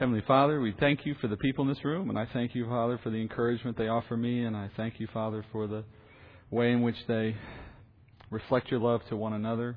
Heavenly 0.00 0.22
Father, 0.26 0.60
we 0.60 0.74
thank 0.80 1.06
you 1.06 1.14
for 1.20 1.28
the 1.28 1.36
people 1.36 1.62
in 1.62 1.68
this 1.68 1.84
room, 1.84 2.10
and 2.10 2.18
I 2.18 2.26
thank 2.32 2.52
you, 2.52 2.66
Father, 2.66 2.98
for 3.04 3.10
the 3.10 3.20
encouragement 3.20 3.78
they 3.78 3.86
offer 3.86 4.16
me, 4.16 4.44
and 4.44 4.56
I 4.56 4.68
thank 4.76 4.98
you, 4.98 5.06
Father, 5.14 5.44
for 5.52 5.68
the 5.68 5.84
way 6.50 6.72
in 6.72 6.82
which 6.82 6.96
they 7.06 7.36
reflect 8.28 8.72
your 8.72 8.80
love 8.80 9.02
to 9.08 9.16
one 9.16 9.34
another. 9.34 9.76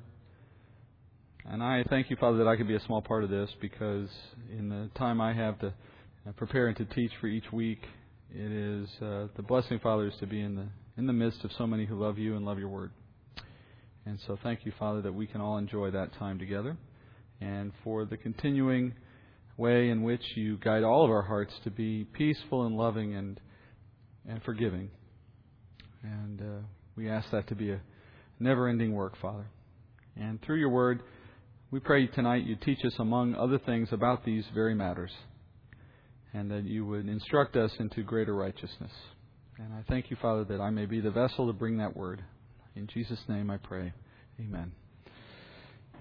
And 1.44 1.62
I 1.62 1.84
thank 1.88 2.10
you, 2.10 2.16
Father, 2.16 2.38
that 2.38 2.48
I 2.48 2.56
could 2.56 2.66
be 2.66 2.74
a 2.74 2.80
small 2.80 3.00
part 3.00 3.22
of 3.22 3.30
this 3.30 3.48
because 3.60 4.08
in 4.50 4.68
the 4.68 4.90
time 4.98 5.20
I 5.20 5.32
have 5.34 5.56
to 5.60 5.72
prepare 6.36 6.66
and 6.66 6.76
to 6.78 6.84
teach 6.86 7.12
for 7.20 7.28
each 7.28 7.52
week, 7.52 7.82
it 8.34 8.50
is 8.50 8.88
uh, 9.00 9.28
the 9.36 9.42
blessing, 9.46 9.78
Father, 9.78 10.08
is 10.08 10.14
to 10.18 10.26
be 10.26 10.40
in 10.40 10.56
the 10.56 10.66
in 10.96 11.06
the 11.06 11.12
midst 11.12 11.44
of 11.44 11.52
so 11.56 11.64
many 11.64 11.86
who 11.86 11.94
love 11.94 12.18
you 12.18 12.34
and 12.34 12.44
love 12.44 12.58
your 12.58 12.68
word. 12.68 12.90
And 14.04 14.18
so, 14.26 14.36
thank 14.42 14.66
you, 14.66 14.72
Father, 14.80 15.00
that 15.00 15.14
we 15.14 15.28
can 15.28 15.40
all 15.40 15.58
enjoy 15.58 15.92
that 15.92 16.12
time 16.14 16.40
together, 16.40 16.76
and 17.40 17.70
for 17.84 18.04
the 18.04 18.16
continuing 18.16 18.94
way 19.58 19.90
in 19.90 20.02
which 20.02 20.22
you 20.36 20.56
guide 20.56 20.84
all 20.84 21.04
of 21.04 21.10
our 21.10 21.22
hearts 21.22 21.52
to 21.64 21.70
be 21.70 22.04
peaceful 22.04 22.64
and 22.64 22.76
loving 22.76 23.14
and 23.14 23.38
and 24.26 24.42
forgiving. 24.42 24.90
And 26.02 26.40
uh, 26.40 26.66
we 26.96 27.10
ask 27.10 27.30
that 27.32 27.48
to 27.48 27.54
be 27.54 27.72
a 27.72 27.80
never-ending 28.38 28.92
work, 28.92 29.14
Father. 29.20 29.46
And 30.16 30.40
through 30.42 30.58
your 30.60 30.68
word, 30.68 31.02
we 31.70 31.80
pray 31.80 32.06
tonight 32.06 32.46
you 32.46 32.56
teach 32.56 32.84
us, 32.84 32.94
among 32.98 33.34
other 33.34 33.58
things, 33.58 33.88
about 33.90 34.24
these 34.24 34.44
very 34.54 34.74
matters 34.74 35.10
and 36.34 36.50
that 36.50 36.64
you 36.64 36.84
would 36.86 37.08
instruct 37.08 37.56
us 37.56 37.72
into 37.78 38.02
greater 38.02 38.34
righteousness. 38.34 38.92
And 39.58 39.72
I 39.72 39.82
thank 39.88 40.10
you, 40.10 40.16
Father, 40.20 40.44
that 40.44 40.60
I 40.60 40.70
may 40.70 40.86
be 40.86 41.00
the 41.00 41.10
vessel 41.10 41.46
to 41.46 41.52
bring 41.52 41.78
that 41.78 41.96
word. 41.96 42.22
In 42.76 42.86
Jesus' 42.86 43.20
name 43.28 43.50
I 43.50 43.56
pray. 43.56 43.92
Amen. 44.38 44.72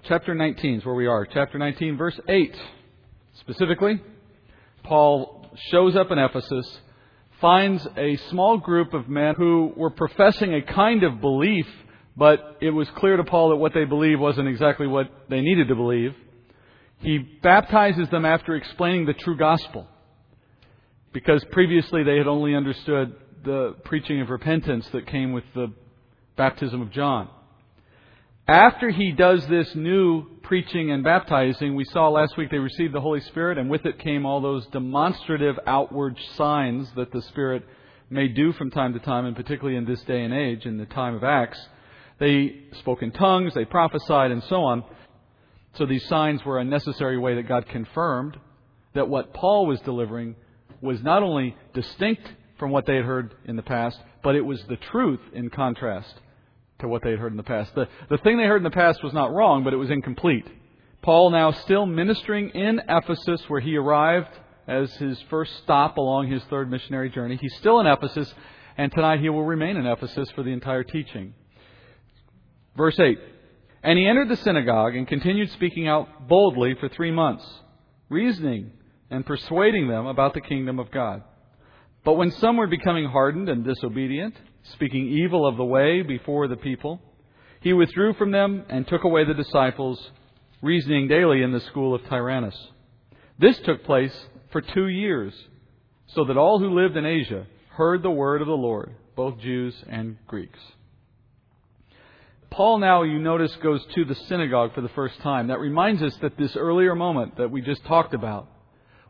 Chapter 0.07 0.35
19 0.35 0.79
is 0.79 0.85
where 0.85 0.95
we 0.95 1.07
are. 1.07 1.25
Chapter 1.25 1.57
19, 1.57 1.97
verse 1.97 2.19
8. 2.29 2.55
Specifically, 3.39 4.01
Paul 4.83 5.45
shows 5.69 5.95
up 5.95 6.11
in 6.11 6.17
Ephesus, 6.17 6.79
finds 7.39 7.87
a 7.97 8.17
small 8.29 8.57
group 8.57 8.93
of 8.93 9.07
men 9.07 9.35
who 9.35 9.73
were 9.75 9.89
professing 9.89 10.53
a 10.53 10.61
kind 10.61 11.03
of 11.03 11.21
belief, 11.21 11.67
but 12.15 12.57
it 12.61 12.71
was 12.71 12.89
clear 12.95 13.17
to 13.17 13.23
Paul 13.23 13.49
that 13.49 13.57
what 13.57 13.73
they 13.73 13.85
believed 13.85 14.19
wasn't 14.19 14.47
exactly 14.47 14.87
what 14.87 15.09
they 15.29 15.41
needed 15.41 15.67
to 15.67 15.75
believe. 15.75 16.15
He 16.99 17.19
baptizes 17.19 18.09
them 18.09 18.25
after 18.25 18.55
explaining 18.55 19.05
the 19.05 19.13
true 19.13 19.37
gospel 19.37 19.87
because 21.13 21.43
previously 21.51 22.03
they 22.03 22.17
had 22.17 22.27
only 22.27 22.55
understood 22.55 23.15
the 23.43 23.75
preaching 23.85 24.19
of 24.21 24.29
repentance 24.29 24.87
that 24.93 25.05
came 25.05 25.31
with 25.31 25.43
the 25.53 25.71
baptism 26.35 26.81
of 26.81 26.91
John. 26.91 27.29
After 28.47 28.89
he 28.89 29.11
does 29.11 29.45
this 29.47 29.75
new 29.75 30.25
preaching 30.43 30.89
and 30.91 31.03
baptizing, 31.03 31.75
we 31.75 31.83
saw 31.83 32.07
last 32.07 32.37
week 32.37 32.49
they 32.49 32.59
received 32.59 32.93
the 32.93 33.01
Holy 33.01 33.19
Spirit, 33.19 33.57
and 33.57 33.69
with 33.69 33.85
it 33.85 33.99
came 33.99 34.25
all 34.25 34.39
those 34.39 34.65
demonstrative 34.67 35.59
outward 35.67 36.17
signs 36.35 36.89
that 36.95 37.11
the 37.11 37.21
Spirit 37.23 37.67
may 38.09 38.29
do 38.29 38.53
from 38.53 38.71
time 38.71 38.93
to 38.93 38.99
time, 38.99 39.25
and 39.25 39.35
particularly 39.35 39.75
in 39.75 39.83
this 39.83 40.01
day 40.03 40.23
and 40.23 40.33
age, 40.33 40.65
in 40.65 40.77
the 40.77 40.85
time 40.85 41.13
of 41.13 41.25
Acts. 41.25 41.59
They 42.19 42.61
spoke 42.79 43.03
in 43.03 43.11
tongues, 43.11 43.53
they 43.53 43.65
prophesied, 43.65 44.31
and 44.31 44.41
so 44.45 44.63
on. 44.63 44.85
So 45.73 45.85
these 45.85 46.07
signs 46.07 46.45
were 46.45 46.59
a 46.59 46.63
necessary 46.63 47.17
way 47.17 47.35
that 47.35 47.49
God 47.49 47.67
confirmed 47.67 48.37
that 48.93 49.09
what 49.09 49.33
Paul 49.33 49.65
was 49.65 49.81
delivering 49.81 50.37
was 50.79 51.03
not 51.03 51.21
only 51.21 51.57
distinct 51.73 52.31
from 52.57 52.71
what 52.71 52.85
they 52.85 52.95
had 52.95 53.03
heard 53.03 53.35
in 53.43 53.57
the 53.57 53.61
past, 53.61 53.99
but 54.23 54.35
it 54.35 54.45
was 54.45 54.63
the 54.69 54.77
truth 54.77 55.19
in 55.33 55.49
contrast 55.49 56.21
to 56.79 56.87
what 56.87 57.01
they 57.03 57.11
had 57.11 57.19
heard 57.19 57.31
in 57.31 57.37
the 57.37 57.43
past. 57.43 57.73
The, 57.75 57.87
the 58.09 58.17
thing 58.19 58.37
they 58.37 58.45
heard 58.45 58.57
in 58.57 58.63
the 58.63 58.69
past 58.69 59.03
was 59.03 59.13
not 59.13 59.33
wrong, 59.33 59.63
but 59.63 59.73
it 59.73 59.77
was 59.77 59.89
incomplete. 59.89 60.47
Paul 61.01 61.31
now 61.31 61.51
still 61.51 61.85
ministering 61.85 62.49
in 62.49 62.81
Ephesus 62.87 63.41
where 63.47 63.59
he 63.59 63.77
arrived 63.77 64.29
as 64.67 64.93
his 64.95 65.19
first 65.29 65.55
stop 65.63 65.97
along 65.97 66.29
his 66.29 66.43
third 66.45 66.69
missionary 66.69 67.09
journey. 67.09 67.37
He's 67.37 67.55
still 67.55 67.79
in 67.79 67.87
Ephesus, 67.87 68.33
and 68.77 68.91
tonight 68.91 69.19
he 69.19 69.29
will 69.29 69.45
remain 69.45 69.77
in 69.77 69.85
Ephesus 69.85 70.29
for 70.31 70.43
the 70.43 70.51
entire 70.51 70.83
teaching. 70.83 71.33
Verse 72.75 72.99
8. 72.99 73.17
And 73.83 73.97
he 73.97 74.05
entered 74.05 74.29
the 74.29 74.35
synagogue 74.37 74.95
and 74.95 75.07
continued 75.07 75.49
speaking 75.51 75.87
out 75.87 76.27
boldly 76.27 76.75
for 76.79 76.89
three 76.89 77.11
months, 77.11 77.45
reasoning 78.09 78.71
and 79.09 79.25
persuading 79.25 79.87
them 79.87 80.05
about 80.05 80.33
the 80.33 80.41
kingdom 80.41 80.79
of 80.79 80.91
God. 80.91 81.23
But 82.03 82.13
when 82.13 82.31
some 82.31 82.57
were 82.57 82.67
becoming 82.67 83.05
hardened 83.05 83.49
and 83.49 83.63
disobedient, 83.63 84.35
speaking 84.73 85.07
evil 85.07 85.47
of 85.47 85.57
the 85.57 85.65
way 85.65 86.01
before 86.01 86.47
the 86.47 86.55
people, 86.55 87.01
he 87.61 87.73
withdrew 87.73 88.13
from 88.13 88.31
them 88.31 88.63
and 88.69 88.87
took 88.87 89.03
away 89.03 89.25
the 89.25 89.33
disciples, 89.33 90.11
reasoning 90.61 91.07
daily 91.07 91.41
in 91.41 91.51
the 91.51 91.59
school 91.61 91.93
of 91.93 92.05
Tyrannus. 92.07 92.55
This 93.39 93.57
took 93.59 93.83
place 93.83 94.13
for 94.51 94.61
two 94.61 94.87
years, 94.87 95.33
so 96.07 96.25
that 96.25 96.37
all 96.37 96.59
who 96.59 96.79
lived 96.79 96.97
in 96.97 97.05
Asia 97.05 97.45
heard 97.69 98.01
the 98.01 98.09
word 98.09 98.41
of 98.41 98.47
the 98.47 98.53
Lord, 98.53 98.95
both 99.15 99.39
Jews 99.39 99.75
and 99.89 100.17
Greeks. 100.27 100.59
Paul 102.49 102.79
now, 102.79 103.03
you 103.03 103.19
notice, 103.19 103.55
goes 103.57 103.85
to 103.93 104.05
the 104.05 104.15
synagogue 104.15 104.73
for 104.73 104.81
the 104.81 104.89
first 104.89 105.19
time. 105.19 105.47
That 105.47 105.59
reminds 105.59 106.01
us 106.01 106.15
that 106.21 106.37
this 106.37 106.55
earlier 106.55 106.95
moment 106.95 107.37
that 107.37 107.51
we 107.51 107.61
just 107.61 107.83
talked 107.85 108.13
about, 108.13 108.47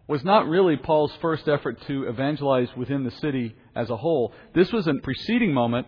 was 0.08 0.24
not 0.24 0.48
really 0.48 0.78
Paul's 0.78 1.12
first 1.22 1.48
effort 1.48 1.82
to 1.88 2.08
evangelize 2.08 2.70
within 2.78 3.04
the 3.04 3.12
city 3.12 3.56
as 3.76 3.90
a 3.90 3.98
whole. 3.98 4.34
This 4.56 4.72
was 4.72 4.88
a 4.88 4.94
preceding 5.04 5.54
moment 5.54 5.88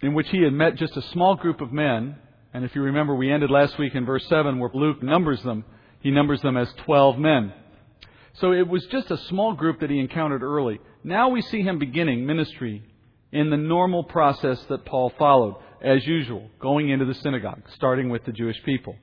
in 0.00 0.14
which 0.14 0.28
he 0.30 0.42
had 0.42 0.52
met 0.52 0.74
just 0.76 0.96
a 0.96 1.02
small 1.12 1.36
group 1.36 1.60
of 1.60 1.72
men. 1.72 2.16
And 2.52 2.64
if 2.64 2.74
you 2.74 2.82
remember, 2.82 3.14
we 3.14 3.30
ended 3.30 3.50
last 3.50 3.78
week 3.78 3.94
in 3.94 4.04
verse 4.04 4.26
7 4.28 4.58
where 4.58 4.70
Luke 4.74 5.02
numbers 5.02 5.42
them. 5.42 5.64
He 6.00 6.10
numbers 6.10 6.40
them 6.42 6.56
as 6.56 6.72
12 6.84 7.18
men. 7.18 7.52
So 8.34 8.52
it 8.52 8.66
was 8.66 8.84
just 8.86 9.10
a 9.10 9.18
small 9.28 9.54
group 9.54 9.80
that 9.80 9.90
he 9.90 9.98
encountered 9.98 10.42
early. 10.42 10.80
Now 11.04 11.28
we 11.28 11.42
see 11.42 11.62
him 11.62 11.78
beginning 11.78 12.26
ministry 12.26 12.82
in 13.32 13.50
the 13.50 13.56
normal 13.56 14.04
process 14.04 14.60
that 14.68 14.84
Paul 14.84 15.12
followed, 15.18 15.56
as 15.82 16.04
usual, 16.06 16.50
going 16.58 16.88
into 16.88 17.04
the 17.04 17.14
synagogue, 17.14 17.62
starting 17.74 18.08
with 18.08 18.24
the 18.24 18.32
Jewish 18.32 18.60
people. 18.64 18.96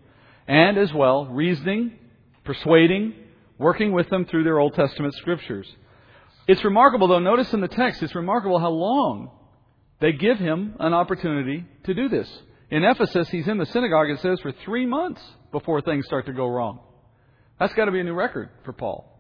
And 0.47 0.77
as 0.77 0.93
well, 0.93 1.25
reasoning, 1.25 1.93
persuading, 2.43 3.13
working 3.57 3.91
with 3.91 4.09
them 4.09 4.25
through 4.25 4.43
their 4.43 4.59
Old 4.59 4.75
Testament 4.75 5.13
scriptures. 5.15 5.67
It's 6.47 6.63
remarkable, 6.63 7.07
though, 7.07 7.19
notice 7.19 7.53
in 7.53 7.61
the 7.61 7.67
text, 7.67 8.01
it's 8.01 8.15
remarkable 8.15 8.59
how 8.59 8.69
long 8.69 9.31
they 9.99 10.13
give 10.13 10.37
him 10.37 10.75
an 10.79 10.93
opportunity 10.93 11.65
to 11.83 11.93
do 11.93 12.07
this. 12.07 12.29
In 12.69 12.83
Ephesus, 12.83 13.29
he's 13.29 13.47
in 13.47 13.57
the 13.57 13.65
synagogue, 13.65 14.09
it 14.09 14.19
says, 14.21 14.39
for 14.41 14.51
three 14.51 14.85
months 14.85 15.21
before 15.51 15.81
things 15.81 16.05
start 16.05 16.25
to 16.27 16.33
go 16.33 16.47
wrong. 16.47 16.79
That's 17.59 17.73
got 17.73 17.85
to 17.85 17.91
be 17.91 17.99
a 17.99 18.03
new 18.03 18.13
record 18.13 18.49
for 18.63 18.73
Paul. 18.73 19.13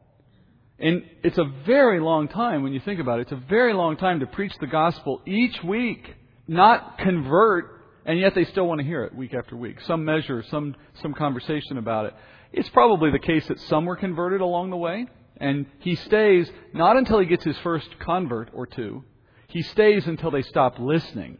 And 0.79 1.03
it's 1.23 1.37
a 1.37 1.51
very 1.65 1.99
long 1.99 2.27
time 2.27 2.61
when 2.61 2.71
you 2.71 2.79
think 2.79 2.99
about 2.99 3.19
it. 3.19 3.23
It's 3.23 3.31
a 3.31 3.45
very 3.49 3.73
long 3.73 3.97
time 3.97 4.19
to 4.19 4.27
preach 4.27 4.53
the 4.59 4.67
gospel 4.67 5.21
each 5.25 5.63
week, 5.63 6.13
not 6.47 6.99
convert, 6.99 7.81
and 8.05 8.19
yet 8.19 8.35
they 8.35 8.45
still 8.45 8.67
want 8.67 8.79
to 8.79 8.85
hear 8.85 9.03
it 9.03 9.15
week 9.15 9.33
after 9.33 9.57
week. 9.57 9.81
Some 9.87 10.05
measure, 10.05 10.43
some, 10.51 10.75
some 11.01 11.13
conversation 11.13 11.77
about 11.77 12.05
it. 12.05 12.13
It's 12.51 12.69
probably 12.69 13.11
the 13.11 13.19
case 13.19 13.47
that 13.47 13.59
some 13.61 13.85
were 13.85 13.95
converted 13.95 14.41
along 14.41 14.69
the 14.69 14.77
way, 14.77 15.07
and 15.37 15.65
he 15.79 15.95
stays 15.95 16.49
not 16.73 16.97
until 16.97 17.19
he 17.19 17.25
gets 17.25 17.43
his 17.43 17.57
first 17.59 17.99
convert 17.99 18.49
or 18.53 18.65
two. 18.65 19.03
He 19.47 19.61
stays 19.61 20.07
until 20.07 20.31
they 20.31 20.41
stop 20.41 20.79
listening. 20.79 21.37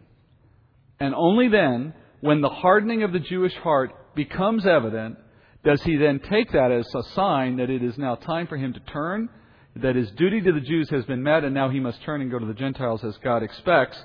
And 1.00 1.14
only 1.14 1.48
then, 1.48 1.94
when 2.22 2.42
the 2.42 2.50
hardening 2.50 3.04
of 3.04 3.14
the 3.14 3.20
Jewish 3.20 3.56
heart 3.56 4.16
becomes 4.16 4.66
evident, 4.66 5.18
does 5.64 5.82
he 5.84 5.96
then 5.98 6.20
take 6.20 6.52
that 6.52 6.72
as 6.72 6.88
a 6.96 7.04
sign 7.14 7.58
that 7.58 7.70
it 7.70 7.84
is 7.84 7.98
now 7.98 8.16
time 8.16 8.48
for 8.48 8.58
him 8.58 8.74
to 8.74 8.80
turn, 8.80 9.30
that 9.76 9.96
his 9.96 10.10
duty 10.12 10.42
to 10.42 10.52
the 10.52 10.62
Jews 10.62 10.90
has 10.90 11.06
been 11.06 11.22
met, 11.22 11.44
and 11.44 11.54
now 11.54 11.70
he 11.70 11.80
must 11.80 12.02
turn 12.04 12.22
and 12.22 12.32
go 12.32 12.40
to 12.40 12.46
the 12.46 12.54
Gentiles 12.54 13.04
as 13.04 13.18
God 13.18 13.44
expects, 13.44 14.02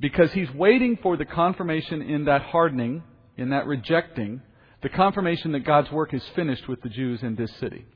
because 0.00 0.32
he's 0.32 0.50
waiting 0.52 0.98
for 1.02 1.16
the 1.16 1.24
confirmation 1.24 2.02
in 2.02 2.24
that 2.24 2.42
hardening, 2.42 3.02
in 3.36 3.50
that 3.50 3.66
rejecting, 3.66 4.42
the 4.82 4.88
confirmation 4.88 5.52
that 5.52 5.64
God's 5.64 5.90
work 5.90 6.14
is 6.14 6.22
finished 6.34 6.68
with 6.68 6.80
the 6.82 6.88
Jews 6.88 7.22
in 7.22 7.34
this 7.34 7.54
city, 7.60 7.86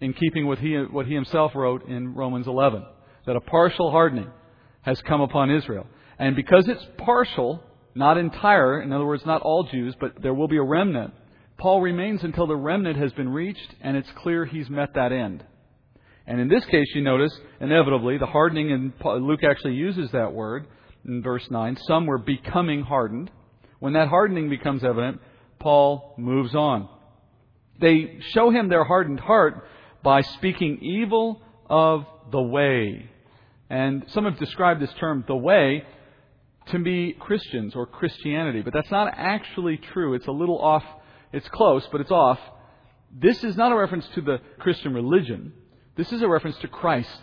in 0.00 0.12
keeping 0.12 0.46
with 0.46 0.58
he, 0.58 0.74
what 0.74 1.06
he 1.06 1.14
himself 1.14 1.54
wrote 1.54 1.86
in 1.88 2.14
Romans 2.14 2.46
11, 2.46 2.84
that 3.26 3.36
a 3.36 3.40
partial 3.40 3.90
hardening 3.90 4.30
has 4.82 5.00
come 5.02 5.20
upon 5.20 5.50
Israel. 5.50 5.86
And 6.18 6.34
because 6.34 6.68
it's 6.68 6.84
partial, 6.98 7.62
not 7.94 8.18
entire, 8.18 8.80
in 8.80 8.92
other 8.92 9.06
words, 9.06 9.24
not 9.26 9.42
all 9.42 9.64
Jews, 9.64 9.94
but 10.00 10.20
there 10.22 10.34
will 10.34 10.48
be 10.48 10.56
a 10.56 10.62
remnant, 10.62 11.14
Paul 11.58 11.80
remains 11.80 12.22
until 12.22 12.46
the 12.46 12.56
remnant 12.56 12.96
has 12.98 13.12
been 13.12 13.28
reached 13.28 13.74
and 13.80 13.96
it's 13.96 14.10
clear 14.18 14.44
he's 14.44 14.70
met 14.70 14.94
that 14.94 15.10
end. 15.10 15.44
And 16.24 16.40
in 16.40 16.48
this 16.48 16.64
case, 16.66 16.86
you 16.94 17.02
notice, 17.02 17.36
inevitably, 17.60 18.18
the 18.18 18.26
hardening, 18.26 18.70
and 18.70 18.92
Luke 19.26 19.40
actually 19.42 19.74
uses 19.74 20.10
that 20.12 20.32
word 20.32 20.66
in 21.04 21.22
verse 21.22 21.44
9. 21.50 21.76
Some 21.88 22.06
were 22.06 22.18
becoming 22.18 22.82
hardened. 22.82 23.30
When 23.80 23.94
that 23.94 24.08
hardening 24.08 24.50
becomes 24.50 24.84
evident, 24.84 25.20
Paul 25.58 26.14
moves 26.16 26.54
on. 26.54 26.88
They 27.80 28.18
show 28.30 28.50
him 28.50 28.68
their 28.68 28.84
hardened 28.84 29.20
heart 29.20 29.68
by 30.02 30.22
speaking 30.22 30.78
evil 30.82 31.42
of 31.68 32.06
the 32.30 32.42
way. 32.42 33.08
And 33.70 34.04
some 34.08 34.24
have 34.24 34.38
described 34.38 34.80
this 34.80 34.92
term, 34.94 35.24
the 35.26 35.36
way, 35.36 35.84
to 36.66 36.78
be 36.78 37.12
Christians 37.12 37.74
or 37.74 37.86
Christianity, 37.86 38.62
but 38.62 38.72
that's 38.72 38.90
not 38.90 39.12
actually 39.16 39.76
true. 39.76 40.14
It's 40.14 40.26
a 40.26 40.32
little 40.32 40.58
off. 40.60 40.84
It's 41.32 41.48
close, 41.48 41.86
but 41.90 42.00
it's 42.00 42.10
off. 42.10 42.38
This 43.12 43.44
is 43.44 43.56
not 43.56 43.72
a 43.72 43.76
reference 43.76 44.06
to 44.14 44.20
the 44.20 44.38
Christian 44.58 44.94
religion. 44.94 45.52
This 45.96 46.12
is 46.12 46.22
a 46.22 46.28
reference 46.28 46.56
to 46.58 46.68
Christ. 46.68 47.20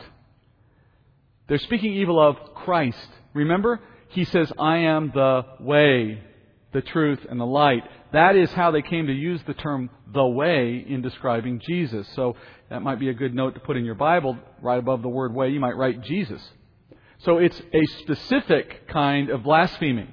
They're 1.48 1.60
speaking 1.60 1.94
evil 1.94 2.20
of 2.20 2.56
Christ. 2.56 3.08
Remember? 3.34 3.80
He 4.10 4.26
says, 4.26 4.52
I 4.58 4.78
am 4.78 5.12
the 5.14 5.44
way, 5.60 6.24
the 6.76 6.82
truth, 6.82 7.20
and 7.30 7.40
the 7.40 7.46
light. 7.46 7.84
That 8.12 8.36
is 8.36 8.52
how 8.52 8.70
they 8.72 8.82
came 8.82 9.08
to 9.08 9.14
use 9.14 9.42
the 9.48 9.54
term 9.54 9.90
the 10.14 10.26
way 10.26 10.86
in 10.88 11.02
describing 11.02 11.62
Jesus. 11.66 12.08
So 12.16 12.36
that 12.70 12.82
might 12.82 13.00
be 13.00 13.10
a 13.10 13.14
good 13.14 13.34
note 13.34 13.56
to 13.56 13.62
put 13.62 13.78
in 13.78 13.86
your 13.86 13.96
Bible. 13.96 14.38
Right 14.62 14.78
above 14.78 15.02
the 15.02 15.10
word 15.10 15.34
way, 15.34 15.50
you 15.50 15.60
might 15.60 15.78
write 15.78 16.02
Jesus. 16.02 16.42
So 17.20 17.38
it's 17.38 17.60
a 17.74 17.86
specific 18.02 18.90
kind 18.90 19.30
of 19.30 19.44
blaspheming. 19.44 20.10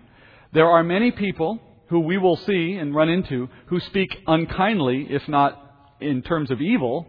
There 0.53 0.71
are 0.71 0.85
many 0.85 1.11
people 1.11 1.59
who 1.89 2.01
we 2.01 2.17
will 2.17 2.37
see 2.37 2.75
and 2.75 2.95
run 2.95 3.09
into 3.09 3.49
who 3.67 3.81
speak 3.81 4.17
unkindly, 4.27 5.09
if 5.11 5.29
not 5.29 5.59
in 6.01 6.23
terms 6.23 6.51
of 6.51 6.61
evil, 6.61 7.07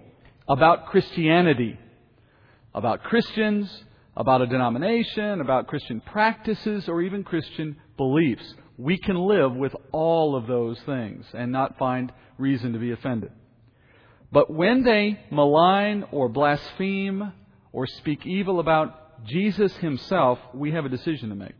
about 0.50 0.88
Christianity, 0.88 1.78
about 2.74 3.04
Christians, 3.04 3.84
about 4.18 4.42
a 4.42 4.48
denomination, 4.48 5.42
about 5.42 5.68
Christian 5.68 6.02
practices, 6.02 6.90
or 6.90 7.02
even 7.02 7.24
Christian 7.24 7.78
beliefs. 7.98 8.56
We 8.84 8.98
can 8.98 9.16
live 9.16 9.56
with 9.56 9.74
all 9.94 10.36
of 10.36 10.46
those 10.46 10.78
things 10.82 11.26
and 11.34 11.54
not 11.54 11.78
find 11.78 12.12
reason 12.38 12.74
to 12.74 12.80
be 12.80 12.92
offended. 12.92 13.32
But 14.30 14.52
when 14.52 14.84
they 14.84 15.22
malign 15.32 16.04
or 16.12 16.28
blaspheme 16.28 17.32
or 17.72 17.88
speak 17.88 18.26
evil 18.26 18.60
about 18.60 19.24
Jesus 19.26 19.74
himself, 19.78 20.38
we 20.54 20.74
have 20.74 20.84
a 20.84 20.90
decision 20.90 21.30
to 21.30 21.36
make. 21.36 21.54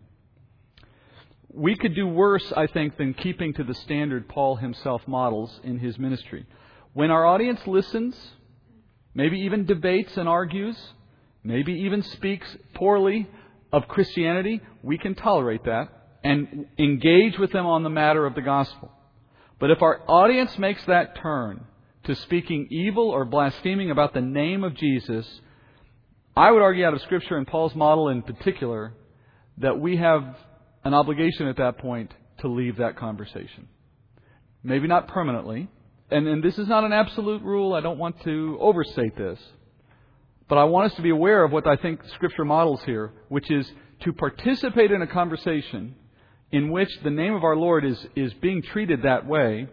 We 1.48 1.78
could 1.78 1.96
do 1.96 2.08
worse, 2.08 2.52
I 2.58 2.68
think, 2.68 2.98
than 2.98 3.14
keeping 3.14 3.54
to 3.54 3.64
the 3.64 3.74
standard 3.74 4.28
Paul 4.28 4.58
himself 4.58 5.08
models 5.08 5.62
in 5.64 5.80
his 5.80 5.98
ministry. 5.98 6.46
When 6.92 7.10
our 7.10 7.26
audience 7.26 7.66
listens, 7.66 8.18
maybe 9.14 9.40
even 9.40 9.66
debates 9.66 10.18
and 10.18 10.28
argues, 10.28 10.76
maybe 11.42 11.72
even 11.72 12.02
speaks 12.02 12.58
poorly 12.74 13.30
of 13.72 13.88
Christianity, 13.88 14.60
we 14.82 14.98
can 14.98 15.16
tolerate 15.16 15.64
that 15.64 16.03
and 16.24 16.66
engage 16.78 17.38
with 17.38 17.52
them 17.52 17.66
on 17.66 17.84
the 17.84 17.90
matter 17.90 18.26
of 18.26 18.36
the 18.36 18.42
gospel. 18.42 18.92
But 19.60 19.72
if 19.72 19.82
our 19.82 20.02
audience 20.08 20.58
makes 20.58 20.84
that 20.86 21.16
turn 21.18 21.66
to 22.06 22.16
speaking 22.16 22.68
evil 22.70 23.10
or 23.10 23.26
blaspheming 23.26 23.92
about 23.92 24.14
the 24.14 24.22
name 24.22 24.64
of 24.64 24.76
Jesus, 24.76 25.42
I 26.36 26.52
would 26.52 26.62
argue 26.62 26.86
out 26.86 26.94
of 26.94 27.02
Scripture 27.02 27.38
and 27.38 27.48
Paul's 27.48 27.76
model 27.76 28.10
in 28.10 28.24
particular 28.24 28.94
that 29.60 29.80
we 29.80 29.98
have 29.98 30.36
an 30.84 30.94
obligation 30.94 31.48
at 31.48 31.58
that 31.58 31.78
point 31.78 32.14
to 32.40 32.48
leave 32.48 32.78
that 32.78 32.98
conversation. 32.98 33.68
Maybe 34.64 34.88
not 34.88 35.08
permanently. 35.08 35.70
And, 36.10 36.28
and 36.28 36.44
this 36.44 36.58
is 36.58 36.68
not 36.68 36.84
an 36.84 36.94
absolute 36.94 37.42
rule. 37.42 37.74
I 37.74 37.82
don't 37.82 37.98
want 37.98 38.22
to 38.24 38.58
overstate 38.60 39.16
this. 39.16 39.40
But 40.48 40.58
I 40.58 40.66
want 40.66 40.92
us 40.92 40.96
to 40.98 41.02
be 41.02 41.10
aware 41.10 41.44
of 41.44 41.52
what 41.52 41.68
I 41.68 41.76
think 41.76 42.02
Scripture 42.16 42.46
models 42.46 42.82
here, 42.86 43.14
which 43.30 43.50
is 43.50 43.70
to 44.02 44.14
participate 44.14 44.92
in 44.92 45.02
a 45.02 45.08
conversation 45.08 45.96
in 46.54 46.70
which 46.70 46.90
the 47.04 47.10
name 47.10 47.34
of 47.34 47.44
our 47.44 47.56
Lord 47.56 47.84
is, 47.84 47.98
is 48.16 48.32
being 48.36 48.62
treated 48.62 49.02
that 49.02 49.26
way, 49.26 49.68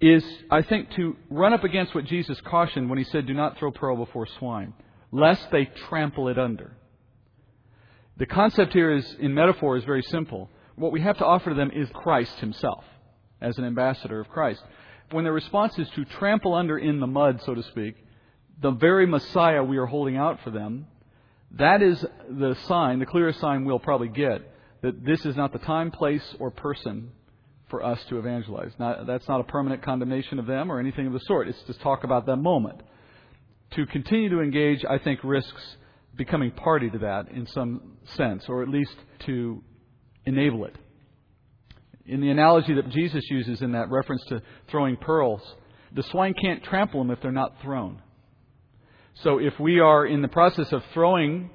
is, 0.00 0.24
I 0.48 0.62
think, 0.62 0.92
to 0.92 1.16
run 1.28 1.52
up 1.52 1.64
against 1.64 1.92
what 1.92 2.04
Jesus 2.04 2.40
cautioned 2.42 2.88
when 2.88 2.98
he 2.98 3.04
said, 3.04 3.26
Do 3.26 3.34
not 3.34 3.58
throw 3.58 3.72
pearl 3.72 3.96
before 3.96 4.28
swine, 4.38 4.74
lest 5.10 5.50
they 5.50 5.64
trample 5.88 6.28
it 6.28 6.38
under. 6.38 6.76
The 8.16 8.26
concept 8.26 8.72
here 8.74 8.92
is, 8.92 9.16
in 9.18 9.34
metaphor, 9.34 9.76
is 9.76 9.82
very 9.82 10.02
simple. 10.02 10.48
What 10.76 10.92
we 10.92 11.00
have 11.00 11.18
to 11.18 11.26
offer 11.26 11.50
to 11.50 11.56
them 11.56 11.72
is 11.74 11.88
Christ 11.92 12.38
himself, 12.38 12.84
as 13.40 13.58
an 13.58 13.64
ambassador 13.64 14.20
of 14.20 14.28
Christ. 14.28 14.62
When 15.10 15.24
their 15.24 15.32
response 15.32 15.76
is 15.80 15.88
to 15.96 16.04
trample 16.04 16.54
under 16.54 16.78
in 16.78 17.00
the 17.00 17.08
mud, 17.08 17.42
so 17.44 17.56
to 17.56 17.62
speak, 17.64 17.96
the 18.62 18.70
very 18.70 19.06
Messiah 19.06 19.64
we 19.64 19.78
are 19.78 19.86
holding 19.86 20.16
out 20.16 20.38
for 20.44 20.50
them, 20.50 20.86
that 21.56 21.82
is 21.82 22.06
the 22.30 22.56
sign, 22.68 23.00
the 23.00 23.06
clearest 23.06 23.40
sign 23.40 23.64
we'll 23.64 23.80
probably 23.80 24.08
get, 24.08 24.53
that 24.84 25.02
this 25.02 25.24
is 25.24 25.34
not 25.34 25.50
the 25.50 25.58
time, 25.60 25.90
place, 25.90 26.22
or 26.38 26.50
person 26.50 27.10
for 27.70 27.82
us 27.82 27.98
to 28.10 28.18
evangelize. 28.18 28.70
Not, 28.78 29.06
that's 29.06 29.26
not 29.26 29.40
a 29.40 29.44
permanent 29.44 29.82
condemnation 29.82 30.38
of 30.38 30.44
them 30.44 30.70
or 30.70 30.78
anything 30.78 31.06
of 31.06 31.14
the 31.14 31.20
sort. 31.20 31.48
It's 31.48 31.62
to 31.62 31.74
talk 31.78 32.04
about 32.04 32.26
that 32.26 32.36
moment. 32.36 32.82
To 33.76 33.86
continue 33.86 34.28
to 34.28 34.42
engage, 34.42 34.84
I 34.84 34.98
think, 34.98 35.20
risks 35.24 35.76
becoming 36.14 36.50
party 36.50 36.90
to 36.90 36.98
that 36.98 37.30
in 37.30 37.46
some 37.46 37.96
sense, 38.16 38.44
or 38.46 38.62
at 38.62 38.68
least 38.68 38.94
to 39.20 39.62
enable 40.26 40.66
it. 40.66 40.76
In 42.04 42.20
the 42.20 42.28
analogy 42.28 42.74
that 42.74 42.90
Jesus 42.90 43.24
uses 43.30 43.62
in 43.62 43.72
that 43.72 43.88
reference 43.88 44.22
to 44.28 44.42
throwing 44.68 44.98
pearls, 44.98 45.40
the 45.94 46.02
swine 46.02 46.34
can't 46.34 46.62
trample 46.62 47.00
them 47.00 47.10
if 47.10 47.22
they're 47.22 47.32
not 47.32 47.54
thrown. 47.62 48.02
So 49.22 49.38
if 49.38 49.58
we 49.58 49.80
are 49.80 50.04
in 50.04 50.20
the 50.20 50.28
process 50.28 50.70
of 50.72 50.82
throwing, 50.92 51.48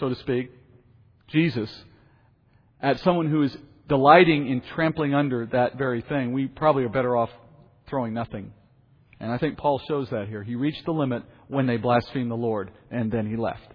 so 0.00 0.08
to 0.08 0.16
speak, 0.16 0.50
Jesus 1.28 1.70
at 2.82 3.00
someone 3.00 3.28
who 3.28 3.42
is 3.42 3.56
delighting 3.88 4.48
in 4.48 4.60
trampling 4.74 5.14
under 5.14 5.46
that 5.46 5.78
very 5.78 6.02
thing, 6.02 6.32
we 6.32 6.46
probably 6.46 6.84
are 6.84 6.88
better 6.88 7.16
off 7.16 7.30
throwing 7.88 8.12
nothing. 8.12 8.52
And 9.20 9.30
I 9.30 9.38
think 9.38 9.56
Paul 9.56 9.80
shows 9.86 10.10
that 10.10 10.28
here. 10.28 10.42
He 10.42 10.56
reached 10.56 10.84
the 10.84 10.92
limit 10.92 11.22
when 11.48 11.66
they 11.66 11.76
blasphemed 11.76 12.30
the 12.30 12.36
Lord, 12.36 12.72
and 12.90 13.10
then 13.10 13.26
he 13.28 13.36
left. 13.36 13.72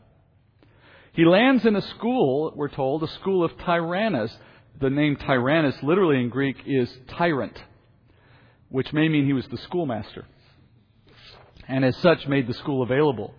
He 1.13 1.25
lands 1.25 1.65
in 1.65 1.75
a 1.75 1.81
school, 1.81 2.51
we're 2.55 2.67
told, 2.67 3.03
a 3.03 3.07
school 3.07 3.43
of 3.43 3.57
Tyrannus. 3.59 4.35
The 4.79 4.89
name 4.89 5.15
Tyrannus, 5.15 5.75
literally 5.81 6.19
in 6.19 6.29
Greek, 6.29 6.57
is 6.65 6.91
tyrant, 7.17 7.57
which 8.69 8.93
may 8.93 9.07
mean 9.07 9.25
he 9.25 9.33
was 9.33 9.47
the 9.47 9.57
schoolmaster 9.57 10.25
and 11.67 11.83
as 11.83 11.95
such 11.97 12.27
made 12.27 12.47
the 12.47 12.53
school 12.53 12.81
available. 12.81 13.33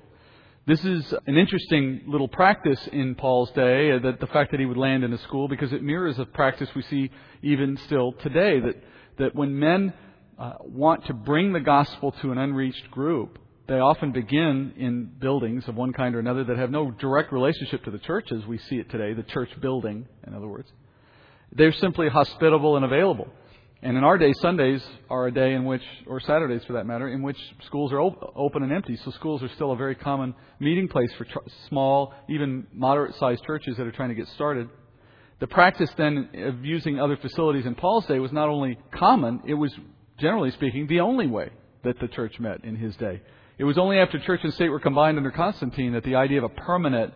This 0.69 0.85
is 0.85 1.15
an 1.27 1.39
interesting 1.39 2.03
little 2.07 2.29
practice 2.29 2.79
in 2.93 3.15
Paul's 3.15 3.51
day, 3.53 3.91
uh, 3.91 4.01
that 4.01 4.21
the 4.21 4.27
fact 4.27 4.51
that 4.51 4.61
he 4.61 4.67
would 4.67 4.77
land 4.77 5.03
in 5.03 5.15
a 5.15 5.19
school, 5.21 5.49
because 5.49 5.73
it 5.73 5.83
mirrors 5.83 6.19
a 6.19 6.27
practice 6.27 6.69
we 6.77 6.83
see 6.83 7.11
even 7.41 7.79
still 7.87 8.13
today, 8.13 8.61
that, 8.61 8.75
that 9.17 9.35
when 9.35 9.59
men 9.59 9.95
uh, 10.39 10.57
want 10.61 11.07
to 11.07 11.15
bring 11.15 11.55
the 11.55 11.61
gospel 11.61 12.13
to 12.21 12.33
an 12.33 12.37
unreached 12.37 12.91
group, 12.91 13.39
they 13.67 13.79
often 13.79 14.13
begin 14.13 14.75
in 14.77 15.07
buildings 15.19 15.67
of 15.69 15.75
one 15.75 15.95
kind 15.95 16.15
or 16.15 16.19
another 16.19 16.45
that 16.45 16.59
have 16.59 16.71
no 16.71 16.91
direct 16.91 17.33
relationship 17.33 17.83
to 17.85 17.91
the 17.91 17.99
church 18.01 18.31
as 18.31 18.45
we 18.45 18.59
see 18.59 18.77
it 18.77 18.91
today, 18.91 19.15
the 19.15 19.23
church 19.23 19.49
building, 19.63 20.07
in 20.27 20.35
other 20.35 20.49
words. 20.49 20.71
They're 21.51 21.73
simply 21.73 22.11
hospitable 22.11 22.77
and 22.77 22.85
available. 22.85 23.29
And 23.81 23.97
in 23.97 24.03
our 24.03 24.19
day, 24.19 24.33
Sundays 24.41 24.83
are 25.09 25.29
a 25.29 25.33
day 25.33 25.55
in 25.55 25.65
which, 25.65 25.83
or 26.09 26.19
Saturdays 26.21 26.65
for 26.67 26.73
that 26.73 26.87
matter, 26.87 27.09
in 27.09 27.23
which 27.23 27.39
schools 27.67 27.93
are 27.93 28.01
op- 28.01 28.33
open 28.35 28.65
and 28.65 28.73
empty. 28.73 28.97
So 29.05 29.13
schools 29.13 29.41
are 29.43 29.49
still 29.51 29.71
a 29.71 29.77
very 29.77 29.95
common 29.95 30.35
meeting 30.59 30.89
place 30.89 31.13
for 31.17 31.25
tr- 31.25 31.39
small, 31.69 32.13
even 32.29 32.67
moderate 32.73 33.15
sized 33.17 33.45
churches 33.45 33.77
that 33.77 33.87
are 33.87 33.93
trying 33.93 34.09
to 34.09 34.17
get 34.17 34.27
started. 34.29 34.69
The 35.39 35.47
practice 35.47 35.91
then 35.97 36.29
of 36.35 36.65
using 36.65 36.99
other 36.99 37.17
facilities 37.17 37.67
in 37.67 37.77
Paul's 37.77 38.07
day 38.07 38.19
was 38.19 38.33
not 38.33 38.49
only 38.49 38.77
common, 38.93 39.43
it 39.47 39.55
was, 39.55 39.73
generally 40.19 40.51
speaking, 40.51 40.89
the 40.89 41.01
only 41.01 41.29
way 41.29 41.51
that 41.85 42.01
the 42.01 42.09
church 42.09 42.41
met 42.41 42.65
in 42.65 42.75
his 42.75 42.97
day. 42.97 43.23
It 43.59 43.65
was 43.65 43.79
only 43.79 43.99
after 43.99 44.19
church 44.19 44.41
and 44.43 44.53
state 44.55 44.71
were 44.71 44.81
combined 44.81 45.19
under 45.19 45.31
Constantine 45.31 45.93
that 45.93 46.03
the 46.03 46.17
idea 46.17 46.39
of 46.39 46.45
a 46.45 46.49
permanent, 46.49 47.15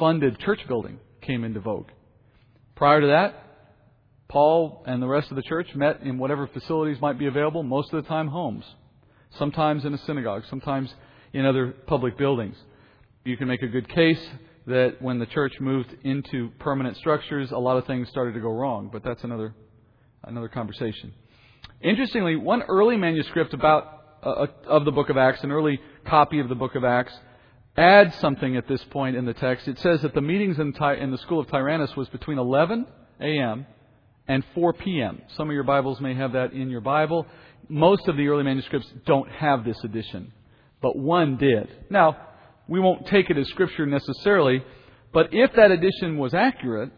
funded 0.00 0.40
church 0.40 0.60
building 0.66 0.98
came 1.20 1.44
into 1.44 1.60
vogue. 1.60 1.88
Prior 2.74 3.00
to 3.00 3.06
that, 3.08 3.41
Paul 4.32 4.82
and 4.86 5.02
the 5.02 5.06
rest 5.06 5.30
of 5.30 5.36
the 5.36 5.42
church 5.42 5.74
met 5.74 6.00
in 6.00 6.16
whatever 6.16 6.46
facilities 6.46 6.98
might 7.02 7.18
be 7.18 7.26
available, 7.26 7.62
most 7.62 7.92
of 7.92 8.02
the 8.02 8.08
time 8.08 8.28
homes, 8.28 8.64
sometimes 9.36 9.84
in 9.84 9.92
a 9.92 9.98
synagogue, 9.98 10.44
sometimes 10.48 10.92
in 11.34 11.44
other 11.44 11.74
public 11.86 12.16
buildings. 12.16 12.56
You 13.26 13.36
can 13.36 13.46
make 13.46 13.60
a 13.60 13.66
good 13.66 13.90
case 13.90 14.26
that 14.66 15.02
when 15.02 15.18
the 15.18 15.26
church 15.26 15.60
moved 15.60 15.94
into 16.02 16.48
permanent 16.60 16.96
structures, 16.96 17.50
a 17.50 17.58
lot 17.58 17.76
of 17.76 17.86
things 17.86 18.08
started 18.08 18.32
to 18.32 18.40
go 18.40 18.48
wrong, 18.48 18.88
but 18.90 19.04
that's 19.04 19.22
another 19.22 19.54
another 20.24 20.48
conversation. 20.48 21.12
Interestingly, 21.82 22.36
one 22.36 22.62
early 22.62 22.96
manuscript 22.96 23.52
about 23.52 24.00
uh, 24.22 24.46
of 24.66 24.86
the 24.86 24.92
book 24.92 25.10
of 25.10 25.18
Acts, 25.18 25.44
an 25.44 25.52
early 25.52 25.78
copy 26.06 26.38
of 26.38 26.48
the 26.48 26.54
book 26.54 26.74
of 26.74 26.84
Acts, 26.84 27.12
adds 27.76 28.14
something 28.16 28.56
at 28.56 28.66
this 28.66 28.82
point 28.84 29.14
in 29.14 29.26
the 29.26 29.34
text. 29.34 29.68
It 29.68 29.78
says 29.80 30.00
that 30.00 30.14
the 30.14 30.22
meetings 30.22 30.58
in, 30.58 30.72
Ty- 30.72 30.94
in 30.94 31.10
the 31.10 31.18
school 31.18 31.40
of 31.40 31.48
Tyrannus 31.48 31.94
was 31.96 32.08
between 32.08 32.38
11 32.38 32.86
a.m 33.20 33.66
and 34.28 34.44
4 34.54 34.72
p.m. 34.74 35.22
Some 35.36 35.48
of 35.48 35.54
your 35.54 35.64
Bibles 35.64 36.00
may 36.00 36.14
have 36.14 36.32
that 36.32 36.52
in 36.52 36.70
your 36.70 36.80
Bible. 36.80 37.26
Most 37.68 38.08
of 38.08 38.16
the 38.16 38.28
early 38.28 38.44
manuscripts 38.44 38.92
don't 39.06 39.28
have 39.30 39.64
this 39.64 39.78
addition, 39.84 40.32
but 40.80 40.96
one 40.96 41.36
did. 41.36 41.68
Now, 41.90 42.16
we 42.68 42.80
won't 42.80 43.06
take 43.06 43.30
it 43.30 43.38
as 43.38 43.48
scripture 43.48 43.86
necessarily, 43.86 44.64
but 45.12 45.28
if 45.32 45.52
that 45.54 45.70
addition 45.70 46.18
was 46.18 46.34
accurate, 46.34 46.90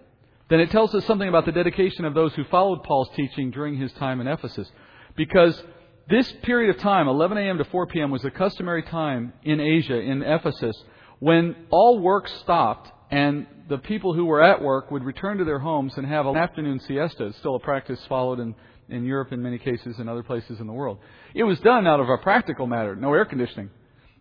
then 0.49 0.61
it 0.61 0.71
tells 0.71 0.95
us 0.95 1.05
something 1.07 1.29
about 1.29 1.47
the 1.47 1.53
dedication 1.53 2.05
of 2.05 2.15
those 2.15 2.35
who 2.35 2.45
followed 2.45 2.83
Paul's 2.83 3.09
teaching 3.17 3.51
during 3.51 3.77
his 3.77 3.93
time 3.95 4.21
in 4.21 4.27
Ephesus. 4.27 4.71
Because 5.17 5.61
this 6.09 6.31
period 6.43 6.75
of 6.75 6.83
time, 6.83 7.09
11 7.09 7.39
a.m. 7.39 7.59
to 7.59 7.65
4 7.65 7.87
p.m., 7.87 8.11
was 8.11 8.23
the 8.23 8.31
customary 8.31 8.83
time 8.83 9.33
in 9.43 9.61
Asia, 9.61 9.99
in 9.99 10.23
Ephesus, 10.23 10.77
when 11.19 11.57
all 11.71 11.99
work 11.99 12.29
stopped 12.29 12.91
and 13.11 13.47
the 13.69 13.79
people 13.79 14.15
who 14.15 14.27
were 14.27 14.43
at 14.43 14.63
work 14.63 14.91
would 14.91 15.05
return 15.05 15.39
to 15.39 15.45
their 15.45 15.59
homes 15.59 15.95
and 15.97 16.07
have 16.07 16.27
an 16.27 16.37
afternoon 16.37 16.81
siesta. 16.81 17.27
It's 17.27 17.39
still 17.39 17.57
a 17.57 17.61
practice 17.61 18.01
followed 18.09 18.41
in 18.41 18.55
in 18.89 19.05
Europe 19.05 19.33
in 19.33 19.43
many 19.43 19.59
cases 19.59 19.99
and 19.99 20.09
other 20.09 20.23
places 20.23 20.61
in 20.61 20.67
the 20.67 20.73
world. 20.73 20.99
It 21.35 21.45
was 21.45 21.59
done 21.61 21.87
out 21.87 22.01
of 22.01 22.09
a 22.09 22.19
practical 22.19 22.67
matter, 22.67 22.95
no 22.95 23.15
air 23.15 23.25
conditioning. 23.25 23.71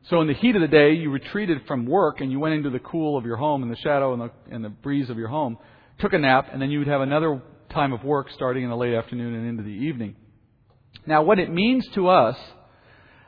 So 0.10 0.22
in 0.22 0.28
the 0.28 0.34
heat 0.34 0.56
of 0.56 0.62
the 0.62 0.68
day, 0.68 0.94
you 0.94 1.10
retreated 1.12 1.66
from 1.66 1.86
work 1.86 2.20
and 2.22 2.32
you 2.32 2.40
went 2.40 2.56
into 2.56 2.70
the 2.70 2.80
cool 2.80 3.18
of 3.18 3.26
your 3.26 3.38
home 3.38 3.64
and 3.64 3.72
the 3.72 3.78
shadow 3.78 4.14
and 4.14 4.22
the, 4.22 4.32
and 4.52 4.64
the 4.64 4.70
breeze 4.70 5.10
of 5.10 5.18
your 5.18 5.30
home, 5.30 5.58
took 6.00 6.14
a 6.14 6.18
nap, 6.18 6.50
and 6.52 6.62
then 6.62 6.72
you 6.72 6.80
would 6.80 6.88
have 6.88 7.02
another 7.02 7.42
time 7.70 7.94
of 7.94 8.04
work 8.04 8.30
starting 8.32 8.64
in 8.64 8.70
the 8.70 8.76
late 8.76 8.94
afternoon 8.94 9.34
and 9.34 9.48
into 9.48 9.64
the 9.64 9.70
evening. 9.70 10.16
Now, 11.06 11.24
what 11.24 11.40
it 11.40 11.52
means 11.52 11.88
to 11.94 12.10
us 12.10 12.38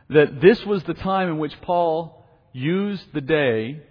that 0.10 0.41
this 0.41 0.63
was 0.65 0.84
the 0.84 0.93
time 0.93 1.29
in 1.29 1.38
which 1.38 1.60
Paul 1.62 2.25
used 2.51 3.05
the 3.13 3.22
day 3.22 3.81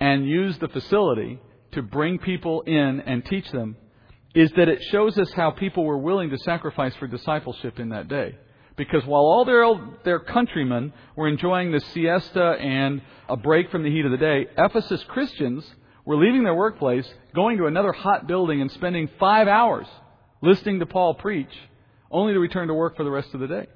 and 0.00 0.26
used 0.26 0.60
the 0.60 0.68
facility 0.68 1.40
to 1.72 1.82
bring 1.82 2.18
people 2.18 2.62
in 2.62 3.00
and 3.00 3.24
teach 3.24 3.50
them 3.50 3.76
is 4.34 4.50
that 4.56 4.68
it 4.68 4.82
shows 4.84 5.18
us 5.18 5.30
how 5.32 5.50
people 5.50 5.84
were 5.84 5.98
willing 5.98 6.30
to 6.30 6.38
sacrifice 6.38 6.94
for 6.96 7.06
discipleship 7.06 7.78
in 7.78 7.90
that 7.90 8.08
day. 8.08 8.36
Because 8.76 9.04
while 9.04 9.22
all 9.22 9.44
their, 9.44 9.64
their 10.04 10.20
countrymen 10.20 10.92
were 11.14 11.28
enjoying 11.28 11.72
the 11.72 11.80
siesta 11.80 12.56
and 12.58 13.02
a 13.28 13.36
break 13.36 13.70
from 13.70 13.82
the 13.82 13.90
heat 13.90 14.06
of 14.06 14.10
the 14.10 14.16
day, 14.16 14.46
Ephesus 14.56 15.04
Christians 15.04 15.64
were 16.06 16.16
leaving 16.16 16.44
their 16.44 16.54
workplace, 16.54 17.06
going 17.34 17.58
to 17.58 17.66
another 17.66 17.92
hot 17.92 18.26
building, 18.26 18.60
and 18.60 18.70
spending 18.72 19.08
five 19.20 19.46
hours 19.46 19.86
listening 20.40 20.80
to 20.80 20.86
Paul 20.86 21.14
preach, 21.14 21.52
only 22.10 22.32
to 22.32 22.40
return 22.40 22.68
to 22.68 22.74
work 22.74 22.96
for 22.96 23.04
the 23.04 23.10
rest 23.10 23.34
of 23.34 23.40
the 23.40 23.46
day. 23.46 23.66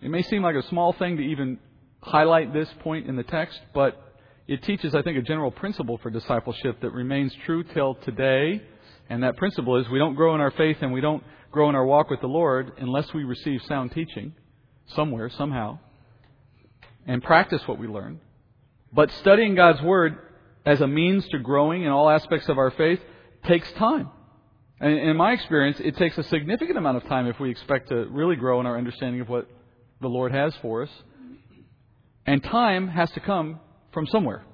It 0.00 0.08
may 0.08 0.22
seem 0.22 0.42
like 0.42 0.56
a 0.56 0.66
small 0.68 0.94
thing 0.94 1.18
to 1.18 1.22
even 1.22 1.58
highlight 2.02 2.52
this 2.52 2.68
point 2.80 3.06
in 3.06 3.16
the 3.16 3.22
text, 3.22 3.60
but 3.74 4.09
it 4.50 4.64
teaches, 4.64 4.96
I 4.96 5.02
think, 5.02 5.16
a 5.16 5.22
general 5.22 5.52
principle 5.52 5.98
for 5.98 6.10
discipleship 6.10 6.80
that 6.80 6.90
remains 6.90 7.32
true 7.46 7.62
till 7.62 7.94
today. 7.94 8.60
And 9.08 9.22
that 9.22 9.36
principle 9.36 9.76
is 9.76 9.88
we 9.88 10.00
don't 10.00 10.16
grow 10.16 10.34
in 10.34 10.40
our 10.40 10.50
faith 10.50 10.78
and 10.80 10.92
we 10.92 11.00
don't 11.00 11.22
grow 11.52 11.68
in 11.68 11.76
our 11.76 11.86
walk 11.86 12.10
with 12.10 12.20
the 12.20 12.26
Lord 12.26 12.72
unless 12.78 13.14
we 13.14 13.22
receive 13.22 13.62
sound 13.68 13.92
teaching 13.92 14.34
somewhere, 14.96 15.30
somehow, 15.30 15.78
and 17.06 17.22
practice 17.22 17.62
what 17.66 17.78
we 17.78 17.86
learn. 17.86 18.18
But 18.92 19.12
studying 19.20 19.54
God's 19.54 19.80
Word 19.82 20.18
as 20.66 20.80
a 20.80 20.88
means 20.88 21.28
to 21.28 21.38
growing 21.38 21.84
in 21.84 21.90
all 21.90 22.10
aspects 22.10 22.48
of 22.48 22.58
our 22.58 22.72
faith 22.72 22.98
takes 23.46 23.70
time. 23.74 24.10
And 24.80 24.98
in 24.98 25.16
my 25.16 25.30
experience, 25.30 25.78
it 25.78 25.96
takes 25.96 26.18
a 26.18 26.24
significant 26.24 26.76
amount 26.76 26.96
of 26.96 27.04
time 27.04 27.28
if 27.28 27.38
we 27.38 27.50
expect 27.50 27.90
to 27.90 28.06
really 28.06 28.34
grow 28.34 28.58
in 28.58 28.66
our 28.66 28.76
understanding 28.76 29.20
of 29.20 29.28
what 29.28 29.48
the 30.00 30.08
Lord 30.08 30.32
has 30.32 30.52
for 30.60 30.82
us. 30.82 30.90
And 32.26 32.42
time 32.42 32.88
has 32.88 33.12
to 33.12 33.20
come 33.20 33.60
from 33.92 34.06
somewhere. 34.06 34.44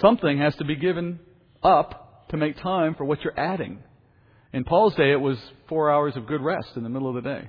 Something 0.00 0.38
has 0.38 0.54
to 0.56 0.64
be 0.64 0.76
given 0.76 1.20
up 1.62 2.28
to 2.30 2.36
make 2.36 2.56
time 2.56 2.94
for 2.94 3.04
what 3.04 3.22
you're 3.22 3.38
adding. 3.38 3.78
In 4.52 4.64
Paul's 4.64 4.94
day, 4.94 5.12
it 5.12 5.20
was 5.20 5.38
four 5.68 5.90
hours 5.90 6.16
of 6.16 6.26
good 6.26 6.40
rest 6.40 6.70
in 6.76 6.82
the 6.82 6.88
middle 6.88 7.08
of 7.08 7.22
the 7.22 7.28
day. 7.28 7.48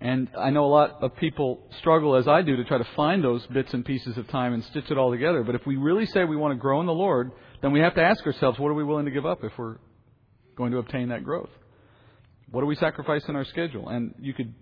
And 0.00 0.28
I 0.38 0.50
know 0.50 0.66
a 0.66 0.68
lot 0.68 1.02
of 1.02 1.16
people 1.16 1.66
struggle, 1.78 2.16
as 2.16 2.28
I 2.28 2.42
do, 2.42 2.56
to 2.56 2.64
try 2.64 2.78
to 2.78 2.86
find 2.94 3.24
those 3.24 3.46
bits 3.46 3.72
and 3.72 3.84
pieces 3.84 4.18
of 4.18 4.28
time 4.28 4.52
and 4.52 4.62
stitch 4.64 4.90
it 4.90 4.98
all 4.98 5.10
together. 5.10 5.42
But 5.42 5.54
if 5.54 5.66
we 5.66 5.76
really 5.76 6.04
say 6.06 6.24
we 6.24 6.36
want 6.36 6.52
to 6.52 6.60
grow 6.60 6.80
in 6.80 6.86
the 6.86 6.92
Lord, 6.92 7.32
then 7.62 7.72
we 7.72 7.80
have 7.80 7.94
to 7.94 8.02
ask 8.02 8.24
ourselves, 8.26 8.58
what 8.58 8.68
are 8.68 8.74
we 8.74 8.84
willing 8.84 9.06
to 9.06 9.10
give 9.10 9.24
up 9.24 9.44
if 9.44 9.52
we're 9.56 9.76
going 10.56 10.72
to 10.72 10.78
obtain 10.78 11.08
that 11.08 11.24
growth? 11.24 11.48
What 12.50 12.60
do 12.60 12.66
we 12.66 12.76
sacrifice 12.76 13.22
in 13.28 13.36
our 13.36 13.44
schedule? 13.44 13.88
And 13.88 14.14
you 14.20 14.34
could 14.34 14.54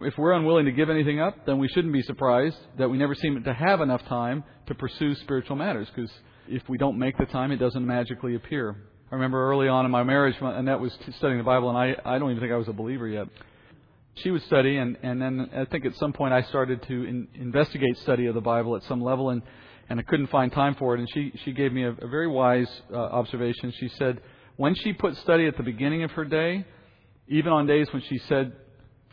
if 0.00 0.18
we're 0.18 0.32
unwilling 0.32 0.66
to 0.66 0.72
give 0.72 0.90
anything 0.90 1.20
up, 1.20 1.46
then 1.46 1.58
we 1.58 1.68
shouldn't 1.68 1.92
be 1.92 2.02
surprised 2.02 2.58
that 2.78 2.88
we 2.88 2.98
never 2.98 3.14
seem 3.14 3.42
to 3.42 3.54
have 3.54 3.80
enough 3.80 4.04
time 4.06 4.44
to 4.66 4.74
pursue 4.74 5.14
spiritual 5.16 5.56
matters, 5.56 5.88
because 5.94 6.10
if 6.48 6.68
we 6.68 6.76
don't 6.76 6.98
make 6.98 7.16
the 7.16 7.26
time, 7.26 7.50
it 7.50 7.56
doesn't 7.56 7.86
magically 7.86 8.34
appear. 8.34 8.76
I 9.10 9.14
remember 9.14 9.50
early 9.50 9.68
on 9.68 9.84
in 9.84 9.90
my 9.90 10.02
marriage, 10.02 10.36
Annette 10.40 10.80
was 10.80 10.92
studying 11.18 11.38
the 11.38 11.44
Bible, 11.44 11.68
and 11.70 11.78
I, 11.78 11.96
I 12.04 12.18
don't 12.18 12.30
even 12.30 12.40
think 12.40 12.52
I 12.52 12.56
was 12.56 12.68
a 12.68 12.72
believer 12.72 13.08
yet. 13.08 13.28
She 14.16 14.30
would 14.30 14.42
study, 14.44 14.76
and, 14.78 14.96
and 15.02 15.20
then 15.20 15.50
I 15.54 15.64
think 15.66 15.84
at 15.86 15.94
some 15.96 16.12
point 16.12 16.34
I 16.34 16.42
started 16.42 16.82
to 16.88 17.04
in, 17.04 17.28
investigate 17.34 17.96
study 17.98 18.26
of 18.26 18.34
the 18.34 18.40
Bible 18.40 18.74
at 18.74 18.82
some 18.84 19.00
level, 19.00 19.30
and, 19.30 19.42
and 19.88 20.00
I 20.00 20.02
couldn't 20.02 20.28
find 20.28 20.50
time 20.52 20.74
for 20.74 20.94
it. 20.94 21.00
And 21.00 21.08
she, 21.12 21.32
she 21.44 21.52
gave 21.52 21.72
me 21.72 21.84
a, 21.84 21.90
a 21.90 22.08
very 22.08 22.26
wise 22.26 22.68
uh, 22.92 22.96
observation. 22.96 23.72
She 23.78 23.88
said, 23.90 24.20
when 24.56 24.74
she 24.74 24.92
put 24.92 25.16
study 25.18 25.46
at 25.46 25.56
the 25.56 25.62
beginning 25.62 26.02
of 26.02 26.10
her 26.12 26.24
day, 26.24 26.64
even 27.28 27.52
on 27.52 27.66
days 27.66 27.88
when 27.92 28.02
she 28.08 28.18
said 28.26 28.52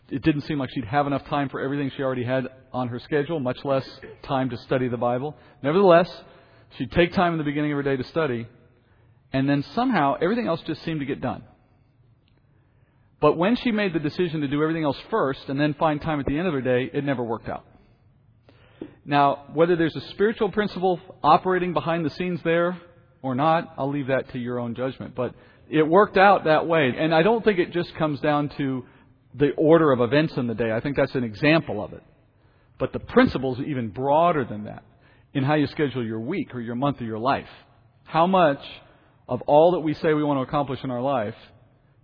it 0.10 0.22
didn't 0.22 0.42
seem 0.42 0.60
like 0.60 0.70
she'd 0.72 0.86
have 0.86 1.08
enough 1.08 1.26
time 1.26 1.50
for 1.50 1.60
everything 1.62 1.92
she 1.96 2.04
already 2.04 2.24
had 2.24 2.48
on 2.72 2.88
her 2.90 3.00
schedule, 3.00 3.40
much 3.40 3.64
less 3.64 3.88
time 4.24 4.50
to 4.50 4.58
study 4.58 4.88
the 4.88 4.98
Bible. 4.98 5.36
Nevertheless, 5.62 6.12
she'd 6.78 6.92
take 6.92 7.14
time 7.14 7.34
in 7.34 7.38
the 7.38 7.44
beginning 7.44 7.72
of 7.72 7.78
her 7.78 7.84
day 7.84 7.96
to 7.96 8.04
study, 8.06 8.48
and 9.32 9.50
then 9.50 9.64
somehow 9.74 10.16
everything 10.22 10.48
else 10.48 10.62
just 10.62 10.84
seemed 10.84 11.00
to 11.00 11.06
get 11.06 11.22
done. 11.22 11.44
But 13.24 13.38
when 13.38 13.56
she 13.56 13.72
made 13.72 13.94
the 13.94 14.00
decision 14.00 14.42
to 14.42 14.50
do 14.50 14.62
everything 14.62 14.84
else 14.84 14.98
first 15.10 15.48
and 15.48 15.58
then 15.58 15.74
find 15.76 16.02
time 16.02 16.20
at 16.20 16.26
the 16.26 16.38
end 16.38 16.46
of 16.46 16.54
her 16.54 16.62
day, 16.62 16.90
it 16.94 17.06
never 17.06 17.24
worked 17.24 17.48
out. 17.48 17.66
Now, 19.06 19.46
whether 19.54 19.78
there's 19.78 19.96
a 19.96 20.02
spiritual 20.10 20.52
principle 20.52 21.00
operating 21.24 21.72
behind 21.72 22.06
the 22.06 22.10
scenes 22.10 22.42
there 22.44 22.78
or 23.22 23.34
not, 23.34 23.74
I'll 23.78 23.90
leave 23.90 24.08
that 24.08 24.34
to 24.34 24.40
your 24.40 24.60
own 24.60 24.76
judgment. 24.76 25.16
But 25.16 25.36
it 25.70 25.84
worked 25.84 26.18
out 26.18 26.44
that 26.44 26.68
way. 26.68 26.94
And 26.98 27.16
I 27.16 27.24
don't 27.24 27.44
think 27.46 27.60
it 27.60 27.72
just 27.72 27.96
comes 27.96 28.20
down 28.20 28.50
to 28.58 28.86
the 29.36 29.52
order 29.58 29.92
of 29.92 30.02
events 30.02 30.34
in 30.38 30.48
the 30.48 30.54
day. 30.54 30.72
I 30.72 30.80
think 30.80 30.96
that's 30.96 31.16
an 31.16 31.24
example 31.24 31.84
of 31.84 31.94
it. 31.94 32.04
But 32.80 32.94
the 32.94 33.00
principle 33.00 33.56
is 33.56 33.62
even 33.68 33.90
broader 33.90 34.46
than 34.46 34.66
that 34.66 34.84
in 35.34 35.44
how 35.44 35.56
you 35.56 35.68
schedule 35.68 36.06
your 36.06 36.20
week 36.20 36.54
or 36.54 36.62
your 36.62 36.76
month 36.76 37.02
or 37.02 37.06
your 37.06 37.20
life. 37.20 37.48
How 38.04 38.28
much 38.28 38.60
of 39.28 39.42
all 39.44 39.72
that 39.72 39.80
we 39.80 39.94
say 39.96 40.14
we 40.14 40.24
want 40.24 40.38
to 40.38 40.42
accomplish 40.42 40.80
in 40.84 40.92
our 40.92 41.02
life 41.02 41.36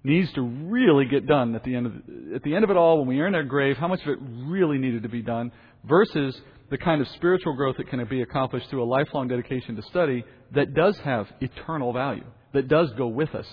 needs 0.03 0.31
to 0.33 0.41
really 0.41 1.05
get 1.05 1.27
done 1.27 1.55
at 1.55 1.63
the 1.63 1.75
end 1.75 1.85
of 1.85 1.93
at 2.33 2.43
the 2.43 2.55
end 2.55 2.63
of 2.63 2.69
it 2.69 2.77
all 2.77 2.99
when 2.99 3.07
we 3.07 3.19
are 3.19 3.27
in 3.27 3.35
our 3.35 3.43
grave, 3.43 3.77
how 3.77 3.87
much 3.87 4.01
of 4.01 4.07
it 4.07 4.19
really 4.45 4.77
needed 4.77 5.03
to 5.03 5.09
be 5.09 5.21
done 5.21 5.51
versus 5.83 6.39
the 6.69 6.77
kind 6.77 7.01
of 7.01 7.07
spiritual 7.09 7.53
growth 7.55 7.75
that 7.77 7.89
can 7.89 8.03
be 8.07 8.21
accomplished 8.21 8.69
through 8.69 8.83
a 8.83 8.85
lifelong 8.85 9.27
dedication 9.27 9.75
to 9.75 9.81
study 9.83 10.23
that 10.53 10.73
does 10.73 10.97
have 10.99 11.27
eternal 11.41 11.91
value, 11.91 12.23
that 12.53 12.67
does 12.67 12.91
go 12.97 13.07
with 13.07 13.33
us 13.35 13.47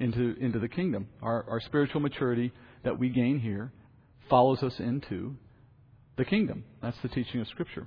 into, 0.00 0.36
into 0.40 0.58
the 0.58 0.68
kingdom. 0.68 1.08
Our, 1.22 1.44
our 1.48 1.60
spiritual 1.60 2.00
maturity 2.00 2.52
that 2.82 2.98
we 2.98 3.08
gain 3.08 3.38
here 3.38 3.72
follows 4.28 4.62
us 4.62 4.78
into 4.80 5.36
the 6.16 6.24
kingdom. 6.24 6.64
That's 6.82 6.98
the 7.02 7.08
teaching 7.08 7.40
of 7.40 7.48
Scripture. 7.48 7.86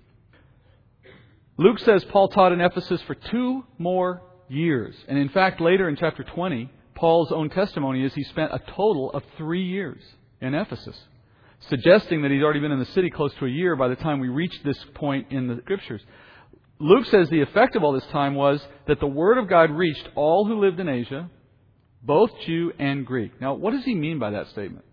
Luke 1.58 1.80
says 1.80 2.04
Paul 2.06 2.28
taught 2.30 2.52
in 2.52 2.62
Ephesus 2.62 3.02
for 3.04 3.16
two 3.16 3.64
more 3.78 4.22
years. 4.48 4.96
And 5.08 5.18
in 5.18 5.30
fact, 5.30 5.60
later 5.60 5.90
in 5.90 5.96
chapter 5.96 6.24
20, 6.24 6.72
Paul's 6.96 7.32
own 7.32 7.50
testimony 7.50 8.04
is 8.04 8.14
he 8.14 8.24
spent 8.24 8.54
a 8.54 8.60
total 8.60 9.12
of 9.12 9.24
three 9.38 9.64
years 9.64 10.02
in 10.42 10.54
Ephesus, 10.54 10.98
suggesting 11.70 12.22
that 12.22 12.32
he'd 12.32 12.44
already 12.44 12.60
been 12.60 12.72
in 12.72 12.80
the 12.80 12.86
city 12.86 13.10
close 13.10 13.34
to 13.36 13.46
a 13.46 13.50
year 13.50 13.76
by 13.76 13.88
the 13.88 13.96
time 13.96 14.20
we 14.20 14.30
reached 14.30 14.64
this 14.64 14.84
point 14.94 15.28
in 15.32 15.48
the 15.48 15.60
Scriptures. 15.64 16.02
Luke 16.80 17.06
says 17.08 17.30
the 17.30 17.42
effect 17.42 17.76
of 17.76 17.84
all 17.84 17.94
this 17.94 18.06
time 18.12 18.36
was 18.36 18.62
that 18.88 19.00
the 19.00 19.08
Word 19.08 19.40
of 19.40 19.50
God 19.50 19.72
reached 19.72 20.08
all 20.16 20.46
who 20.46 20.60
lived 20.60 20.80
in 20.80 20.88
Asia, 20.88 21.30
both 22.02 22.32
Jew 22.46 22.72
and 22.80 23.06
Greek. 23.06 23.40
Now, 23.42 23.54
what 23.54 23.72
does 23.72 23.84
he 23.84 23.96
mean 23.96 24.20
by 24.20 24.32
that 24.32 24.48
statement? 24.50 24.86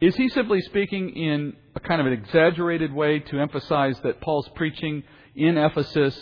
Is 0.00 0.14
he 0.16 0.28
simply 0.28 0.60
speaking 0.62 1.10
in 1.10 1.54
a 1.74 1.80
kind 1.80 2.00
of 2.00 2.06
an 2.06 2.12
exaggerated 2.12 2.92
way 2.92 3.20
to 3.20 3.38
emphasize 3.38 3.98
that 4.02 4.20
Paul's 4.20 4.48
preaching 4.54 5.04
in 5.34 5.56
Ephesus 5.56 6.18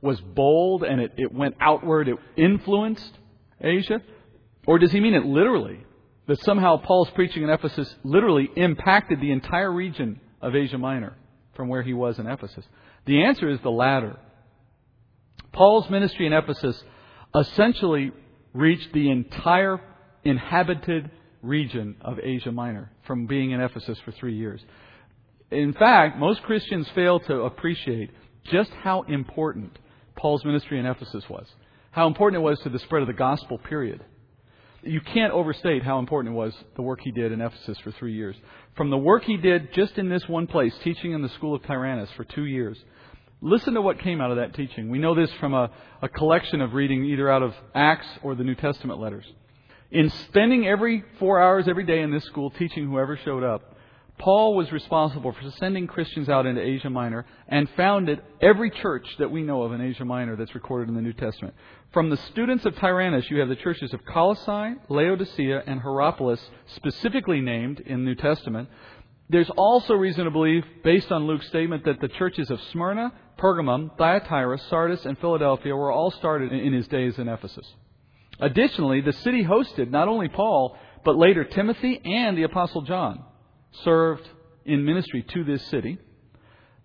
was 0.00 0.20
bold 0.20 0.82
and 0.82 1.00
it, 1.00 1.12
it 1.16 1.32
went 1.32 1.56
outward, 1.60 2.08
it 2.08 2.16
influenced 2.36 3.18
Asia? 3.60 4.00
Or 4.66 4.78
does 4.78 4.92
he 4.92 5.00
mean 5.00 5.14
it 5.14 5.26
literally? 5.26 5.80
That 6.26 6.40
somehow 6.40 6.76
Paul's 6.76 7.10
preaching 7.10 7.42
in 7.42 7.50
Ephesus 7.50 7.94
literally 8.02 8.50
impacted 8.56 9.20
the 9.20 9.32
entire 9.32 9.72
region 9.72 10.20
of 10.40 10.54
Asia 10.54 10.78
Minor 10.78 11.16
from 11.54 11.68
where 11.68 11.82
he 11.82 11.94
was 11.94 12.18
in 12.18 12.26
Ephesus? 12.26 12.66
The 13.06 13.24
answer 13.24 13.48
is 13.48 13.60
the 13.60 13.70
latter. 13.70 14.18
Paul's 15.52 15.88
ministry 15.90 16.26
in 16.26 16.32
Ephesus 16.32 16.82
essentially 17.34 18.12
reached 18.58 18.92
the 18.92 19.10
entire 19.10 19.80
inhabited 20.24 21.10
region 21.42 21.96
of 22.00 22.18
Asia 22.20 22.50
Minor 22.50 22.90
from 23.06 23.26
being 23.26 23.52
in 23.52 23.60
Ephesus 23.60 23.98
for 24.04 24.12
three 24.12 24.36
years. 24.36 24.60
In 25.50 25.72
fact, 25.72 26.18
most 26.18 26.42
Christians 26.42 26.88
fail 26.94 27.20
to 27.20 27.42
appreciate 27.42 28.10
just 28.50 28.70
how 28.82 29.02
important 29.02 29.78
Paul's 30.16 30.44
ministry 30.44 30.78
in 30.78 30.86
Ephesus 30.86 31.24
was, 31.30 31.46
how 31.92 32.06
important 32.06 32.42
it 32.42 32.44
was 32.44 32.58
to 32.60 32.68
the 32.68 32.80
spread 32.80 33.02
of 33.02 33.08
the 33.08 33.14
gospel, 33.14 33.58
period. 33.58 34.04
You 34.82 35.00
can't 35.00 35.32
overstate 35.32 35.82
how 35.82 35.98
important 35.98 36.34
it 36.34 36.38
was, 36.38 36.52
the 36.76 36.82
work 36.82 37.00
he 37.02 37.12
did 37.12 37.32
in 37.32 37.40
Ephesus 37.40 37.78
for 37.82 37.92
three 37.92 38.14
years. 38.14 38.36
From 38.76 38.90
the 38.90 38.98
work 38.98 39.24
he 39.24 39.36
did 39.36 39.72
just 39.74 39.98
in 39.98 40.08
this 40.08 40.26
one 40.28 40.46
place, 40.46 40.72
teaching 40.82 41.12
in 41.12 41.22
the 41.22 41.28
school 41.30 41.54
of 41.54 41.62
Tyrannus 41.64 42.10
for 42.16 42.24
two 42.24 42.44
years, 42.44 42.78
Listen 43.40 43.74
to 43.74 43.82
what 43.82 44.00
came 44.00 44.20
out 44.20 44.32
of 44.32 44.38
that 44.38 44.54
teaching. 44.54 44.88
We 44.88 44.98
know 44.98 45.14
this 45.14 45.30
from 45.34 45.54
a, 45.54 45.70
a 46.02 46.08
collection 46.08 46.60
of 46.60 46.74
reading 46.74 47.04
either 47.04 47.30
out 47.30 47.42
of 47.42 47.54
Acts 47.72 48.08
or 48.22 48.34
the 48.34 48.42
New 48.42 48.56
Testament 48.56 48.98
letters. 48.98 49.24
In 49.92 50.10
spending 50.10 50.66
every 50.66 51.04
four 51.18 51.40
hours 51.40 51.68
every 51.68 51.84
day 51.84 52.02
in 52.02 52.10
this 52.10 52.24
school 52.24 52.50
teaching 52.50 52.86
whoever 52.86 53.16
showed 53.16 53.44
up, 53.44 53.76
Paul 54.18 54.56
was 54.56 54.72
responsible 54.72 55.32
for 55.32 55.50
sending 55.52 55.86
Christians 55.86 56.28
out 56.28 56.44
into 56.44 56.60
Asia 56.60 56.90
Minor 56.90 57.24
and 57.46 57.70
founded 57.76 58.20
every 58.40 58.70
church 58.70 59.06
that 59.20 59.30
we 59.30 59.42
know 59.42 59.62
of 59.62 59.72
in 59.72 59.80
Asia 59.80 60.04
Minor 60.04 60.34
that's 60.34 60.56
recorded 60.56 60.88
in 60.88 60.96
the 60.96 61.00
New 61.00 61.12
Testament. 61.12 61.54
From 61.92 62.10
the 62.10 62.16
students 62.16 62.66
of 62.66 62.74
Tyrannus, 62.76 63.30
you 63.30 63.38
have 63.38 63.48
the 63.48 63.56
churches 63.56 63.94
of 63.94 64.04
Colossae, 64.04 64.74
Laodicea, 64.88 65.62
and 65.66 65.80
Hierapolis, 65.80 66.40
specifically 66.74 67.40
named 67.40 67.78
in 67.80 68.00
the 68.00 68.10
New 68.10 68.14
Testament. 68.16 68.68
There's 69.30 69.50
also 69.56 69.94
reason 69.94 70.24
to 70.24 70.30
believe, 70.30 70.64
based 70.82 71.12
on 71.12 71.26
Luke's 71.26 71.48
statement, 71.48 71.84
that 71.84 72.00
the 72.00 72.08
churches 72.08 72.50
of 72.50 72.60
Smyrna, 72.72 73.12
Pergamum, 73.38 73.96
Thyatira, 73.98 74.58
Sardis, 74.70 75.04
and 75.04 75.18
Philadelphia 75.18 75.76
were 75.76 75.92
all 75.92 76.10
started 76.12 76.52
in 76.52 76.72
his 76.72 76.88
days 76.88 77.18
in 77.18 77.28
Ephesus. 77.28 77.66
Additionally, 78.40 79.00
the 79.00 79.12
city 79.12 79.44
hosted 79.44 79.90
not 79.90 80.08
only 80.08 80.28
Paul, 80.28 80.76
but 81.04 81.16
later 81.16 81.44
Timothy 81.44 82.00
and 82.04 82.38
the 82.38 82.44
Apostle 82.44 82.82
John 82.82 83.22
served 83.84 84.26
in 84.64 84.84
ministry 84.84 85.24
to 85.34 85.44
this 85.44 85.66
city. 85.68 85.98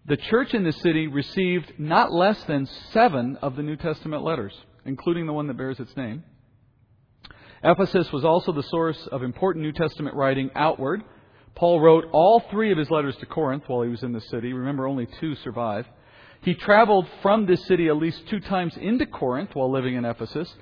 The 0.06 0.18
church 0.18 0.54
in 0.54 0.64
this 0.64 0.82
city 0.82 1.08
received 1.08 1.74
not 1.78 2.12
less 2.12 2.44
than 2.44 2.68
seven 2.92 3.38
of 3.42 3.56
the 3.56 3.64
New 3.64 3.78
Testament 3.78 4.24
letters, 4.24 4.54
including 4.86 5.28
the 5.28 5.34
one 5.34 5.48
that 5.48 5.58
bears 5.58 5.80
its 5.80 5.96
name. 5.96 6.24
Ephesus 7.64 8.12
was 8.12 8.26
also 8.26 8.52
the 8.52 8.64
source 8.64 9.08
of 9.08 9.24
important 9.24 9.64
New 9.64 9.72
Testament 9.72 10.16
writing 10.18 10.52
outward. 10.56 11.04
Paul 11.56 11.80
wrote 11.80 12.06
all 12.12 12.40
three 12.52 12.72
of 12.72 12.78
his 12.78 12.90
letters 12.90 13.16
to 13.18 13.26
Corinth 13.26 13.64
while 13.68 13.84
he 13.84 13.90
was 13.90 14.04
in 14.04 14.12
the 14.12 14.22
city. 14.22 14.54
Remember, 14.54 14.88
only 14.88 15.08
two 15.20 15.36
survive. 15.36 15.86
He 16.42 16.56
traveled 16.56 17.08
from 17.22 17.46
this 17.46 17.66
city 17.66 17.88
at 17.88 17.98
least 17.98 18.28
two 18.28 18.40
times 18.40 18.76
into 18.76 19.06
Corinth 19.06 19.52
while 19.54 19.72
living 19.72 19.96
in 19.96 20.04
Ephesus. 20.04 20.54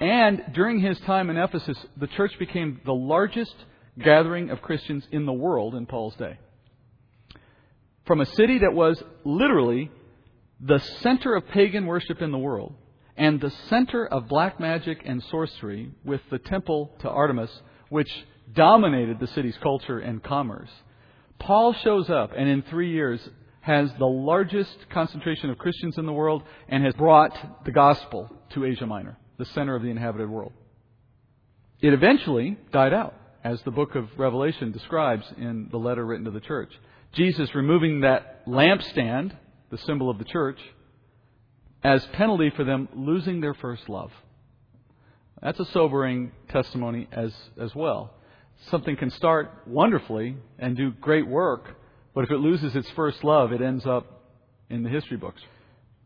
And 0.00 0.42
during 0.52 0.80
his 0.80 0.98
time 1.00 1.30
in 1.30 1.36
Ephesus, 1.36 1.78
the 1.96 2.06
church 2.06 2.38
became 2.38 2.80
the 2.84 2.94
largest 2.94 3.54
gathering 3.98 4.50
of 4.50 4.62
Christians 4.62 5.06
in 5.12 5.26
the 5.26 5.32
world 5.32 5.74
in 5.74 5.86
Paul's 5.86 6.16
day. 6.16 6.38
From 8.06 8.20
a 8.20 8.26
city 8.26 8.58
that 8.58 8.72
was 8.72 9.02
literally 9.24 9.90
the 10.60 10.78
center 10.78 11.34
of 11.34 11.48
pagan 11.48 11.86
worship 11.86 12.22
in 12.22 12.32
the 12.32 12.38
world 12.38 12.74
and 13.16 13.40
the 13.40 13.50
center 13.68 14.06
of 14.06 14.28
black 14.28 14.58
magic 14.58 15.02
and 15.04 15.22
sorcery 15.24 15.90
with 16.04 16.20
the 16.30 16.38
temple 16.38 16.94
to 17.00 17.10
Artemis, 17.10 17.50
which 17.90 18.10
dominated 18.54 19.20
the 19.20 19.26
city's 19.28 19.56
culture 19.62 19.98
and 19.98 20.22
commerce. 20.22 20.70
Paul 21.38 21.72
shows 21.72 22.08
up 22.10 22.32
and 22.36 22.48
in 22.48 22.62
three 22.62 22.92
years 22.92 23.20
has 23.60 23.90
the 23.98 24.06
largest 24.06 24.76
concentration 24.90 25.50
of 25.50 25.58
Christians 25.58 25.96
in 25.96 26.06
the 26.06 26.12
world 26.12 26.42
and 26.68 26.84
has 26.84 26.94
brought 26.94 27.64
the 27.64 27.70
gospel 27.70 28.28
to 28.50 28.64
Asia 28.64 28.86
Minor, 28.86 29.16
the 29.38 29.44
center 29.46 29.76
of 29.76 29.82
the 29.82 29.90
inhabited 29.90 30.28
world. 30.28 30.52
It 31.80 31.92
eventually 31.92 32.58
died 32.72 32.92
out 32.92 33.14
as 33.44 33.60
the 33.62 33.70
book 33.70 33.94
of 33.94 34.08
Revelation 34.16 34.72
describes 34.72 35.24
in 35.36 35.68
the 35.70 35.78
letter 35.78 36.04
written 36.04 36.24
to 36.26 36.30
the 36.30 36.40
church. 36.40 36.72
Jesus 37.12 37.54
removing 37.54 38.00
that 38.00 38.46
lampstand, 38.46 39.32
the 39.70 39.78
symbol 39.78 40.10
of 40.10 40.18
the 40.18 40.24
church, 40.24 40.58
as 41.82 42.04
penalty 42.12 42.50
for 42.50 42.64
them 42.64 42.88
losing 42.94 43.40
their 43.40 43.54
first 43.54 43.88
love. 43.88 44.12
That's 45.42 45.58
a 45.58 45.64
sobering 45.66 46.32
testimony 46.48 47.08
as, 47.10 47.32
as 47.60 47.74
well. 47.74 48.14
Something 48.70 48.96
can 48.96 49.10
start 49.10 49.50
wonderfully 49.66 50.36
and 50.58 50.76
do 50.76 50.92
great 50.92 51.26
work, 51.26 51.76
but 52.14 52.24
if 52.24 52.30
it 52.30 52.38
loses 52.38 52.74
its 52.76 52.88
first 52.90 53.22
love, 53.24 53.52
it 53.52 53.60
ends 53.60 53.86
up 53.86 54.22
in 54.70 54.82
the 54.82 54.88
history 54.88 55.16
books. 55.16 55.42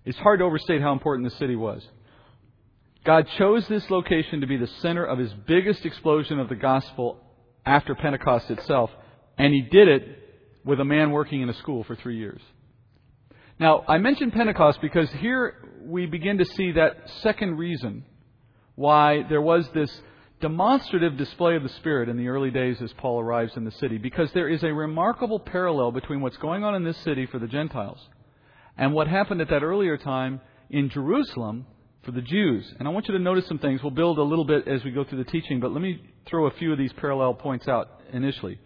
It's 0.05 0.19
hard 0.19 0.39
to 0.41 0.45
overstate 0.45 0.81
how 0.81 0.93
important 0.93 1.29
the 1.29 1.37
city 1.37 1.57
was. 1.57 1.87
God 3.05 3.27
chose 3.39 3.67
this 3.69 3.89
location 3.91 4.41
to 4.41 4.47
be 4.47 4.57
the 4.57 4.67
center 4.81 5.05
of 5.05 5.19
his 5.19 5.33
biggest 5.47 5.85
explosion 5.85 6.41
of 6.41 6.49
the 6.49 6.57
gospel 6.57 7.19
after 7.65 7.95
Pentecost 7.95 8.51
itself, 8.51 8.91
and 9.39 9.53
he 9.53 9.63
did 9.63 9.89
it 9.89 10.03
with 10.65 10.81
a 10.81 10.85
man 10.85 11.13
working 11.13 11.43
in 11.43 11.49
a 11.49 11.55
school 11.55 11.85
for 11.85 11.95
three 11.95 12.17
years. 12.17 12.41
Now, 13.59 13.85
I 13.89 13.99
mentioned 13.99 14.33
Pentecost 14.33 14.81
because 14.83 15.11
here 15.13 15.55
we 15.83 16.07
begin 16.07 16.39
to 16.39 16.45
see 16.45 16.73
that 16.73 17.09
second 17.23 17.57
reason 17.57 18.05
why 18.75 19.23
there 19.29 19.41
was 19.41 19.69
this 19.73 19.91
demonstrative 20.41 21.17
display 21.17 21.57
of 21.57 21.63
the 21.63 21.69
Spirit 21.71 22.09
in 22.09 22.17
the 22.17 22.29
early 22.29 22.51
days 22.51 22.81
as 22.83 22.93
Paul 22.95 23.21
arrives 23.21 23.57
in 23.57 23.65
the 23.65 23.71
city, 23.73 23.99
because 23.99 24.31
there 24.33 24.49
is 24.49 24.63
a 24.63 24.73
remarkable 24.73 25.41
parallel 25.41 25.93
between 25.93 26.21
what's 26.21 26.37
going 26.37 26.65
on 26.65 26.75
in 26.75 26.85
this 26.85 26.99
city 26.99 27.27
for 27.27 27.39
the 27.39 27.47
Gentiles 27.47 27.99
and 28.77 28.93
what 28.93 29.09
happened 29.09 29.41
at 29.41 29.49
that 29.49 29.63
earlier 29.63 29.97
time 29.97 30.41
in 30.71 30.91
Jerusalem 30.91 31.67
for 32.03 32.13
the 32.13 32.21
Jews. 32.21 32.73
And 32.79 32.87
I 32.87 32.91
want 32.91 33.09
you 33.09 33.15
to 33.15 33.21
notice 33.21 33.47
some 33.47 33.59
things. 33.59 33.83
We'll 33.83 33.91
build 33.91 34.19
a 34.19 34.23
little 34.23 34.45
bit 34.45 34.69
as 34.69 34.85
we 34.85 34.91
go 34.91 35.05
through 35.05 35.25
the 35.25 35.31
teaching, 35.31 35.61
but 35.61 35.73
let 35.73 35.83
me 35.83 36.01
throw 36.27 36.47
a 36.47 36.53
few 36.53 36.73
of 36.73 36.79
these 36.79 36.93
parallel 36.95 37.35
points 37.35 37.67
out 37.69 37.89
initially. 38.13 38.59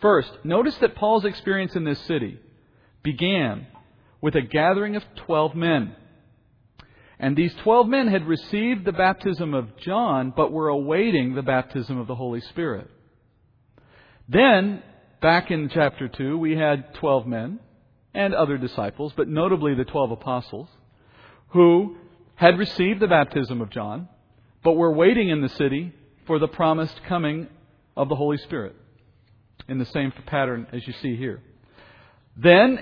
First, 0.00 0.30
notice 0.44 0.76
that 0.78 0.96
Paul's 0.96 1.24
experience 1.24 1.76
in 1.76 1.84
this 1.84 2.00
city 2.00 2.38
began 3.02 3.66
with 4.20 4.34
a 4.34 4.42
gathering 4.42 4.96
of 4.96 5.04
12 5.26 5.54
men. 5.54 5.94
And 7.22 7.36
these 7.36 7.54
12 7.62 7.86
men 7.86 8.08
had 8.08 8.26
received 8.26 8.84
the 8.84 8.92
baptism 8.92 9.54
of 9.54 9.76
John, 9.76 10.32
but 10.36 10.50
were 10.50 10.68
awaiting 10.68 11.34
the 11.34 11.42
baptism 11.42 11.96
of 11.96 12.08
the 12.08 12.16
Holy 12.16 12.40
Spirit. 12.40 12.90
Then, 14.28 14.82
back 15.20 15.52
in 15.52 15.68
chapter 15.68 16.08
2, 16.08 16.36
we 16.36 16.56
had 16.56 16.94
12 16.94 17.28
men 17.28 17.60
and 18.12 18.34
other 18.34 18.58
disciples, 18.58 19.12
but 19.16 19.28
notably 19.28 19.72
the 19.72 19.84
12 19.84 20.10
apostles, 20.10 20.68
who 21.50 21.96
had 22.34 22.58
received 22.58 22.98
the 22.98 23.06
baptism 23.06 23.60
of 23.60 23.70
John, 23.70 24.08
but 24.64 24.72
were 24.72 24.92
waiting 24.92 25.28
in 25.28 25.42
the 25.42 25.48
city 25.48 25.92
for 26.26 26.40
the 26.40 26.48
promised 26.48 27.04
coming 27.04 27.46
of 27.96 28.08
the 28.08 28.16
Holy 28.16 28.38
Spirit 28.38 28.74
in 29.68 29.78
the 29.78 29.86
same 29.86 30.12
pattern 30.26 30.66
as 30.72 30.84
you 30.88 30.92
see 30.94 31.14
here. 31.14 31.40
Then 32.36 32.80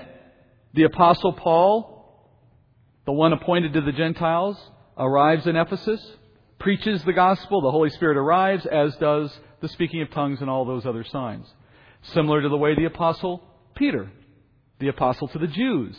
the 0.73 0.83
Apostle 0.83 1.33
Paul, 1.33 1.90
the 3.05 3.11
one 3.11 3.33
appointed 3.33 3.73
to 3.73 3.81
the 3.81 3.91
Gentiles, 3.91 4.57
arrives 4.97 5.47
in 5.47 5.55
Ephesus, 5.55 6.01
preaches 6.59 7.03
the 7.03 7.13
gospel, 7.13 7.61
the 7.61 7.71
Holy 7.71 7.89
Spirit 7.89 8.17
arrives, 8.17 8.65
as 8.65 8.95
does 8.97 9.35
the 9.61 9.67
speaking 9.69 10.01
of 10.01 10.11
tongues 10.11 10.41
and 10.41 10.49
all 10.49 10.65
those 10.65 10.85
other 10.85 11.03
signs. 11.03 11.47
Similar 12.13 12.41
to 12.41 12.49
the 12.49 12.57
way 12.57 12.75
the 12.75 12.85
Apostle 12.85 13.43
Peter, 13.75 14.11
the 14.79 14.87
Apostle 14.87 15.27
to 15.29 15.39
the 15.39 15.47
Jews, 15.47 15.95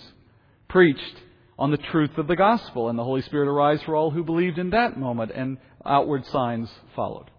preached 0.69 1.17
on 1.59 1.71
the 1.71 1.77
truth 1.77 2.17
of 2.17 2.29
the 2.29 2.37
gospel, 2.37 2.89
and 2.89 2.99
the 2.99 3.05
Holy 3.05 3.23
Spirit 3.23 3.49
arrives 3.49 3.83
for 3.83 3.95
all 3.95 4.11
who 4.11 4.25
believed 4.25 4.59
in 4.59 4.71
that 4.71 4.99
moment, 4.99 5.33
and 5.35 5.59
outward 5.85 6.25
signs 6.27 6.71
followed. 6.95 7.31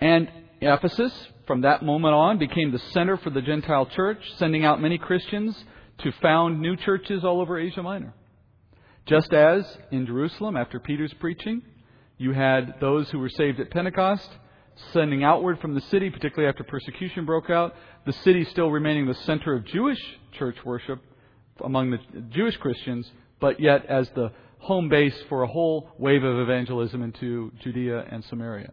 And 0.00 0.30
Ephesus, 0.60 1.12
from 1.46 1.62
that 1.62 1.82
moment 1.84 2.14
on, 2.14 2.38
became 2.38 2.72
the 2.72 2.78
center 2.78 3.16
for 3.16 3.30
the 3.30 3.42
Gentile 3.42 3.86
church, 3.86 4.18
sending 4.36 4.64
out 4.64 4.80
many 4.80 4.98
Christians 4.98 5.64
to 5.98 6.12
found 6.22 6.60
new 6.60 6.76
churches 6.76 7.24
all 7.24 7.40
over 7.40 7.58
Asia 7.58 7.82
Minor. 7.82 8.14
Just 9.06 9.32
as 9.32 9.64
in 9.90 10.06
Jerusalem, 10.06 10.56
after 10.56 10.80
Peter's 10.80 11.14
preaching, 11.14 11.62
you 12.18 12.32
had 12.32 12.76
those 12.80 13.08
who 13.10 13.18
were 13.18 13.28
saved 13.28 13.60
at 13.60 13.70
Pentecost 13.70 14.28
sending 14.92 15.24
outward 15.24 15.58
from 15.60 15.74
the 15.74 15.80
city, 15.82 16.10
particularly 16.10 16.48
after 16.48 16.64
persecution 16.64 17.24
broke 17.24 17.50
out, 17.50 17.74
the 18.04 18.12
city 18.12 18.44
still 18.44 18.70
remaining 18.70 19.06
the 19.06 19.14
center 19.14 19.54
of 19.54 19.64
Jewish 19.64 19.98
church 20.32 20.56
worship 20.64 21.00
among 21.64 21.90
the 21.90 21.98
Jewish 22.30 22.56
Christians, 22.58 23.10
but 23.40 23.58
yet 23.58 23.86
as 23.86 24.08
the 24.10 24.32
home 24.58 24.88
base 24.88 25.16
for 25.28 25.42
a 25.42 25.46
whole 25.46 25.90
wave 25.98 26.24
of 26.24 26.38
evangelism 26.40 27.02
into 27.02 27.52
Judea 27.62 28.06
and 28.10 28.24
Samaria. 28.24 28.72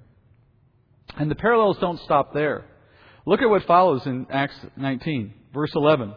And 1.18 1.30
the 1.30 1.36
parallels 1.36 1.78
don't 1.80 2.00
stop 2.02 2.34
there. 2.34 2.66
Look 3.26 3.42
at 3.42 3.50
what 3.50 3.64
follows 3.64 4.06
in 4.06 4.28
Acts 4.30 4.56
19, 4.76 5.34
verse 5.54 5.72
11. 5.74 6.14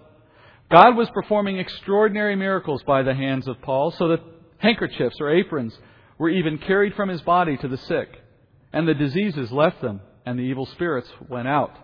God 0.71 0.97
was 0.97 1.09
performing 1.11 1.59
extraordinary 1.59 2.37
miracles 2.37 2.83
by 2.85 3.03
the 3.03 3.15
hands 3.15 3.47
of 3.47 3.61
Paul, 3.63 3.93
so 3.93 4.09
that 4.09 4.21
handkerchiefs 4.59 5.17
or 5.21 5.31
aprons 5.31 5.77
were 6.19 6.31
even 6.31 6.59
carried 6.59 6.95
from 6.95 7.09
his 7.09 7.21
body 7.23 7.57
to 7.59 7.69
the 7.69 7.77
sick, 7.77 8.09
and 8.73 8.89
the 8.89 8.95
diseases 8.95 9.53
left 9.53 9.81
them, 9.81 10.01
and 10.25 10.39
the 10.39 10.43
evil 10.43 10.67
spirits 10.67 11.09
went 11.29 11.47
out 11.47 11.77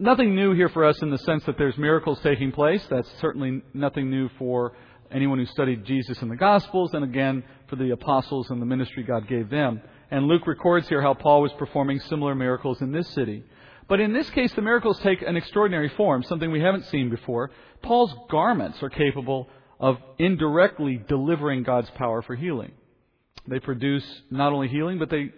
nothing 0.00 0.34
new 0.34 0.54
here 0.54 0.70
for 0.70 0.84
us 0.84 1.00
in 1.02 1.10
the 1.10 1.18
sense 1.18 1.44
that 1.44 1.58
there's 1.58 1.76
miracles 1.76 2.18
taking 2.22 2.50
place. 2.50 2.84
That's 2.88 3.08
certainly 3.20 3.62
nothing 3.74 4.10
new 4.10 4.30
for 4.38 4.72
anyone 5.12 5.38
who 5.38 5.46
studied 5.46 5.84
Jesus 5.84 6.20
in 6.22 6.28
the 6.28 6.36
Gospels, 6.36 6.94
and 6.94 7.04
again, 7.04 7.44
for 7.68 7.76
the 7.76 7.90
apostles 7.90 8.50
and 8.50 8.60
the 8.60 8.66
ministry 8.66 9.02
God 9.02 9.28
gave 9.28 9.50
them. 9.50 9.82
And 10.10 10.26
Luke 10.26 10.46
records 10.46 10.88
here 10.88 11.02
how 11.02 11.14
Paul 11.14 11.42
was 11.42 11.52
performing 11.58 12.00
similar 12.00 12.34
miracles 12.34 12.80
in 12.80 12.90
this 12.90 13.08
city. 13.08 13.44
But 13.90 13.98
in 13.98 14.12
this 14.12 14.30
case, 14.30 14.52
the 14.54 14.62
miracles 14.62 15.00
take 15.00 15.20
an 15.20 15.36
extraordinary 15.36 15.88
form, 15.96 16.22
something 16.22 16.52
we 16.52 16.60
haven't 16.60 16.86
seen 16.86 17.10
before. 17.10 17.50
Paul's 17.82 18.14
garments 18.30 18.80
are 18.84 18.88
capable 18.88 19.48
of 19.80 19.96
indirectly 20.16 21.02
delivering 21.08 21.64
God's 21.64 21.90
power 21.90 22.22
for 22.22 22.36
healing. 22.36 22.70
They 23.48 23.58
produce 23.58 24.04
not 24.30 24.52
only 24.52 24.68
healing, 24.68 25.00
but 25.00 25.10
they 25.10 25.32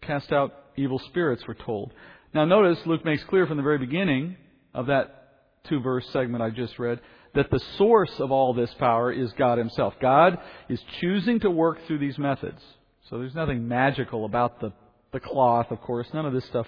cast 0.00 0.32
out 0.32 0.52
evil 0.76 0.98
spirits, 0.98 1.44
we're 1.46 1.54
told. 1.54 1.92
Now, 2.34 2.44
notice 2.44 2.84
Luke 2.86 3.04
makes 3.04 3.22
clear 3.22 3.46
from 3.46 3.56
the 3.56 3.62
very 3.62 3.78
beginning 3.78 4.36
of 4.74 4.86
that 4.86 5.28
two 5.68 5.78
verse 5.78 6.08
segment 6.08 6.42
I 6.42 6.50
just 6.50 6.80
read 6.80 6.98
that 7.36 7.52
the 7.52 7.60
source 7.78 8.18
of 8.18 8.32
all 8.32 8.52
this 8.52 8.74
power 8.80 9.12
is 9.12 9.32
God 9.34 9.58
Himself. 9.58 9.94
God 10.02 10.38
is 10.68 10.82
choosing 11.00 11.38
to 11.38 11.50
work 11.52 11.78
through 11.86 12.00
these 12.00 12.18
methods. 12.18 12.60
So 13.08 13.18
there's 13.18 13.36
nothing 13.36 13.68
magical 13.68 14.24
about 14.24 14.60
the, 14.60 14.72
the 15.12 15.20
cloth, 15.20 15.70
of 15.70 15.80
course. 15.80 16.08
None 16.12 16.26
of 16.26 16.32
this 16.32 16.46
stuff 16.46 16.66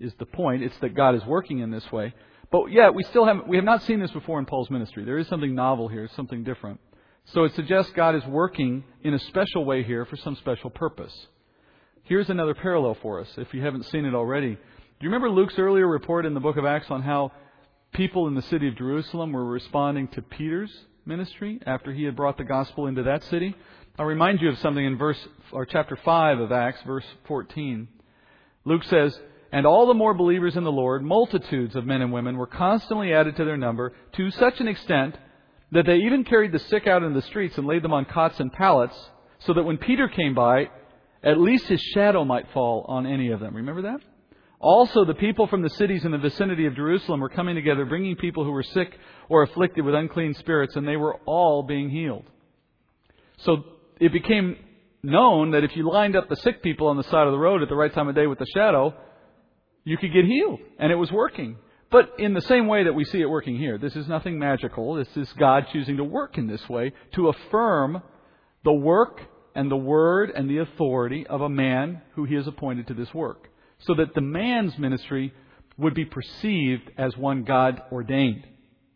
is 0.00 0.12
the 0.18 0.26
point. 0.26 0.62
It's 0.62 0.78
that 0.78 0.94
God 0.94 1.14
is 1.14 1.24
working 1.24 1.60
in 1.60 1.70
this 1.70 1.90
way. 1.90 2.14
But 2.50 2.66
yet, 2.66 2.94
we 2.94 3.02
still 3.04 3.24
have 3.24 3.46
we 3.46 3.56
have 3.56 3.64
not 3.64 3.82
seen 3.82 4.00
this 4.00 4.10
before 4.10 4.38
in 4.38 4.46
Paul's 4.46 4.70
ministry. 4.70 5.04
There 5.04 5.18
is 5.18 5.26
something 5.28 5.54
novel 5.54 5.88
here, 5.88 6.08
something 6.14 6.44
different. 6.44 6.80
So 7.26 7.44
it 7.44 7.54
suggests 7.54 7.92
God 7.92 8.14
is 8.14 8.24
working 8.26 8.84
in 9.02 9.14
a 9.14 9.18
special 9.18 9.64
way 9.64 9.82
here 9.82 10.04
for 10.04 10.16
some 10.16 10.36
special 10.36 10.70
purpose. 10.70 11.26
Here's 12.04 12.30
another 12.30 12.54
parallel 12.54 12.96
for 13.02 13.20
us, 13.20 13.28
if 13.36 13.52
you 13.52 13.62
haven't 13.62 13.86
seen 13.86 14.04
it 14.04 14.14
already. 14.14 14.54
Do 14.54 14.60
you 15.00 15.08
remember 15.08 15.28
Luke's 15.28 15.58
earlier 15.58 15.88
report 15.88 16.24
in 16.24 16.34
the 16.34 16.40
book 16.40 16.56
of 16.56 16.64
Acts 16.64 16.88
on 16.88 17.02
how 17.02 17.32
people 17.92 18.28
in 18.28 18.34
the 18.34 18.42
city 18.42 18.68
of 18.68 18.76
Jerusalem 18.76 19.32
were 19.32 19.44
responding 19.44 20.06
to 20.08 20.22
Peter's 20.22 20.72
ministry 21.04 21.60
after 21.66 21.92
he 21.92 22.04
had 22.04 22.14
brought 22.14 22.38
the 22.38 22.44
gospel 22.44 22.86
into 22.86 23.02
that 23.02 23.24
city? 23.24 23.56
I'll 23.98 24.06
remind 24.06 24.40
you 24.40 24.50
of 24.50 24.58
something 24.58 24.84
in 24.84 24.96
verse 24.96 25.18
or 25.50 25.66
chapter 25.66 25.96
5 25.96 26.38
of 26.38 26.52
Acts, 26.52 26.80
verse 26.86 27.06
14. 27.26 27.88
Luke 28.64 28.84
says, 28.84 29.18
and 29.56 29.64
all 29.64 29.86
the 29.86 29.94
more 29.94 30.12
believers 30.12 30.54
in 30.54 30.64
the 30.64 30.70
Lord, 30.70 31.02
multitudes 31.02 31.74
of 31.76 31.86
men 31.86 32.02
and 32.02 32.12
women, 32.12 32.36
were 32.36 32.46
constantly 32.46 33.14
added 33.14 33.36
to 33.36 33.44
their 33.46 33.56
number 33.56 33.94
to 34.16 34.30
such 34.32 34.60
an 34.60 34.68
extent 34.68 35.16
that 35.72 35.86
they 35.86 35.96
even 35.96 36.24
carried 36.24 36.52
the 36.52 36.58
sick 36.58 36.86
out 36.86 37.02
in 37.02 37.14
the 37.14 37.22
streets 37.22 37.56
and 37.56 37.66
laid 37.66 37.82
them 37.82 37.94
on 37.94 38.04
cots 38.04 38.38
and 38.38 38.52
pallets, 38.52 38.94
so 39.38 39.54
that 39.54 39.62
when 39.62 39.78
Peter 39.78 40.08
came 40.08 40.34
by, 40.34 40.68
at 41.22 41.40
least 41.40 41.68
his 41.68 41.80
shadow 41.94 42.22
might 42.22 42.52
fall 42.52 42.84
on 42.86 43.06
any 43.06 43.30
of 43.30 43.40
them. 43.40 43.56
Remember 43.56 43.80
that? 43.80 44.00
Also, 44.60 45.06
the 45.06 45.14
people 45.14 45.46
from 45.46 45.62
the 45.62 45.70
cities 45.70 46.04
in 46.04 46.10
the 46.10 46.18
vicinity 46.18 46.66
of 46.66 46.76
Jerusalem 46.76 47.20
were 47.20 47.30
coming 47.30 47.54
together, 47.54 47.86
bringing 47.86 48.14
people 48.14 48.44
who 48.44 48.52
were 48.52 48.62
sick 48.62 48.94
or 49.30 49.42
afflicted 49.42 49.86
with 49.86 49.94
unclean 49.94 50.34
spirits, 50.34 50.76
and 50.76 50.86
they 50.86 50.98
were 50.98 51.16
all 51.24 51.62
being 51.62 51.88
healed. 51.88 52.26
So 53.38 53.64
it 53.98 54.12
became 54.12 54.58
known 55.02 55.52
that 55.52 55.64
if 55.64 55.74
you 55.74 55.90
lined 55.90 56.14
up 56.14 56.28
the 56.28 56.36
sick 56.36 56.62
people 56.62 56.88
on 56.88 56.98
the 56.98 57.04
side 57.04 57.26
of 57.26 57.32
the 57.32 57.38
road 57.38 57.62
at 57.62 57.70
the 57.70 57.74
right 57.74 57.94
time 57.94 58.08
of 58.08 58.14
day 58.14 58.26
with 58.26 58.38
the 58.38 58.46
shadow, 58.54 58.94
you 59.86 59.96
could 59.96 60.12
get 60.12 60.26
healed. 60.26 60.58
And 60.78 60.92
it 60.92 60.96
was 60.96 61.10
working. 61.10 61.56
But 61.90 62.14
in 62.18 62.34
the 62.34 62.42
same 62.42 62.66
way 62.66 62.84
that 62.84 62.92
we 62.92 63.04
see 63.04 63.22
it 63.22 63.30
working 63.30 63.56
here, 63.56 63.78
this 63.78 63.94
is 63.94 64.08
nothing 64.08 64.38
magical. 64.38 64.94
This 64.94 65.16
is 65.16 65.32
God 65.38 65.66
choosing 65.72 65.96
to 65.96 66.04
work 66.04 66.36
in 66.36 66.48
this 66.48 66.68
way 66.68 66.92
to 67.14 67.28
affirm 67.28 68.02
the 68.64 68.72
work 68.72 69.20
and 69.54 69.70
the 69.70 69.76
word 69.76 70.30
and 70.34 70.50
the 70.50 70.58
authority 70.58 71.24
of 71.26 71.40
a 71.40 71.48
man 71.48 72.02
who 72.14 72.24
he 72.24 72.34
has 72.34 72.48
appointed 72.48 72.88
to 72.88 72.94
this 72.94 73.14
work. 73.14 73.48
So 73.78 73.94
that 73.94 74.14
the 74.14 74.20
man's 74.20 74.76
ministry 74.76 75.32
would 75.78 75.94
be 75.94 76.04
perceived 76.04 76.90
as 76.98 77.16
one 77.16 77.44
God 77.44 77.80
ordained. 77.92 78.44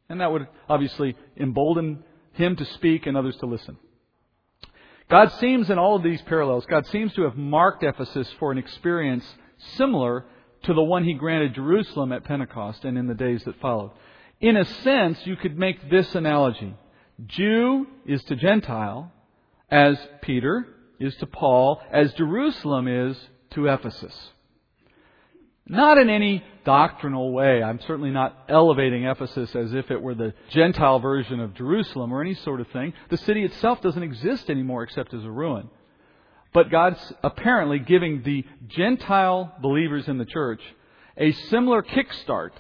And 0.09 0.21
that 0.21 0.33
would 0.33 0.49
obviously 0.69 1.17
embolden 1.37 2.03
him 2.33 2.57
to 2.57 2.65
speak 2.65 3.07
and 3.07 3.17
others 3.17 3.37
to 3.37 3.47
listen. 3.47 3.77
God 5.09 5.31
seems 5.39 5.71
in 5.71 5.79
all 5.79 5.95
of 5.95 6.03
these 6.03 6.23
parallels, 6.23 6.67
God 6.67 6.87
seems 6.87 7.13
to 7.15 7.23
have 7.23 7.37
marked 7.37 7.85
Ephesus 7.85 8.29
for 8.41 8.51
an 8.51 8.59
experience 8.59 9.25
similar 9.77 10.25
to 10.65 10.75
the 10.75 10.83
one 10.83 11.05
he 11.05 11.15
granted 11.15 11.55
Jerusalem 11.55 12.13
at 12.13 12.25
Pentecost 12.25 12.85
and 12.85 12.99
in 12.99 13.07
the 13.07 13.15
days 13.15 13.43
that 13.45 13.61
followed. 13.61 13.93
In 14.41 14.57
a 14.57 14.65
sense, 14.65 15.19
you 15.27 15.37
could 15.37 15.59
make 15.59 15.91
this 15.91 16.15
analogy. 16.15 16.75
Jew 17.27 17.87
is 18.07 18.23
to 18.25 18.37
Gentile 18.37 19.13
as 19.71 19.99
Peter 20.23 20.67
is 20.99 21.15
to 21.17 21.27
Paul, 21.27 21.81
as 21.91 22.13
Jerusalem 22.15 22.89
is 22.89 23.19
to 23.51 23.67
Ephesus. 23.67 24.15
Not 25.67 25.99
in 25.99 26.11
any 26.11 26.43
doctrinal 26.65 27.33
way. 27.33 27.63
I'm 27.63 27.81
certainly 27.81 28.11
not 28.11 28.37
elevating 28.49 29.05
Ephesus 29.05 29.55
as 29.55 29.73
if 29.73 29.91
it 29.91 30.03
were 30.03 30.15
the 30.15 30.35
Gentile 30.51 30.99
version 30.99 31.39
of 31.39 31.55
Jerusalem 31.55 32.13
or 32.13 32.21
any 32.21 32.35
sort 32.35 32.61
of 32.61 32.69
thing. 32.69 32.93
The 33.09 33.17
city 33.19 33.45
itself 33.45 33.81
doesn't 33.81 34.03
exist 34.03 34.51
anymore 34.51 34.83
except 34.83 35.15
as 35.15 35.25
a 35.25 35.31
ruin. 35.31 35.71
But 36.53 36.71
God's 36.71 37.13
apparently 37.23 37.79
giving 37.79 38.23
the 38.23 38.45
Gentile 38.67 39.55
believers 39.63 40.09
in 40.09 40.19
the 40.19 40.25
church 40.25 40.61
a 41.17 41.33
similar 41.33 41.83
kickstart 41.83 42.51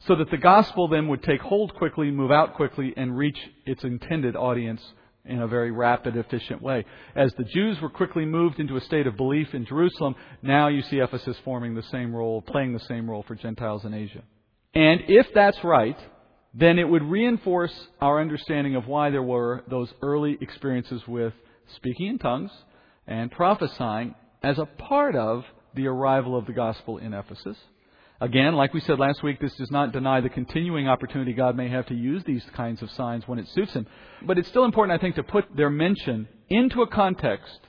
so 0.00 0.16
that 0.16 0.30
the 0.30 0.36
gospel 0.36 0.88
then 0.88 1.08
would 1.08 1.22
take 1.22 1.40
hold 1.40 1.74
quickly, 1.74 2.10
move 2.10 2.30
out 2.30 2.54
quickly, 2.54 2.92
and 2.96 3.16
reach 3.16 3.38
its 3.64 3.84
intended 3.84 4.36
audience 4.36 4.82
in 5.24 5.40
a 5.40 5.48
very 5.48 5.72
rapid, 5.72 6.16
efficient 6.16 6.62
way. 6.62 6.84
As 7.16 7.32
the 7.34 7.44
Jews 7.44 7.80
were 7.80 7.90
quickly 7.90 8.24
moved 8.24 8.60
into 8.60 8.76
a 8.76 8.80
state 8.80 9.06
of 9.06 9.16
belief 9.16 9.54
in 9.54 9.64
Jerusalem, 9.66 10.14
now 10.42 10.68
you 10.68 10.82
see 10.82 10.98
Ephesus 10.98 11.36
forming 11.44 11.74
the 11.74 11.82
same 11.84 12.14
role, 12.14 12.42
playing 12.42 12.72
the 12.72 12.80
same 12.80 13.10
role 13.10 13.24
for 13.26 13.34
Gentiles 13.34 13.84
in 13.84 13.94
Asia. 13.94 14.22
And 14.74 15.02
if 15.08 15.26
that's 15.34 15.62
right, 15.64 15.98
then 16.54 16.78
it 16.78 16.88
would 16.88 17.02
reinforce 17.02 17.74
our 18.00 18.20
understanding 18.20 18.76
of 18.76 18.86
why 18.86 19.10
there 19.10 19.22
were 19.22 19.64
those 19.68 19.92
early 20.02 20.38
experiences 20.40 21.02
with 21.08 21.32
speaking 21.74 22.06
in 22.06 22.18
tongues 22.18 22.52
and 23.06 23.30
prophesying 23.30 24.14
as 24.42 24.58
a 24.58 24.66
part 24.66 25.16
of 25.16 25.44
the 25.74 25.86
arrival 25.86 26.36
of 26.36 26.46
the 26.46 26.52
gospel 26.52 26.98
in 26.98 27.14
Ephesus. 27.14 27.56
Again, 28.20 28.54
like 28.54 28.72
we 28.72 28.80
said 28.80 28.98
last 28.98 29.22
week, 29.22 29.40
this 29.40 29.54
does 29.56 29.70
not 29.70 29.92
deny 29.92 30.22
the 30.22 30.30
continuing 30.30 30.88
opportunity 30.88 31.34
God 31.34 31.54
may 31.54 31.68
have 31.68 31.86
to 31.86 31.94
use 31.94 32.24
these 32.24 32.44
kinds 32.54 32.80
of 32.80 32.90
signs 32.92 33.28
when 33.28 33.38
it 33.38 33.46
suits 33.48 33.74
Him. 33.74 33.86
But 34.22 34.38
it's 34.38 34.48
still 34.48 34.64
important, 34.64 34.98
I 34.98 35.02
think, 35.02 35.16
to 35.16 35.22
put 35.22 35.44
their 35.54 35.68
mention 35.68 36.26
into 36.48 36.80
a 36.80 36.86
context 36.86 37.60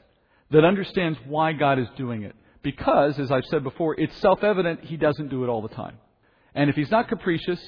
that 0.52 0.64
understands 0.64 1.20
why 1.26 1.52
God 1.52 1.80
is 1.80 1.88
doing 1.98 2.24
it. 2.24 2.34
Because, 2.64 3.20
as 3.20 3.30
I've 3.30 3.46
said 3.46 3.64
before, 3.64 4.00
it's 4.00 4.16
self 4.18 4.42
evident 4.42 4.86
He 4.86 4.96
doesn't 4.96 5.30
do 5.30 5.44
it 5.44 5.50
all 5.50 5.62
the 5.62 5.68
time. 5.68 5.98
And 6.56 6.70
if 6.70 6.78
He's 6.78 6.92
not 6.92 7.10
capricious, 7.10 7.60